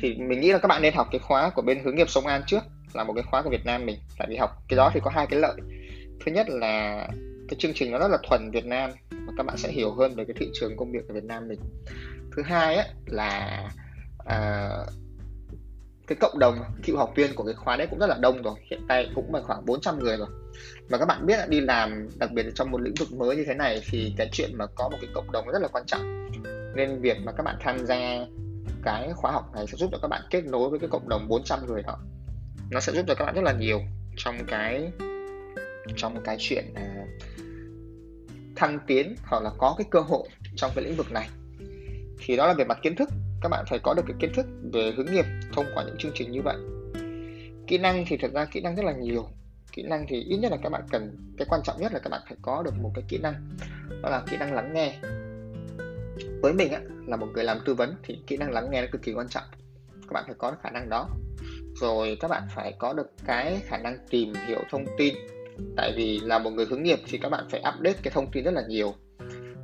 Thì 0.01 0.15
mình 0.15 0.41
nghĩ 0.41 0.53
là 0.53 0.59
các 0.59 0.69
bạn 0.69 0.83
nên 0.83 0.95
học 0.95 1.09
cái 1.11 1.19
khóa 1.19 1.51
của 1.51 1.63
bên 1.63 1.85
hướng 1.85 1.97
nghiệp 1.97 2.11
Sông 2.11 2.27
An 2.27 2.43
trước 2.47 2.63
là 2.93 3.05
một 3.05 3.13
cái 3.13 3.25
khóa 3.31 3.43
của 3.43 3.51
Việt 3.51 3.65
Nam 3.65 3.87
mình 3.87 3.99
tại 4.19 4.29
vì 4.31 4.37
học 4.37 4.51
cái 4.69 4.77
đó 4.77 4.91
thì 4.95 5.01
có 5.01 5.11
hai 5.11 5.27
cái 5.27 5.41
lợi 5.41 5.55
thứ 6.27 6.33
nhất 6.33 6.47
là 6.49 7.07
cái 7.49 7.57
chương 7.59 7.73
trình 7.75 7.93
nó 7.93 7.99
rất 7.99 8.09
là 8.09 8.19
thuần 8.29 8.51
Việt 8.51 8.67
Nam 8.67 8.91
và 9.11 9.33
các 9.37 9.47
bạn 9.47 9.57
sẽ 9.57 9.71
hiểu 9.71 9.93
hơn 9.93 10.15
về 10.15 10.25
cái 10.25 10.35
thị 10.39 10.51
trường 10.55 10.77
công 10.77 10.93
việc 10.93 11.09
ở 11.09 11.15
Việt 11.15 11.25
Nam 11.25 11.49
mình. 11.49 11.61
Thứ 12.37 12.43
hai 12.43 12.77
ấy, 12.77 12.87
là 13.07 13.65
à, 14.25 14.69
cái 16.07 16.17
cộng 16.21 16.39
đồng 16.39 16.59
cựu 16.83 16.97
học 16.97 17.13
viên 17.17 17.35
của 17.35 17.45
cái 17.45 17.55
khóa 17.55 17.77
đấy 17.77 17.87
cũng 17.91 17.99
rất 17.99 18.07
là 18.07 18.17
đông 18.21 18.43
rồi. 18.43 18.55
Hiện 18.71 18.81
tại 18.89 19.11
cũng 19.15 19.35
là 19.35 19.41
khoảng 19.43 19.67
400 19.67 19.99
người 19.99 20.17
rồi. 20.17 20.29
Và 20.89 20.99
các 20.99 21.05
bạn 21.05 21.27
biết 21.27 21.37
là 21.37 21.47
đi 21.47 21.61
làm 21.61 22.09
đặc 22.17 22.31
biệt 22.33 22.47
trong 22.55 22.71
một 22.71 22.81
lĩnh 22.81 22.95
vực 22.95 23.13
mới 23.13 23.37
như 23.37 23.45
thế 23.47 23.55
này 23.55 23.81
thì 23.91 24.15
cái 24.17 24.29
chuyện 24.33 24.51
mà 24.55 24.67
có 24.67 24.89
một 24.89 24.97
cái 25.01 25.11
cộng 25.15 25.33
đồng 25.33 25.49
rất 25.49 25.63
là 25.63 25.69
quan 25.69 25.87
trọng. 25.87 26.31
Nên 26.75 27.01
việc 27.01 27.17
mà 27.25 27.33
các 27.33 27.43
bạn 27.43 27.57
tham 27.61 27.87
gia 27.87 28.27
cái 28.83 29.13
khóa 29.15 29.33
học 29.33 29.55
này 29.55 29.67
sẽ 29.67 29.77
giúp 29.77 29.89
cho 29.93 29.99
các 30.03 30.09
bạn 30.09 30.23
kết 30.31 30.45
nối 30.45 30.71
với 30.71 30.79
cái 30.79 30.89
cộng 30.89 31.09
đồng 31.09 31.29
400 31.29 31.67
người 31.67 31.83
đó. 31.83 31.99
Nó 32.71 32.81
sẽ 32.81 32.93
giúp 32.93 33.05
cho 33.09 33.15
các 33.15 33.25
bạn 33.25 33.35
rất 33.35 33.45
là 33.45 33.53
nhiều 33.53 33.81
trong 34.17 34.37
cái 34.47 34.91
trong 35.97 36.23
cái 36.25 36.37
chuyện 36.39 36.65
uh, 36.73 37.09
thăng 38.57 38.79
tiến 38.87 39.15
hoặc 39.27 39.43
là 39.43 39.51
có 39.59 39.75
cái 39.79 39.87
cơ 39.91 40.01
hội 40.01 40.29
trong 40.57 40.71
cái 40.75 40.85
lĩnh 40.85 40.97
vực 40.97 41.13
này. 41.13 41.29
Thì 42.19 42.37
đó 42.37 42.47
là 42.47 42.55
về 42.55 42.65
mặt 42.65 42.79
kiến 42.83 42.97
thức. 42.97 43.09
Các 43.43 43.49
bạn 43.49 43.65
phải 43.69 43.79
có 43.79 43.95
được 43.95 44.03
cái 44.07 44.17
kiến 44.21 44.33
thức 44.35 44.47
về 44.73 44.93
hướng 44.97 45.07
nghiệp 45.13 45.25
thông 45.53 45.67
qua 45.75 45.85
những 45.85 45.97
chương 45.99 46.13
trình 46.15 46.31
như 46.31 46.43
vậy. 46.43 46.57
Kỹ 47.67 47.79
năng 47.79 48.05
thì 48.09 48.17
thật 48.17 48.33
ra 48.33 48.45
kỹ 48.45 48.61
năng 48.61 48.77
rất 48.77 48.85
là 48.85 48.93
nhiều. 48.93 49.29
Kỹ 49.73 49.83
năng 49.83 50.07
thì 50.09 50.23
ít 50.23 50.37
nhất 50.37 50.53
là 50.53 50.59
các 50.63 50.69
bạn 50.69 50.83
cần 50.91 51.17
cái 51.39 51.47
quan 51.51 51.61
trọng 51.65 51.81
nhất 51.81 51.93
là 51.93 51.99
các 51.99 52.11
bạn 52.11 52.21
phải 52.29 52.37
có 52.43 52.63
được 52.63 52.75
một 52.83 52.91
cái 52.95 53.05
kỹ 53.09 53.19
năng 53.19 53.35
đó 54.03 54.11
là 54.11 54.23
kỹ 54.31 54.37
năng 54.37 54.55
lắng 54.55 54.73
nghe. 54.75 54.99
Với 56.43 56.53
mình 56.53 56.73
á, 56.73 56.81
là 57.07 57.17
một 57.17 57.27
người 57.35 57.45
làm 57.45 57.59
tư 57.67 57.75
vấn 57.75 57.95
thì 58.03 58.19
kỹ 58.27 58.37
năng 58.37 58.51
lắng 58.51 58.69
nghe 58.71 58.81
nó 58.81 58.89
cực 58.93 59.03
kỳ 59.03 59.13
quan 59.13 59.29
trọng. 59.29 59.45
Các 59.93 60.13
bạn 60.13 60.25
phải 60.27 60.35
có 60.39 60.51
được 60.51 60.57
khả 60.63 60.71
năng 60.71 60.89
đó. 60.89 61.09
Rồi 61.81 62.17
các 62.21 62.29
bạn 62.29 62.43
phải 62.55 62.75
có 62.79 62.93
được 62.93 63.11
cái 63.27 63.61
khả 63.65 63.79
năng 63.79 63.99
tìm 64.11 64.33
hiểu 64.47 64.59
thông 64.71 64.85
tin 64.99 65.15
tại 65.77 65.93
vì 65.97 66.21
là 66.23 66.39
một 66.39 66.51
người 66.51 66.67
hướng 66.67 66.83
nghiệp 66.83 66.99
thì 67.07 67.19
các 67.19 67.29
bạn 67.29 67.45
phải 67.51 67.61
update 67.61 67.99
cái 68.03 68.13
thông 68.15 68.31
tin 68.33 68.45
rất 68.45 68.55
là 68.55 68.63
nhiều. 68.69 68.95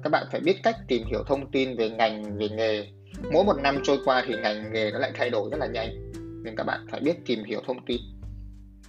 Các 0.02 0.10
bạn 0.10 0.26
phải 0.32 0.40
biết 0.40 0.56
cách 0.62 0.76
tìm 0.88 1.02
hiểu 1.06 1.22
thông 1.26 1.50
tin 1.50 1.76
về 1.76 1.90
ngành, 1.90 2.38
về 2.38 2.48
nghề. 2.48 2.86
Mỗi 3.32 3.44
một 3.44 3.56
năm 3.62 3.78
trôi 3.84 3.98
qua 4.04 4.24
thì 4.26 4.34
ngành 4.42 4.72
nghề 4.72 4.90
nó 4.90 4.98
lại 4.98 5.12
thay 5.14 5.30
đổi 5.30 5.50
rất 5.50 5.56
là 5.60 5.66
nhanh. 5.66 6.12
Nên 6.44 6.56
các 6.56 6.64
bạn 6.64 6.86
phải 6.90 7.00
biết 7.00 7.14
tìm 7.26 7.44
hiểu 7.44 7.60
thông 7.66 7.84
tin 7.86 8.00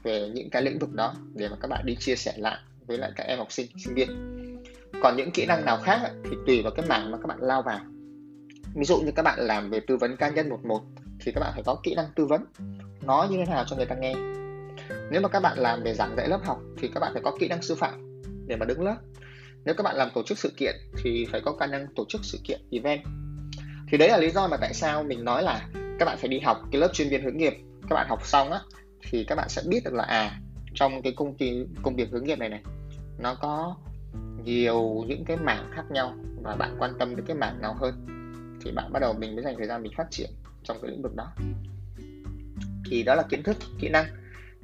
về 0.04 0.30
những 0.34 0.50
cái 0.50 0.62
lĩnh 0.62 0.80
vực 0.80 0.94
đó 0.94 1.14
để 1.34 1.50
mà 1.50 1.56
các 1.62 1.68
bạn 1.68 1.86
đi 1.86 1.96
chia 2.00 2.16
sẻ 2.16 2.34
lại 2.38 2.58
với 2.88 2.98
lại 2.98 3.12
các 3.16 3.24
em 3.24 3.38
học 3.38 3.52
sinh 3.52 3.68
sinh 3.78 3.96
viên. 3.96 4.10
Còn 5.02 5.18
những 5.18 5.32
kỹ 5.32 5.46
năng 5.46 5.66
nào 5.66 5.78
khác 5.84 6.00
thì 6.24 6.38
tùy 6.48 6.62
vào 6.62 6.72
cái 6.72 6.86
mảng 6.90 7.12
mà 7.12 7.18
các 7.18 7.28
bạn 7.28 7.38
lao 7.42 7.62
vào. 7.62 7.80
Ví 8.76 8.86
dụ 8.86 8.98
như 8.98 9.12
các 9.16 9.24
bạn 9.24 9.40
làm 9.40 9.70
về 9.70 9.80
tư 9.88 9.98
vấn 9.98 10.18
cá 10.18 10.30
nhân 10.30 10.50
một 10.50 10.66
một, 10.66 10.82
thì 11.20 11.32
các 11.32 11.42
bạn 11.42 11.52
phải 11.54 11.64
có 11.64 11.80
kỹ 11.84 11.96
năng 11.96 12.06
tư 12.16 12.26
vấn. 12.26 12.46
Nói 13.02 13.28
như 13.30 13.38
thế 13.38 13.52
nào 13.52 13.66
cho 13.68 13.76
người 13.76 13.86
ta 13.86 13.96
nghe 13.96 14.14
nếu 15.12 15.22
mà 15.22 15.30
các 15.30 15.40
bạn 15.40 15.58
làm 15.60 15.84
về 15.84 15.94
giảng 15.94 16.16
dạy 16.18 16.28
lớp 16.28 16.40
học 16.44 16.60
thì 16.78 16.88
các 16.88 17.00
bạn 17.00 17.14
phải 17.14 17.22
có 17.22 17.32
kỹ 17.40 17.48
năng 17.48 17.62
sư 17.62 17.76
phạm 17.76 18.22
để 18.48 18.56
mà 18.56 18.66
đứng 18.66 18.82
lớp. 18.82 18.96
Nếu 19.66 19.76
các 19.76 19.84
bạn 19.84 19.96
làm 19.96 20.10
tổ 20.16 20.24
chức 20.24 20.38
sự 20.38 20.54
kiện 20.58 20.76
thì 21.04 21.26
phải 21.32 21.42
có 21.42 21.54
khả 21.54 21.66
năng 21.66 21.88
tổ 21.96 22.06
chức 22.10 22.22
sự 22.24 22.40
kiện 22.44 22.62
event. 22.72 23.02
Thì 23.88 23.98
đấy 23.98 24.10
là 24.10 24.18
lý 24.18 24.30
do 24.30 24.48
mà 24.48 24.58
tại 24.58 24.74
sao 24.74 25.04
mình 25.04 25.24
nói 25.24 25.44
là 25.44 25.68
các 26.00 26.06
bạn 26.06 26.18
phải 26.18 26.30
đi 26.30 26.40
học 26.40 26.58
cái 26.72 26.82
lớp 26.82 26.90
chuyên 26.94 27.10
viên 27.10 27.24
hướng 27.24 27.38
nghiệp. 27.38 27.54
Các 27.90 27.96
bạn 27.96 28.08
học 28.10 28.26
xong 28.26 28.52
á, 28.52 28.60
thì 29.10 29.24
các 29.28 29.36
bạn 29.36 29.50
sẽ 29.50 29.62
biết 29.70 29.84
được 29.86 29.94
là 29.94 30.04
à 30.04 30.40
trong 30.74 31.02
cái 31.02 31.14
công 31.16 31.38
ty, 31.38 31.66
công 31.84 31.96
việc 31.96 32.10
hướng 32.12 32.24
nghiệp 32.24 32.40
này 32.40 32.50
này, 32.50 32.62
nó 33.20 33.36
có 33.42 33.76
nhiều 34.44 35.04
những 35.08 35.26
cái 35.26 35.38
mảng 35.38 35.72
khác 35.76 35.84
nhau 35.92 36.16
và 36.44 36.56
bạn 36.56 36.76
quan 36.80 36.92
tâm 37.00 37.16
đến 37.16 37.26
cái 37.26 37.38
mảng 37.38 37.62
nào 37.62 37.76
hơn. 37.80 38.06
Thì 38.66 38.72
bạn 38.72 38.94
bắt 38.94 39.00
đầu 39.00 39.14
mình 39.14 39.36
mới 39.36 39.44
dành 39.44 39.56
thời 39.58 39.68
gian 39.68 39.84
mình 39.84 39.92
phát 39.98 40.08
triển 40.12 40.30
trong 40.64 40.78
cái 40.82 40.92
lĩnh 40.92 41.02
vực 41.02 41.16
đó. 41.16 41.32
Thì 42.90 43.04
đó 43.04 43.16
là 43.16 43.24
kiến 43.30 43.44
thức, 43.44 43.58
kỹ 43.80 43.90
năng 43.90 44.06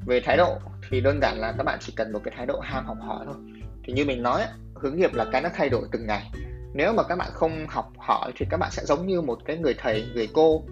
về 0.06 0.20
thái 0.20 0.38
độ 0.38 0.58
thì 0.90 1.02
đơn 1.02 1.20
giản 1.22 1.38
là 1.40 1.54
các 1.58 1.64
bạn 1.64 1.80
chỉ 1.82 1.94
cần 1.96 2.12
một 2.12 2.22
cái 2.24 2.34
thái 2.38 2.46
độ 2.46 2.60
ham 2.60 2.86
học 2.86 2.98
hỏi 3.02 3.26
thôi. 3.26 3.36
Thì 3.84 3.94
như 3.94 4.06
mình 4.06 4.24
nói 4.24 4.42
hướng 4.76 4.98
nghiệp 4.98 5.14
là 5.14 5.26
cái 5.32 5.42
nó 5.42 5.50
thay 5.56 5.70
đổi 5.70 5.88
từng 5.92 6.08
ngày. 6.08 6.32
Nếu 6.74 6.94
mà 6.94 7.04
các 7.04 7.16
bạn 7.16 7.30
không 7.34 7.68
học 7.70 7.92
hỏi 7.98 8.32
thì 8.36 8.46
các 8.50 8.58
bạn 8.58 8.72
sẽ 8.72 8.86
giống 8.86 9.08
như 9.08 9.22
một 9.22 9.40
cái 9.46 9.58
người 9.58 9.76
thầy, 9.78 10.06
người 10.14 10.30
cô 10.34 10.64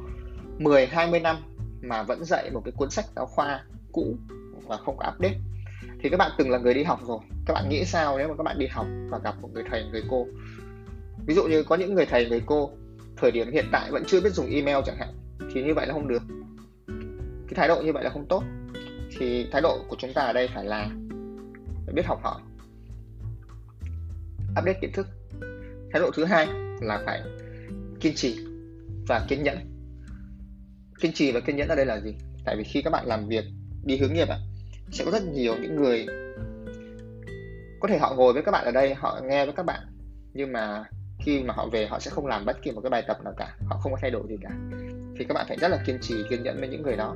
10 0.58 0.86
20 0.86 1.20
năm 1.20 1.38
mà 1.82 2.04
vẫn 2.04 2.24
dạy 2.24 2.50
một 2.54 2.62
cái 2.66 2.72
cuốn 2.72 2.90
sách 2.90 3.06
giáo 3.16 3.26
khoa 3.26 3.64
cũ 3.92 4.16
và 4.68 4.78
không 4.78 4.98
có 4.98 5.12
update. 5.16 5.36
Thì 6.02 6.10
các 6.10 6.18
bạn 6.18 6.32
từng 6.38 6.50
là 6.50 6.58
người 6.58 6.74
đi 6.74 6.84
học 6.84 7.00
rồi. 7.08 7.20
Các 7.46 7.54
bạn 7.54 7.70
nghĩ 7.70 7.86
sao 7.86 8.18
nếu 8.18 8.28
mà 8.28 8.34
các 8.38 8.44
bạn 8.44 8.60
đi 8.60 8.68
học 8.68 8.86
và 9.10 9.20
gặp 9.24 9.36
một 9.42 9.50
người 9.54 9.64
thầy, 9.70 9.84
người 9.92 10.04
cô? 10.10 10.28
Ví 11.26 11.34
dụ 11.34 11.44
như 11.44 11.64
có 11.64 11.76
những 11.76 11.94
người 11.94 12.06
thầy, 12.06 12.30
người 12.30 12.42
cô 12.46 12.72
thời 13.18 13.32
điểm 13.32 13.52
hiện 13.52 13.66
tại 13.72 13.92
vẫn 13.92 14.04
chưa 14.08 14.22
biết 14.22 14.34
dùng 14.34 14.50
email 14.50 14.78
chẳng 14.86 14.98
hạn, 15.00 15.10
thì 15.54 15.64
như 15.64 15.74
vậy 15.74 15.88
là 15.88 15.94
không 15.94 16.08
được. 16.08 16.22
Cái 17.48 17.56
thái 17.56 17.68
độ 17.68 17.82
như 17.82 17.94
vậy 17.94 18.04
là 18.04 18.10
không 18.10 18.26
tốt 18.26 18.44
thì 19.18 19.48
thái 19.52 19.62
độ 19.62 19.86
của 19.90 19.96
chúng 20.00 20.14
ta 20.14 20.22
ở 20.22 20.34
đây 20.34 20.48
phải 20.56 20.66
là 20.66 20.90
phải 21.86 21.94
biết 21.94 22.06
học 22.06 22.20
hỏi. 22.24 22.42
Update 24.52 24.80
kiến 24.82 24.92
thức. 24.94 25.08
Thái 25.92 26.02
độ 26.02 26.12
thứ 26.16 26.26
hai 26.26 26.48
là 26.82 27.02
phải 27.06 27.22
kiên 28.00 28.16
trì 28.16 28.40
và 29.08 29.26
kiên 29.28 29.44
nhẫn. 29.44 29.58
Kiên 31.00 31.14
trì 31.14 31.32
và 31.32 31.40
kiên 31.40 31.56
nhẫn 31.56 31.68
ở 31.68 31.76
đây 31.76 31.86
là 31.86 32.00
gì? 32.00 32.16
Tại 32.46 32.56
vì 32.58 32.64
khi 32.64 32.82
các 32.82 32.90
bạn 32.90 33.06
làm 33.06 33.28
việc, 33.28 33.46
đi 33.84 33.98
hướng 33.98 34.14
nghiệp 34.14 34.28
ạ, 34.30 34.38
sẽ 34.92 35.06
có 35.06 35.12
rất 35.12 35.24
nhiều 35.24 35.56
những 35.62 35.76
người 35.76 36.06
có 37.80 37.88
thể 37.88 37.98
họ 37.98 38.14
ngồi 38.18 38.34
với 38.34 38.44
các 38.44 38.52
bạn 38.52 38.66
ở 38.66 38.72
đây, 38.72 38.94
họ 38.94 39.22
nghe 39.24 39.46
với 39.46 39.54
các 39.58 39.66
bạn, 39.66 39.82
nhưng 40.34 40.52
mà 40.52 40.84
khi 41.20 41.44
mà 41.44 41.54
họ 41.54 41.68
về, 41.72 41.88
họ 41.88 42.00
sẽ 42.00 42.12
không 42.12 42.28
làm 42.28 42.46
bất 42.46 42.62
kỳ 42.62 42.72
một 42.72 42.82
cái 42.82 42.90
bài 42.90 43.04
tập 43.08 43.18
nào 43.24 43.34
cả, 43.38 43.56
họ 43.66 43.78
không 43.78 43.92
có 43.92 43.98
thay 44.02 44.12
đổi 44.12 44.24
gì 44.30 44.36
cả. 44.42 44.50
Thì 45.18 45.26
các 45.26 45.34
bạn 45.34 45.46
phải 45.48 45.58
rất 45.58 45.68
là 45.68 45.84
kiên 45.86 45.98
trì, 46.02 46.16
kiên 46.30 46.44
nhẫn 46.44 46.60
với 46.60 46.70
những 46.70 46.82
người 46.82 46.96
đó 46.96 47.16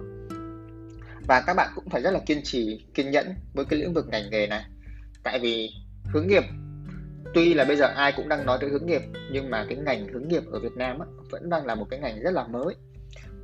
và 1.28 1.44
các 1.48 1.54
bạn 1.54 1.72
cũng 1.76 1.90
phải 1.90 2.02
rất 2.02 2.12
là 2.12 2.20
kiên 2.20 2.42
trì 2.44 2.86
kiên 2.94 3.12
nhẫn 3.12 3.36
với 3.54 3.66
cái 3.66 3.80
lĩnh 3.80 3.94
vực 3.94 4.08
ngành 4.08 4.30
nghề 4.30 4.48
này. 4.48 4.66
Tại 5.24 5.40
vì 5.40 5.70
hướng 6.14 6.28
nghiệp 6.28 6.44
tuy 7.34 7.54
là 7.54 7.66
bây 7.66 7.78
giờ 7.78 7.86
ai 7.86 8.12
cũng 8.16 8.30
đang 8.30 8.46
nói 8.46 8.58
tới 8.62 8.70
hướng 8.70 8.86
nghiệp 8.86 9.02
nhưng 9.32 9.50
mà 9.50 9.66
cái 9.70 9.78
ngành 9.78 10.08
hướng 10.08 10.28
nghiệp 10.28 10.44
ở 10.52 10.60
Việt 10.60 10.74
Nam 10.76 11.00
á, 11.00 11.06
vẫn 11.32 11.50
đang 11.50 11.66
là 11.66 11.76
một 11.76 11.88
cái 11.90 12.00
ngành 12.00 12.20
rất 12.20 12.32
là 12.34 12.48
mới. 12.48 12.76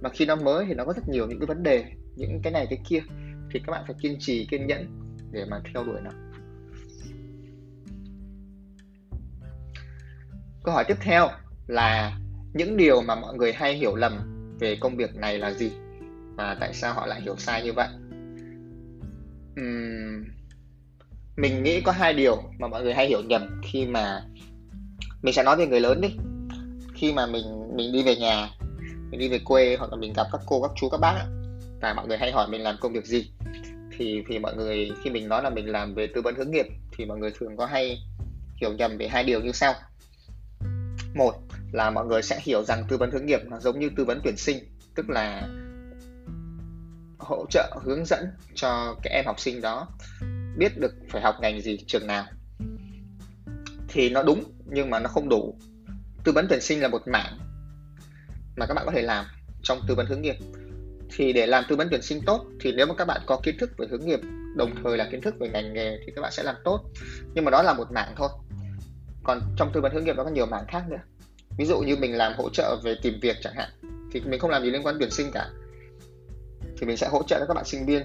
Mà 0.01 0.09
khi 0.09 0.25
nó 0.25 0.35
mới 0.35 0.65
thì 0.65 0.73
nó 0.73 0.85
có 0.85 0.93
rất 0.93 1.09
nhiều 1.09 1.27
những 1.27 1.39
cái 1.39 1.47
vấn 1.47 1.63
đề 1.63 1.85
những 2.15 2.41
cái 2.43 2.53
này 2.53 2.67
cái 2.69 2.79
kia 2.87 2.99
thì 3.53 3.59
các 3.59 3.71
bạn 3.71 3.83
phải 3.87 3.95
kiên 4.01 4.17
trì 4.19 4.45
kiên 4.45 4.67
nhẫn 4.67 4.87
để 5.31 5.45
mà 5.45 5.61
theo 5.73 5.83
đuổi 5.83 6.01
nó. 6.03 6.11
Câu 10.63 10.73
hỏi 10.73 10.83
tiếp 10.87 10.97
theo 11.01 11.27
là 11.67 12.17
những 12.53 12.77
điều 12.77 13.01
mà 13.01 13.15
mọi 13.15 13.35
người 13.35 13.53
hay 13.53 13.73
hiểu 13.73 13.95
lầm 13.95 14.13
về 14.59 14.77
công 14.81 14.97
việc 14.97 15.15
này 15.15 15.37
là 15.37 15.53
gì? 15.53 15.71
Và 16.39 16.55
tại 16.59 16.73
sao 16.73 16.93
họ 16.93 17.05
lại 17.05 17.21
hiểu 17.21 17.35
sai 17.37 17.63
như 17.63 17.73
vậy? 17.73 17.87
Uhm, 19.61 20.23
mình 21.37 21.63
nghĩ 21.63 21.81
có 21.81 21.91
hai 21.91 22.13
điều 22.13 22.37
mà 22.59 22.67
mọi 22.67 22.83
người 22.83 22.93
hay 22.93 23.07
hiểu 23.07 23.21
nhầm 23.21 23.61
khi 23.63 23.85
mà 23.85 24.21
mình 25.21 25.33
sẽ 25.33 25.43
nói 25.43 25.55
về 25.57 25.67
người 25.67 25.79
lớn 25.79 26.01
đi. 26.01 26.09
Khi 26.93 27.13
mà 27.13 27.25
mình 27.25 27.75
mình 27.75 27.91
đi 27.91 28.03
về 28.03 28.15
nhà 28.15 28.49
mình 29.11 29.19
đi 29.19 29.29
về 29.29 29.39
quê 29.45 29.75
hoặc 29.79 29.91
là 29.91 29.97
mình 29.97 30.13
gặp 30.13 30.27
các 30.31 30.41
cô 30.45 30.61
các 30.61 30.71
chú 30.75 30.89
các 30.89 30.97
bác 30.97 31.25
và 31.81 31.93
mọi 31.93 32.07
người 32.07 32.17
hay 32.17 32.31
hỏi 32.31 32.47
mình 32.47 32.61
làm 32.61 32.75
công 32.79 32.93
việc 32.93 33.05
gì 33.05 33.31
thì 33.97 34.23
thì 34.27 34.39
mọi 34.39 34.55
người 34.55 34.91
khi 35.03 35.09
mình 35.09 35.29
nói 35.29 35.43
là 35.43 35.49
mình 35.49 35.71
làm 35.71 35.93
về 35.93 36.07
tư 36.07 36.21
vấn 36.21 36.35
hướng 36.35 36.51
nghiệp 36.51 36.65
thì 36.97 37.05
mọi 37.05 37.17
người 37.17 37.31
thường 37.39 37.57
có 37.57 37.65
hay 37.65 38.03
hiểu 38.61 38.73
nhầm 38.73 38.97
về 38.97 39.07
hai 39.07 39.23
điều 39.23 39.41
như 39.41 39.51
sau. 39.51 39.73
Một 41.15 41.33
là 41.71 41.89
mọi 41.89 42.05
người 42.05 42.21
sẽ 42.21 42.39
hiểu 42.43 42.63
rằng 42.63 42.85
tư 42.89 42.97
vấn 42.97 43.11
hướng 43.11 43.25
nghiệp 43.25 43.39
nó 43.45 43.59
giống 43.59 43.79
như 43.79 43.89
tư 43.97 44.05
vấn 44.05 44.19
tuyển 44.23 44.37
sinh 44.37 44.57
tức 44.95 45.09
là 45.09 45.47
hỗ 47.19 47.45
trợ, 47.49 47.79
hướng 47.83 48.05
dẫn 48.05 48.27
cho 48.55 48.95
các 49.03 49.09
em 49.11 49.25
học 49.25 49.39
sinh 49.39 49.61
đó 49.61 49.87
biết 50.57 50.77
được 50.77 50.93
phải 51.09 51.21
học 51.21 51.35
ngành 51.41 51.61
gì 51.61 51.77
trường 51.87 52.07
nào. 52.07 52.25
Thì 53.87 54.09
nó 54.09 54.23
đúng, 54.23 54.43
nhưng 54.65 54.89
mà 54.89 54.99
nó 54.99 55.09
không 55.09 55.29
đủ. 55.29 55.57
Tư 56.23 56.31
vấn 56.31 56.47
tuyển 56.49 56.61
sinh 56.61 56.81
là 56.81 56.87
một 56.87 57.07
mảng 57.07 57.37
mà 58.55 58.65
các 58.65 58.73
bạn 58.73 58.85
có 58.85 58.91
thể 58.91 59.01
làm 59.01 59.25
trong 59.63 59.79
tư 59.87 59.95
vấn 59.95 60.05
hướng 60.05 60.21
nghiệp. 60.21 60.35
Thì 61.15 61.33
để 61.33 61.47
làm 61.47 61.63
tư 61.69 61.75
vấn 61.75 61.87
tuyển 61.91 62.01
sinh 62.01 62.21
tốt, 62.25 62.45
thì 62.59 62.71
nếu 62.71 62.85
mà 62.85 62.93
các 62.97 63.05
bạn 63.05 63.21
có 63.25 63.39
kiến 63.43 63.57
thức 63.59 63.69
về 63.77 63.87
hướng 63.91 64.05
nghiệp, 64.05 64.19
đồng 64.55 64.75
thời 64.83 64.97
là 64.97 65.07
kiến 65.11 65.21
thức 65.21 65.35
về 65.39 65.49
ngành 65.49 65.73
nghề 65.73 65.97
thì 66.05 66.11
các 66.15 66.21
bạn 66.21 66.31
sẽ 66.31 66.43
làm 66.43 66.55
tốt. 66.63 66.83
Nhưng 67.33 67.45
mà 67.45 67.51
đó 67.51 67.61
là 67.63 67.73
một 67.73 67.91
mảng 67.91 68.13
thôi. 68.17 68.29
Còn 69.23 69.41
trong 69.57 69.71
tư 69.73 69.81
vấn 69.81 69.93
hướng 69.93 70.03
nghiệp 70.03 70.15
nó 70.17 70.23
có 70.23 70.29
nhiều 70.29 70.45
mảng 70.45 70.65
khác 70.67 70.83
nữa. 70.89 70.99
Ví 71.57 71.65
dụ 71.65 71.79
như 71.79 71.95
mình 71.95 72.17
làm 72.17 72.33
hỗ 72.37 72.49
trợ 72.49 72.77
về 72.83 72.95
tìm 73.01 73.19
việc 73.21 73.37
chẳng 73.41 73.53
hạn, 73.55 73.69
thì 74.11 74.19
mình 74.19 74.39
không 74.39 74.51
làm 74.51 74.63
gì 74.63 74.71
liên 74.71 74.85
quan 74.85 74.95
tuyển 74.99 75.11
sinh 75.11 75.31
cả 75.31 75.49
thì 76.79 76.87
mình 76.87 76.97
sẽ 76.97 77.07
hỗ 77.07 77.23
trợ 77.23 77.45
các 77.47 77.53
bạn 77.53 77.65
sinh 77.65 77.85
viên 77.85 78.03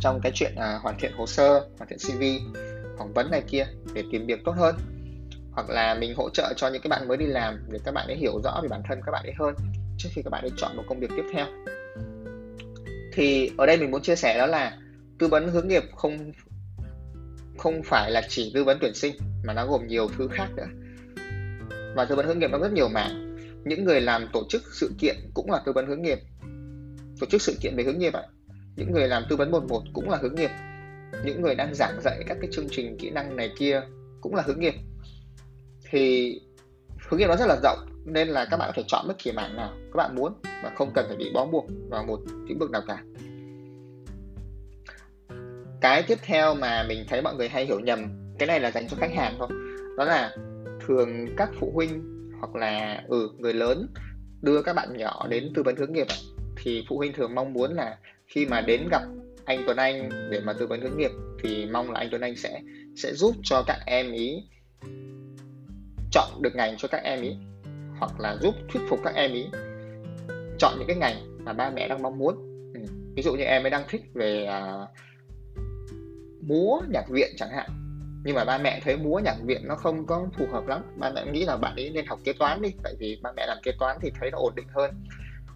trong 0.00 0.20
cái 0.22 0.32
chuyện 0.34 0.54
à, 0.56 0.78
hoàn 0.82 0.98
thiện 0.98 1.12
hồ 1.12 1.26
sơ 1.26 1.66
hoàn 1.78 1.88
thiện 1.88 1.98
cv 1.98 2.22
phỏng 2.98 3.12
vấn 3.12 3.30
này 3.30 3.42
kia 3.46 3.66
để 3.94 4.04
tìm 4.12 4.26
việc 4.26 4.40
tốt 4.44 4.52
hơn. 4.52 4.74
Hoặc 5.52 5.70
là 5.70 5.94
mình 5.94 6.14
hỗ 6.16 6.30
trợ 6.30 6.52
cho 6.56 6.68
những 6.68 6.82
cái 6.82 6.88
bạn 6.88 7.08
mới 7.08 7.16
đi 7.16 7.26
làm 7.26 7.66
để 7.68 7.78
các 7.84 7.94
bạn 7.94 8.06
ấy 8.06 8.16
hiểu 8.16 8.40
rõ 8.44 8.60
về 8.62 8.68
bản 8.68 8.82
thân 8.88 9.00
các 9.06 9.12
bạn 9.12 9.24
ấy 9.24 9.34
hơn 9.38 9.54
trước 9.98 10.08
khi 10.12 10.22
các 10.22 10.30
bạn 10.30 10.44
ấy 10.44 10.50
chọn 10.56 10.76
một 10.76 10.82
công 10.88 11.00
việc 11.00 11.10
tiếp 11.16 11.24
theo. 11.32 11.46
Thì 13.12 13.50
ở 13.56 13.66
đây 13.66 13.76
mình 13.76 13.90
muốn 13.90 14.02
chia 14.02 14.16
sẻ 14.16 14.38
đó 14.38 14.46
là 14.46 14.78
tư 15.18 15.28
vấn 15.28 15.48
hướng 15.48 15.68
nghiệp 15.68 15.82
không 15.96 16.32
không 17.58 17.82
phải 17.84 18.10
là 18.10 18.22
chỉ 18.28 18.50
tư 18.54 18.64
vấn 18.64 18.78
tuyển 18.80 18.94
sinh 18.94 19.16
mà 19.44 19.52
nó 19.52 19.66
gồm 19.66 19.86
nhiều 19.86 20.08
thứ 20.18 20.28
khác 20.32 20.48
nữa. 20.56 20.66
Và 21.96 22.04
tư 22.04 22.14
vấn 22.14 22.26
hướng 22.26 22.38
nghiệp 22.38 22.50
nó 22.50 22.58
rất 22.58 22.72
nhiều 22.72 22.88
mảng. 22.88 23.36
Những 23.64 23.84
người 23.84 24.00
làm 24.00 24.28
tổ 24.32 24.44
chức 24.48 24.62
sự 24.72 24.90
kiện 24.98 25.16
cũng 25.34 25.50
là 25.50 25.60
tư 25.66 25.72
vấn 25.72 25.86
hướng 25.86 26.02
nghiệp 26.02 26.18
tổ 27.20 27.26
chức 27.26 27.42
sự 27.42 27.56
kiện 27.60 27.76
về 27.76 27.84
hướng 27.84 27.98
nghiệp 27.98 28.12
ạ. 28.12 28.22
Những 28.76 28.92
người 28.92 29.08
làm 29.08 29.22
tư 29.28 29.36
vấn 29.36 29.50
một 29.50 29.64
một 29.68 29.82
cũng 29.92 30.10
là 30.10 30.18
hướng 30.22 30.34
nghiệp. 30.34 30.50
Những 31.24 31.42
người 31.42 31.54
đang 31.54 31.74
giảng 31.74 32.00
dạy 32.04 32.24
các 32.26 32.38
cái 32.40 32.50
chương 32.52 32.68
trình 32.70 32.96
kỹ 32.98 33.10
năng 33.10 33.36
này 33.36 33.52
kia 33.58 33.82
cũng 34.20 34.34
là 34.34 34.42
hướng 34.46 34.60
nghiệp. 34.60 34.74
Thì 35.90 36.34
hướng 37.08 37.20
nghiệp 37.20 37.26
nó 37.26 37.36
rất 37.36 37.46
là 37.48 37.56
rộng, 37.62 37.78
nên 38.04 38.28
là 38.28 38.46
các 38.50 38.56
bạn 38.56 38.68
có 38.68 38.72
thể 38.76 38.84
chọn 38.86 39.04
bất 39.08 39.18
kỳ 39.18 39.32
mảng 39.32 39.56
nào 39.56 39.72
các 39.76 39.96
bạn 39.96 40.14
muốn 40.14 40.32
và 40.44 40.72
không 40.76 40.90
cần 40.94 41.04
phải 41.08 41.16
bị 41.16 41.30
bó 41.34 41.46
buộc 41.46 41.66
vào 41.90 42.04
một 42.04 42.20
lĩnh 42.48 42.58
vực 42.58 42.70
nào 42.70 42.82
cả. 42.86 43.02
Cái 45.80 46.02
tiếp 46.02 46.18
theo 46.22 46.54
mà 46.54 46.84
mình 46.88 47.04
thấy 47.08 47.22
mọi 47.22 47.34
người 47.34 47.48
hay 47.48 47.66
hiểu 47.66 47.80
nhầm, 47.80 48.06
cái 48.38 48.46
này 48.46 48.60
là 48.60 48.70
dành 48.70 48.88
cho 48.88 48.96
khách 49.00 49.14
hàng 49.14 49.34
thôi. 49.38 49.48
Đó 49.96 50.04
là 50.04 50.36
thường 50.86 51.26
các 51.36 51.50
phụ 51.60 51.72
huynh 51.74 52.02
hoặc 52.40 52.56
là 52.56 53.02
ừ 53.08 53.30
người 53.38 53.54
lớn 53.54 53.88
đưa 54.42 54.62
các 54.62 54.72
bạn 54.72 54.96
nhỏ 54.96 55.26
đến 55.28 55.52
tư 55.54 55.62
vấn 55.62 55.76
hướng 55.76 55.92
nghiệp 55.92 56.06
thì 56.62 56.84
phụ 56.88 56.96
huynh 56.96 57.12
thường 57.12 57.34
mong 57.34 57.52
muốn 57.52 57.74
là 57.74 57.98
khi 58.26 58.46
mà 58.46 58.60
đến 58.60 58.88
gặp 58.90 59.02
anh 59.44 59.62
Tuấn 59.66 59.76
Anh 59.76 60.08
để 60.30 60.40
mà 60.40 60.52
tư 60.52 60.66
vấn 60.66 60.80
hướng 60.80 60.96
nghiệp 60.96 61.10
thì 61.42 61.66
mong 61.66 61.90
là 61.90 62.00
anh 62.00 62.08
Tuấn 62.10 62.20
Anh 62.20 62.36
sẽ 62.36 62.60
sẽ 62.96 63.12
giúp 63.12 63.34
cho 63.42 63.64
các 63.66 63.78
em 63.86 64.12
ý 64.12 64.42
chọn 66.10 66.42
được 66.42 66.54
ngành 66.54 66.76
cho 66.76 66.88
các 66.88 67.02
em 67.02 67.22
ý 67.22 67.36
hoặc 67.98 68.20
là 68.20 68.36
giúp 68.40 68.54
thuyết 68.68 68.80
phục 68.88 69.00
các 69.04 69.14
em 69.14 69.32
ý 69.32 69.46
chọn 70.58 70.74
những 70.78 70.86
cái 70.88 70.96
ngành 70.96 71.44
mà 71.44 71.52
ba 71.52 71.70
mẹ 71.70 71.88
đang 71.88 72.02
mong 72.02 72.18
muốn 72.18 72.36
ừ. 72.74 72.80
ví 73.16 73.22
dụ 73.22 73.34
như 73.34 73.44
em 73.44 73.64
ấy 73.64 73.70
đang 73.70 73.84
thích 73.88 74.02
về 74.14 74.44
à, 74.44 74.86
múa 76.40 76.80
nhạc 76.88 77.08
viện 77.08 77.30
chẳng 77.36 77.50
hạn 77.50 77.70
nhưng 78.24 78.34
mà 78.36 78.44
ba 78.44 78.58
mẹ 78.58 78.80
thấy 78.84 78.96
múa 78.96 79.18
nhạc 79.24 79.36
viện 79.44 79.60
nó 79.64 79.74
không 79.74 80.06
có 80.06 80.26
phù 80.38 80.46
hợp 80.52 80.66
lắm 80.66 80.82
ba 80.96 81.10
mẹ 81.10 81.24
nghĩ 81.32 81.44
là 81.44 81.56
bạn 81.56 81.76
ấy 81.76 81.90
nên 81.90 82.06
học 82.06 82.18
kế 82.24 82.32
toán 82.32 82.62
đi 82.62 82.68
tại 82.82 82.94
vì 82.98 83.20
ba 83.22 83.32
mẹ 83.36 83.46
làm 83.46 83.58
kế 83.62 83.72
toán 83.78 83.96
thì 84.02 84.10
thấy 84.20 84.30
nó 84.30 84.38
ổn 84.38 84.52
định 84.56 84.66
hơn 84.68 84.90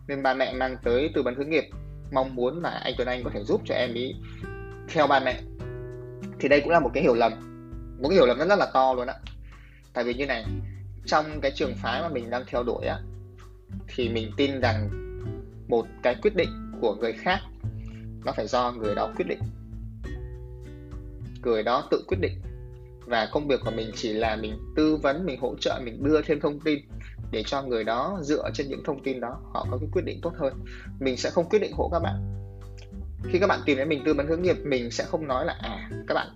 nên 0.07 0.23
ba 0.23 0.35
mẹ 0.35 0.53
mang 0.53 0.77
tới 0.83 1.11
tư 1.15 1.23
vấn 1.23 1.35
hướng 1.35 1.51
nghiệp. 1.51 1.65
Mong 2.12 2.35
muốn 2.35 2.62
là 2.62 2.71
anh 2.71 2.95
Tuấn 2.97 3.09
Anh 3.09 3.25
có 3.25 3.31
thể 3.35 3.45
giúp 3.45 3.61
cho 3.65 3.75
em 3.75 3.95
ý 3.95 4.15
theo 4.88 5.07
ba 5.07 5.21
mẹ. 5.21 5.40
Thì 6.40 6.48
đây 6.48 6.61
cũng 6.61 6.71
là 6.71 6.81
một 6.81 6.90
cái 6.94 7.03
hiểu 7.03 7.15
lầm. 7.15 7.33
Một 8.03 8.09
cái 8.09 8.17
hiểu 8.17 8.27
lầm 8.27 8.38
rất, 8.38 8.48
rất 8.48 8.59
là 8.59 8.67
to 8.75 8.94
luôn 8.94 9.07
ạ. 9.07 9.15
Tại 9.92 10.05
vì 10.05 10.15
như 10.15 10.27
này 10.27 10.44
trong 11.07 11.40
cái 11.40 11.53
trường 11.55 11.75
phái 11.75 12.03
mà 12.03 12.09
mình 12.09 12.31
đang 12.31 12.44
theo 12.46 12.63
đuổi 12.63 12.87
á 12.87 12.98
thì 13.88 14.09
mình 14.09 14.31
tin 14.37 14.61
rằng 14.61 14.88
một 15.69 15.87
cái 16.03 16.15
quyết 16.23 16.37
định 16.37 16.73
của 16.81 16.94
người 16.94 17.13
khác 17.13 17.38
nó 18.25 18.33
phải 18.33 18.46
do 18.46 18.73
người 18.73 18.94
đó 18.94 19.13
quyết 19.17 19.27
định. 19.29 19.38
Người 21.42 21.63
đó 21.63 21.88
tự 21.90 22.05
quyết 22.09 22.19
định. 22.21 22.33
Và 23.07 23.29
công 23.33 23.48
việc 23.48 23.61
của 23.65 23.71
mình 23.71 23.90
chỉ 23.94 24.13
là 24.13 24.37
mình 24.37 24.59
tư 24.77 24.96
vấn 24.96 25.27
mình 25.27 25.40
hỗ 25.40 25.55
trợ 25.61 25.81
mình 25.85 26.05
đưa 26.05 26.23
thêm 26.23 26.40
thông 26.40 26.61
tin 26.61 26.79
để 27.31 27.42
cho 27.46 27.62
người 27.62 27.85
đó 27.85 28.18
dựa 28.23 28.50
trên 28.54 28.68
những 28.68 28.83
thông 28.85 29.02
tin 29.02 29.20
đó, 29.20 29.40
họ 29.52 29.66
có 29.70 29.79
cái 29.79 29.88
quyết 29.92 30.02
định 30.04 30.18
tốt 30.23 30.33
hơn. 30.37 30.64
Mình 31.00 31.16
sẽ 31.16 31.31
không 31.31 31.48
quyết 31.48 31.58
định 31.58 31.73
hộ 31.73 31.88
các 31.92 31.98
bạn. 31.98 32.46
Khi 33.25 33.38
các 33.38 33.46
bạn 33.46 33.60
tìm 33.66 33.79
đến 33.79 33.88
mình 33.88 34.02
tư 34.04 34.14
vấn 34.14 34.27
hướng 34.27 34.42
nghiệp, 34.42 34.56
mình 34.64 34.90
sẽ 34.90 35.04
không 35.04 35.29
nói 35.29 35.44
là 35.44 35.56
à 35.62 35.90
các 36.08 36.14
bạn 36.14 36.29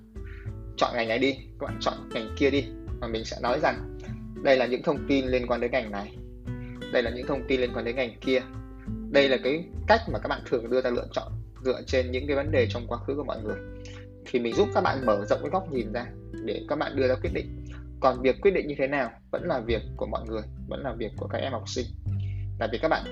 chọn 0.76 0.91
ngành 0.95 1.09
này 1.09 1.18
đi, 1.18 1.32
các 1.32 1.66
bạn 1.66 1.76
chọn 1.80 1.95
ngành 2.14 2.34
kia 2.37 2.51
đi. 2.51 2.64
Mà 3.01 3.07
mình 3.07 3.24
sẽ 3.24 3.37
nói 3.43 3.61
rằng, 3.62 3.99
đây 4.43 4.57
là 4.57 4.66
những 4.66 4.82
thông 4.82 5.07
tin 5.09 5.26
liên 5.26 5.47
quan 5.47 5.61
đến 5.61 5.70
ngành 5.70 5.91
này. 5.91 6.16
Đây 6.93 7.03
là 7.03 7.11
những 7.11 7.26
thông 7.26 7.43
tin 7.49 7.61
liên 7.61 7.70
quan 7.74 7.84
đến 7.84 7.97
ngành 7.97 8.16
kia. 8.20 8.41
Đây 9.11 9.28
là 9.28 9.37
cái 9.45 9.64
cách 9.87 10.01
mà 10.12 10.18
các 10.18 10.28
bạn 10.28 10.41
thường 10.47 10.70
đưa 10.70 10.80
ra 10.80 10.91
lựa 10.91 11.07
chọn 11.12 11.32
dựa 11.64 11.82
trên 11.87 12.11
những 12.11 12.26
cái 12.26 12.37
vấn 12.37 12.51
đề 12.51 12.66
trong 12.70 12.87
quá 12.89 12.99
khứ 13.07 13.14
của 13.16 13.24
mọi 13.24 13.43
người. 13.43 13.57
Thì 14.24 14.41
mình 14.41 14.55
giúp 14.55 14.68
các 14.74 14.80
bạn 14.80 15.07
mở 15.07 15.24
rộng 15.24 15.39
cái 15.43 15.51
góc 15.51 15.72
nhìn 15.72 15.93
ra 15.93 16.07
để 16.45 16.62
các 16.68 16.78
bạn 16.78 16.97
đưa 16.97 17.09
ra 17.09 17.14
quyết 17.14 17.30
định 17.34 17.66
còn 18.01 18.23
việc 18.23 18.37
quyết 18.41 18.51
định 18.51 18.67
như 18.67 18.75
thế 18.79 18.87
nào 18.87 19.11
vẫn 19.33 19.43
là 19.45 19.61
việc 19.61 19.83
của 19.97 20.07
mọi 20.07 20.27
người, 20.29 20.43
vẫn 20.69 20.81
là 20.81 20.93
việc 20.99 21.13
của 21.17 21.27
các 21.27 21.39
em 21.39 21.53
học 21.53 21.69
sinh. 21.69 21.87
Là 22.59 22.69
vì 22.73 22.79
các 22.79 22.89
bạn, 22.89 23.05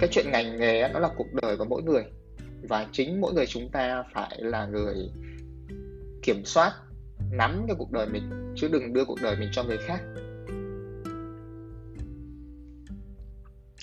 cái 0.00 0.08
chuyện 0.12 0.30
ngành 0.30 0.58
nghề 0.58 0.88
nó 0.88 1.00
là 1.00 1.08
cuộc 1.16 1.26
đời 1.42 1.56
của 1.56 1.64
mỗi 1.64 1.82
người. 1.82 2.02
Và 2.68 2.86
chính 2.92 3.20
mỗi 3.20 3.34
người 3.34 3.46
chúng 3.46 3.70
ta 3.72 4.04
phải 4.14 4.36
là 4.38 4.66
người 4.66 4.94
kiểm 6.22 6.44
soát, 6.44 6.72
nắm 7.32 7.64
cái 7.66 7.76
cuộc 7.78 7.92
đời 7.92 8.06
mình, 8.06 8.54
chứ 8.56 8.68
đừng 8.72 8.92
đưa 8.92 9.04
cuộc 9.04 9.22
đời 9.22 9.36
mình 9.36 9.48
cho 9.52 9.64
người 9.64 9.78
khác. 9.78 10.00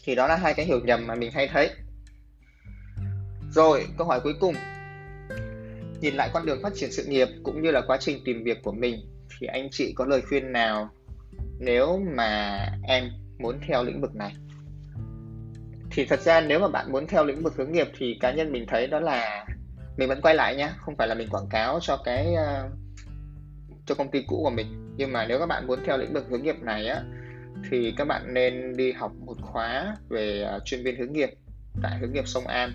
Thì 0.03 0.16
đó 0.16 0.28
là 0.28 0.36
hai 0.36 0.53
cái 0.53 0.66
hiểu 0.66 0.80
nhầm 0.80 1.07
mà 1.07 1.16
mình 1.16 1.32
hay 1.32 1.47
thấy. 1.47 1.70
Rồi, 3.51 3.86
câu 3.97 4.07
hỏi 4.07 4.20
cuối 4.24 4.34
cùng. 4.39 4.55
Nhìn 6.01 6.16
lại 6.16 6.30
con 6.34 6.45
đường 6.45 6.59
phát 6.63 6.74
triển 6.76 6.91
sự 6.91 7.05
nghiệp 7.05 7.28
cũng 7.43 7.61
như 7.61 7.72
là 7.72 7.82
quá 7.88 7.97
trình 7.99 8.22
tìm 8.26 8.43
việc 8.43 8.63
của 8.63 8.72
mình 8.72 9.14
thì 9.39 9.47
anh 9.47 9.67
chị 9.71 9.93
có 9.95 10.05
lời 10.05 10.21
khuyên 10.21 10.51
nào 10.51 10.89
nếu 11.59 11.99
mà 12.15 12.59
em 12.84 13.09
muốn 13.39 13.59
theo 13.67 13.84
lĩnh 13.84 14.01
vực 14.01 14.15
này? 14.15 14.34
Thì 15.91 16.05
thật 16.05 16.19
ra 16.21 16.41
nếu 16.41 16.59
mà 16.59 16.67
bạn 16.67 16.91
muốn 16.91 17.07
theo 17.07 17.26
lĩnh 17.26 17.43
vực 17.43 17.55
hướng 17.55 17.71
nghiệp 17.71 17.88
thì 17.97 18.17
cá 18.19 18.32
nhân 18.32 18.51
mình 18.51 18.65
thấy 18.67 18.88
đó 18.88 18.99
là 18.99 19.45
mình 19.97 20.09
vẫn 20.09 20.21
quay 20.21 20.36
lại 20.36 20.55
nhé 20.55 20.69
không 20.78 20.95
phải 20.95 21.07
là 21.07 21.15
mình 21.15 21.30
quảng 21.30 21.49
cáo 21.49 21.80
cho 21.82 21.97
cái 22.05 22.34
uh, 22.34 22.71
cho 23.86 23.95
công 23.95 24.11
ty 24.11 24.23
cũ 24.28 24.41
của 24.43 24.49
mình. 24.49 24.95
Nhưng 24.97 25.11
mà 25.11 25.26
nếu 25.26 25.39
các 25.39 25.45
bạn 25.45 25.67
muốn 25.67 25.80
theo 25.86 25.97
lĩnh 25.97 26.13
vực 26.13 26.26
hướng 26.30 26.43
nghiệp 26.43 26.55
này 26.61 26.88
á 26.88 27.03
thì 27.69 27.93
các 27.97 28.05
bạn 28.05 28.34
nên 28.34 28.78
đi 28.78 28.91
học 28.91 29.11
một 29.26 29.38
khóa 29.41 29.95
về 30.09 30.47
uh, 30.55 30.65
chuyên 30.65 30.84
viên 30.84 30.99
hướng 30.99 31.13
nghiệp 31.13 31.30
tại 31.82 31.97
hướng 31.97 32.13
nghiệp 32.13 32.28
sông 32.28 32.47
An 32.47 32.71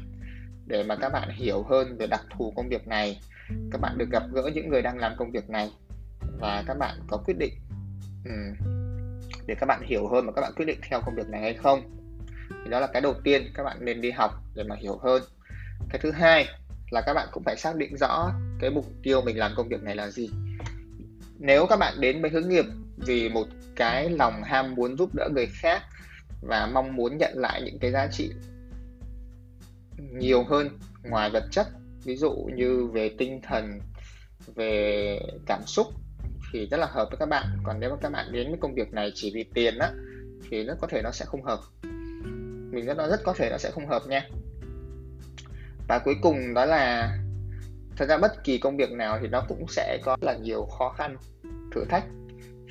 để 0.67 0.83
mà 0.83 0.97
các 0.97 1.09
bạn 1.13 1.29
hiểu 1.31 1.63
hơn 1.63 1.97
về 1.99 2.07
đặc 2.07 2.23
thù 2.31 2.53
công 2.57 2.69
việc 2.69 2.89
này. 2.89 3.21
Các 3.73 3.81
bạn 3.81 3.99
được 3.99 4.11
gặp 4.11 4.23
gỡ 4.33 4.51
những 4.55 4.69
người 4.69 4.83
đang 4.83 4.99
làm 4.99 5.13
công 5.17 5.31
việc 5.31 5.51
này 5.51 5.71
và 6.41 6.65
các 6.67 6.79
bạn 6.79 6.99
có 7.09 7.17
quyết 7.17 7.39
định 7.39 7.55
um, 8.25 8.55
để 9.47 9.55
các 9.61 9.67
bạn 9.67 9.83
hiểu 9.87 10.09
hơn 10.09 10.27
mà 10.27 10.33
các 10.33 10.41
bạn 10.41 10.53
quyết 10.57 10.65
định 10.65 10.79
theo 10.83 11.01
công 11.07 11.15
việc 11.15 11.29
này 11.29 11.41
hay 11.41 11.55
không. 11.55 11.81
Thì 12.65 12.71
đó 12.71 12.81
là 12.81 12.87
cái 12.87 13.03
đầu 13.03 13.15
tiên 13.25 13.51
các 13.55 13.63
bạn 13.63 13.77
nên 13.81 14.01
đi 14.01 14.11
học 14.11 14.31
để 14.55 14.65
mà 14.65 14.77
hiểu 14.77 14.99
hơn. 15.03 15.23
Cái 15.91 15.99
thứ 16.03 16.11
hai 16.11 16.47
là 16.91 17.01
các 17.07 17.15
bạn 17.15 17.29
cũng 17.33 17.43
phải 17.43 17.57
xác 17.57 17.77
định 17.77 17.97
rõ 17.97 18.33
cái 18.61 18.71
mục 18.71 18.87
tiêu 19.03 19.23
mình 19.23 19.39
làm 19.39 19.53
công 19.57 19.69
việc 19.69 19.83
này 19.83 19.97
là 19.97 20.11
gì. 20.11 20.31
Nếu 21.39 21.67
các 21.67 21.77
bạn 21.77 21.95
đến 22.01 22.23
với 22.23 22.31
hướng 22.31 22.49
nghiệp 22.49 22.65
vì 22.97 23.29
một 23.29 23.47
cái 23.77 24.11
lòng 24.11 24.43
ham 24.43 24.75
muốn 24.75 24.97
giúp 24.97 25.11
đỡ 25.15 25.29
người 25.35 25.47
khác 25.47 25.83
và 26.43 26.71
mong 26.75 26.97
muốn 26.97 27.19
nhận 27.19 27.33
lại 27.37 27.63
những 27.63 27.79
cái 27.79 27.93
giá 27.93 28.07
trị 28.07 28.31
nhiều 30.13 30.45
hơn 30.45 30.69
ngoài 31.03 31.31
vật 31.31 31.45
chất 31.51 31.67
ví 32.05 32.17
dụ 32.17 32.33
như 32.57 32.87
về 32.87 33.15
tinh 33.19 33.41
thần 33.43 33.81
về 34.55 35.19
cảm 35.47 35.67
xúc 35.67 35.87
thì 36.53 36.67
rất 36.71 36.77
là 36.77 36.87
hợp 36.87 37.09
với 37.11 37.17
các 37.19 37.27
bạn. 37.27 37.47
Còn 37.65 37.81
nếu 37.81 37.91
mà 37.91 37.97
các 38.01 38.13
bạn 38.13 38.33
đến 38.33 38.49
với 38.49 38.59
công 38.61 38.75
việc 38.75 38.93
này 38.93 39.13
chỉ 39.15 39.33
vì 39.35 39.45
tiền 39.55 39.79
á 39.79 39.93
thì 40.51 40.65
rất 40.65 40.75
có 40.81 40.87
thể 40.87 41.03
nó 41.03 41.11
sẽ 41.11 41.25
không 41.25 41.43
hợp. 41.43 41.59
Mình 42.71 42.87
rất 42.87 42.97
nó 42.97 43.09
rất 43.09 43.21
có 43.25 43.35
thể 43.37 43.51
nó 43.51 43.59
sẽ 43.59 43.71
không 43.71 43.87
hợp 43.87 44.03
nha. 44.09 44.29
Và 45.89 45.99
cuối 45.99 46.15
cùng 46.23 46.55
đó 46.55 46.65
là 46.65 47.17
thật 47.97 48.07
ra 48.09 48.19
bất 48.19 48.45
kỳ 48.45 48.59
công 48.59 48.77
việc 48.77 48.93
nào 48.93 49.19
thì 49.23 49.29
nó 49.29 49.45
cũng 49.49 49.65
sẽ 49.69 49.99
có 50.05 50.17
là 50.21 50.35
nhiều 50.35 50.65
khó 50.65 50.95
khăn 50.99 51.17
thử 51.75 51.85
thách. 51.85 52.05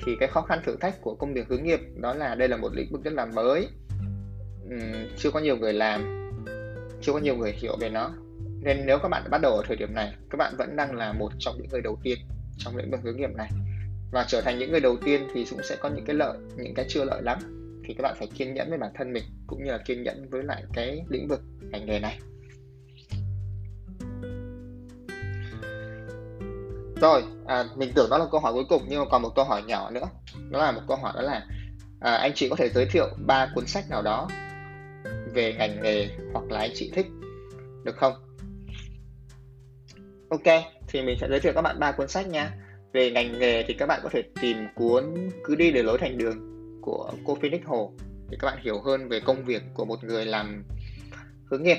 Thì 0.06 0.16
cái 0.20 0.28
khó 0.28 0.42
khăn 0.42 0.60
thử 0.64 0.76
thách 0.80 1.00
của 1.00 1.14
công 1.14 1.34
việc 1.34 1.48
hướng 1.48 1.64
nghiệp 1.64 1.80
đó 1.96 2.14
là 2.14 2.34
đây 2.34 2.48
là 2.48 2.56
một 2.56 2.74
lĩnh 2.74 2.92
vực 2.92 3.04
rất 3.04 3.12
là 3.12 3.26
mới. 3.26 3.68
Uhm, 4.66 5.08
chưa 5.16 5.30
có 5.30 5.40
nhiều 5.40 5.56
người 5.56 5.72
làm 5.72 6.30
chưa 7.02 7.12
có 7.12 7.18
nhiều 7.18 7.36
người 7.36 7.52
hiểu 7.52 7.76
về 7.80 7.88
nó. 7.88 8.12
Nên 8.62 8.86
nếu 8.86 8.98
các 9.02 9.08
bạn 9.08 9.22
bắt 9.30 9.40
đầu 9.42 9.52
ở 9.52 9.62
thời 9.66 9.76
điểm 9.76 9.94
này 9.94 10.14
các 10.30 10.36
bạn 10.36 10.54
vẫn 10.58 10.76
đang 10.76 10.96
là 10.96 11.12
một 11.12 11.32
trong 11.38 11.54
những 11.58 11.68
người 11.70 11.80
đầu 11.80 11.98
tiên 12.02 12.18
trong 12.58 12.76
lĩnh 12.76 12.90
vực 12.90 13.00
hướng 13.02 13.16
nghiệp 13.16 13.30
này 13.36 13.50
và 14.10 14.24
trở 14.28 14.40
thành 14.40 14.58
những 14.58 14.70
người 14.70 14.80
đầu 14.80 14.96
tiên 15.04 15.28
thì 15.34 15.44
cũng 15.50 15.62
sẽ 15.62 15.76
có 15.76 15.88
những 15.88 16.04
cái 16.04 16.16
lợi 16.16 16.38
những 16.56 16.74
cái 16.74 16.86
chưa 16.88 17.04
lợi 17.04 17.22
lắm. 17.22 17.38
Thì 17.84 17.94
các 17.94 18.02
bạn 18.02 18.14
phải 18.18 18.28
kiên 18.34 18.54
nhẫn 18.54 18.68
với 18.68 18.78
bản 18.78 18.90
thân 18.94 19.12
mình 19.12 19.24
cũng 19.46 19.64
như 19.64 19.70
là 19.70 19.78
kiên 19.78 20.02
nhẫn 20.02 20.30
với 20.30 20.42
lại 20.42 20.64
cái 20.74 21.04
lĩnh 21.08 21.28
vực 21.28 21.40
ngành 21.60 21.86
nghề 21.86 22.00
này. 22.00 22.18
Rồi 27.00 27.24
à, 27.46 27.64
mình 27.76 27.92
tưởng 27.94 28.10
đó 28.10 28.18
là 28.18 28.26
câu 28.30 28.40
hỏi 28.40 28.52
cuối 28.52 28.64
cùng 28.68 28.82
nhưng 28.88 28.98
mà 28.98 29.04
còn 29.10 29.22
một 29.22 29.32
câu 29.36 29.44
hỏi 29.44 29.62
nhỏ 29.62 29.90
nữa. 29.90 30.08
Đó 30.50 30.58
là 30.58 30.72
một 30.72 30.82
câu 30.88 30.96
hỏi 30.96 31.12
đó 31.16 31.22
là 31.22 31.46
à, 32.00 32.14
anh 32.16 32.32
chị 32.34 32.48
có 32.48 32.56
thể 32.56 32.68
giới 32.68 32.86
thiệu 32.86 33.08
ba 33.26 33.48
cuốn 33.54 33.66
sách 33.66 33.84
nào 33.90 34.02
đó 34.02 34.28
về 35.34 35.54
ngành 35.58 35.82
nghề 35.82 36.08
hoặc 36.32 36.44
là 36.50 36.58
anh 36.58 36.70
chị 36.74 36.90
thích 36.94 37.06
được 37.84 37.96
không? 37.96 38.12
Ok 40.28 40.62
thì 40.88 41.02
mình 41.02 41.18
sẽ 41.20 41.26
giới 41.30 41.40
thiệu 41.40 41.52
các 41.54 41.62
bạn 41.62 41.78
ba 41.78 41.92
cuốn 41.92 42.08
sách 42.08 42.28
nha 42.28 42.56
về 42.92 43.10
ngành 43.10 43.38
nghề 43.38 43.62
thì 43.62 43.74
các 43.74 43.86
bạn 43.86 44.00
có 44.02 44.08
thể 44.12 44.22
tìm 44.40 44.56
cuốn 44.74 45.04
cứ 45.44 45.54
đi 45.54 45.70
để 45.70 45.82
lối 45.82 45.98
thành 45.98 46.18
đường 46.18 46.36
của 46.80 47.12
cô 47.24 47.38
Phoenix 47.42 47.60
Hồ. 47.64 47.92
Để 48.30 48.36
các 48.40 48.46
bạn 48.46 48.58
hiểu 48.62 48.80
hơn 48.80 49.08
về 49.08 49.20
công 49.20 49.44
việc 49.44 49.62
của 49.74 49.84
một 49.84 50.04
người 50.04 50.26
làm 50.26 50.64
hướng 51.44 51.62
nghiệp. 51.62 51.78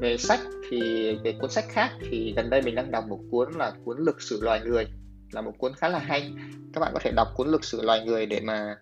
Về 0.00 0.16
sách 0.18 0.40
thì, 0.70 0.80
về 1.24 1.32
cuốn 1.40 1.50
sách 1.50 1.64
khác 1.68 1.90
thì 2.10 2.32
gần 2.36 2.50
đây 2.50 2.62
mình 2.62 2.74
đang 2.74 2.90
đọc 2.90 3.04
một 3.08 3.20
cuốn 3.30 3.52
là 3.52 3.72
cuốn 3.84 4.04
lịch 4.06 4.20
sử 4.20 4.40
loài 4.42 4.60
người, 4.64 4.86
là 5.32 5.40
một 5.40 5.52
cuốn 5.58 5.72
khá 5.74 5.88
là 5.88 5.98
hay. 5.98 6.32
Các 6.72 6.80
bạn 6.80 6.90
có 6.94 7.00
thể 7.02 7.10
đọc 7.16 7.28
cuốn 7.36 7.48
lịch 7.48 7.64
sử 7.64 7.82
loài 7.82 8.04
người 8.04 8.26
để 8.26 8.40
mà 8.40 8.76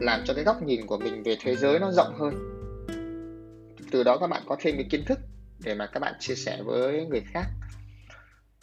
làm 0.00 0.20
cho 0.24 0.34
cái 0.34 0.44
góc 0.44 0.62
nhìn 0.62 0.86
của 0.86 0.98
mình 0.98 1.22
về 1.22 1.36
thế 1.40 1.56
giới 1.56 1.78
nó 1.78 1.92
rộng 1.92 2.14
hơn. 2.18 2.34
Từ 3.90 4.02
đó 4.02 4.18
các 4.18 4.26
bạn 4.26 4.42
có 4.46 4.56
thêm 4.60 4.74
cái 4.76 4.86
kiến 4.90 5.04
thức 5.06 5.18
để 5.64 5.74
mà 5.74 5.86
các 5.86 6.00
bạn 6.00 6.14
chia 6.20 6.34
sẻ 6.34 6.62
với 6.64 7.06
người 7.06 7.22
khác 7.26 7.46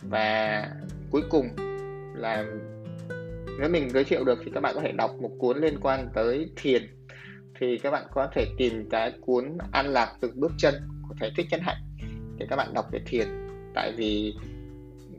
và 0.01 0.65
cuối 1.11 1.21
cùng 1.29 1.49
là 2.15 2.45
nếu 3.59 3.69
mình 3.69 3.89
giới 3.89 4.03
thiệu 4.03 4.23
được 4.23 4.39
thì 4.45 4.51
các 4.53 4.61
bạn 4.61 4.75
có 4.75 4.81
thể 4.81 4.91
đọc 4.91 5.11
một 5.21 5.31
cuốn 5.39 5.57
liên 5.57 5.77
quan 5.81 6.09
tới 6.13 6.51
thiền. 6.55 6.95
Thì 7.59 7.77
các 7.77 7.91
bạn 7.91 8.05
có 8.13 8.29
thể 8.35 8.45
tìm 8.57 8.89
cái 8.89 9.13
cuốn 9.21 9.57
an 9.71 9.87
lạc 9.87 10.15
từng 10.21 10.39
bước 10.39 10.51
chân 10.57 10.73
của 11.07 11.15
thầy 11.19 11.31
thích 11.37 11.47
chân 11.51 11.59
hạnh 11.63 11.81
để 12.37 12.47
các 12.49 12.55
bạn 12.55 12.73
đọc 12.73 12.85
về 12.91 12.99
thiền. 13.05 13.27
Tại 13.75 13.93
vì 13.97 14.33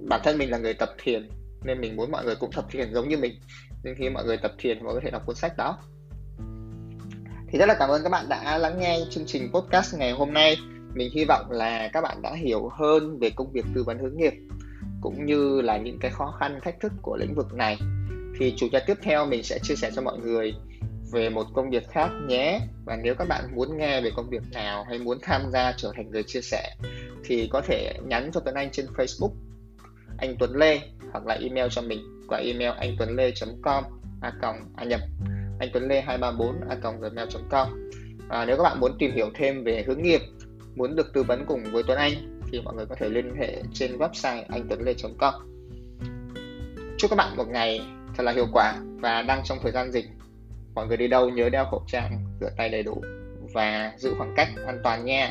bản 0.08 0.20
thân 0.24 0.38
mình 0.38 0.50
là 0.50 0.58
người 0.58 0.74
tập 0.74 0.90
thiền 0.98 1.28
nên 1.64 1.80
mình 1.80 1.96
muốn 1.96 2.10
mọi 2.10 2.24
người 2.24 2.36
cũng 2.36 2.52
tập 2.52 2.64
thiền 2.70 2.94
giống 2.94 3.08
như 3.08 3.16
mình. 3.16 3.32
Nên 3.84 3.94
khi 3.98 4.08
mọi 4.08 4.24
người 4.24 4.36
tập 4.36 4.52
thiền, 4.58 4.84
mọi 4.84 4.92
người 4.92 5.00
có 5.00 5.04
thể 5.04 5.10
đọc 5.10 5.22
cuốn 5.26 5.36
sách 5.36 5.56
đó. 5.56 5.78
Thì 7.48 7.58
rất 7.58 7.66
là 7.66 7.76
cảm 7.78 7.90
ơn 7.90 8.02
các 8.02 8.08
bạn 8.08 8.28
đã 8.28 8.58
lắng 8.58 8.78
nghe 8.80 9.00
chương 9.10 9.26
trình 9.26 9.52
podcast 9.52 9.98
ngày 9.98 10.12
hôm 10.12 10.32
nay. 10.32 10.56
Mình 10.94 11.10
hy 11.14 11.24
vọng 11.24 11.50
là 11.50 11.90
các 11.92 12.00
bạn 12.00 12.22
đã 12.22 12.34
hiểu 12.34 12.68
hơn 12.68 13.18
về 13.18 13.30
công 13.30 13.52
việc 13.52 13.64
tư 13.74 13.84
vấn 13.84 13.98
hướng 13.98 14.16
nghiệp 14.16 14.34
cũng 15.00 15.26
như 15.26 15.60
là 15.60 15.78
những 15.78 15.98
cái 15.98 16.10
khó 16.10 16.36
khăn 16.40 16.60
thách 16.62 16.80
thức 16.80 16.92
của 17.02 17.16
lĩnh 17.16 17.34
vực 17.34 17.54
này. 17.54 17.78
Thì 18.38 18.54
chủ 18.56 18.66
nhật 18.72 18.82
tiếp 18.86 18.96
theo 19.02 19.26
mình 19.26 19.42
sẽ 19.42 19.58
chia 19.62 19.74
sẻ 19.74 19.90
cho 19.94 20.02
mọi 20.02 20.18
người 20.18 20.54
về 21.12 21.30
một 21.30 21.46
công 21.54 21.70
việc 21.70 21.88
khác 21.88 22.10
nhé. 22.28 22.60
Và 22.84 22.96
nếu 22.96 23.14
các 23.14 23.28
bạn 23.28 23.44
muốn 23.54 23.78
nghe 23.78 24.00
về 24.00 24.10
công 24.16 24.30
việc 24.30 24.42
nào 24.52 24.84
hay 24.88 24.98
muốn 24.98 25.18
tham 25.22 25.42
gia 25.52 25.72
trở 25.76 25.92
thành 25.96 26.10
người 26.10 26.22
chia 26.22 26.40
sẻ 26.40 26.76
thì 27.24 27.48
có 27.52 27.60
thể 27.60 27.94
nhắn 28.06 28.30
cho 28.32 28.40
Tuấn 28.40 28.54
Anh 28.54 28.70
trên 28.70 28.86
Facebook 28.86 29.32
anh 30.18 30.36
Tuấn 30.38 30.56
Lê 30.56 30.80
hoặc 31.12 31.26
là 31.26 31.34
email 31.34 31.66
cho 31.70 31.82
mình 31.82 32.20
qua 32.30 32.38
email 32.38 32.70
anh 32.78 32.96
tuấn 32.98 33.16
lê 33.16 33.32
com 33.62 33.84
a 34.20 34.32
còng 34.42 34.56
a 34.76 34.84
nhập 34.84 35.00
anh 35.58 35.68
tuấn 35.72 35.88
lê 35.88 36.00
234 36.00 36.68
a 36.68 36.74
còng 36.74 37.00
gmail.com 37.00 37.68
à, 38.28 38.44
nếu 38.44 38.56
các 38.56 38.62
bạn 38.62 38.80
muốn 38.80 38.92
tìm 38.98 39.12
hiểu 39.14 39.30
thêm 39.34 39.64
về 39.64 39.84
hướng 39.86 40.02
nghiệp 40.02 40.20
muốn 40.76 40.96
được 40.96 41.12
tư 41.12 41.22
vấn 41.22 41.44
cùng 41.46 41.64
với 41.72 41.82
Tuấn 41.86 41.98
Anh 41.98 42.39
thì 42.52 42.60
mọi 42.60 42.74
người 42.74 42.86
có 42.86 42.94
thể 42.98 43.08
liên 43.08 43.34
hệ 43.34 43.62
trên 43.72 43.98
website 43.98 44.42
anh 44.48 44.66
tuấn 44.68 44.80
lê 44.82 44.94
com. 45.18 45.34
Chúc 46.98 47.10
các 47.10 47.16
bạn 47.16 47.36
một 47.36 47.48
ngày 47.48 47.80
thật 48.16 48.22
là 48.22 48.32
hiệu 48.32 48.46
quả 48.52 48.74
và 49.00 49.22
đang 49.22 49.40
trong 49.44 49.58
thời 49.62 49.72
gian 49.72 49.92
dịch. 49.92 50.04
Mọi 50.74 50.86
người 50.86 50.96
đi 50.96 51.08
đâu 51.08 51.28
nhớ 51.28 51.48
đeo 51.48 51.64
khẩu 51.70 51.84
trang, 51.86 52.24
rửa 52.40 52.50
tay 52.56 52.68
đầy 52.68 52.82
đủ 52.82 53.02
và 53.54 53.92
giữ 53.98 54.14
khoảng 54.18 54.34
cách 54.36 54.48
an 54.66 54.80
toàn 54.84 55.04
nha. 55.04 55.30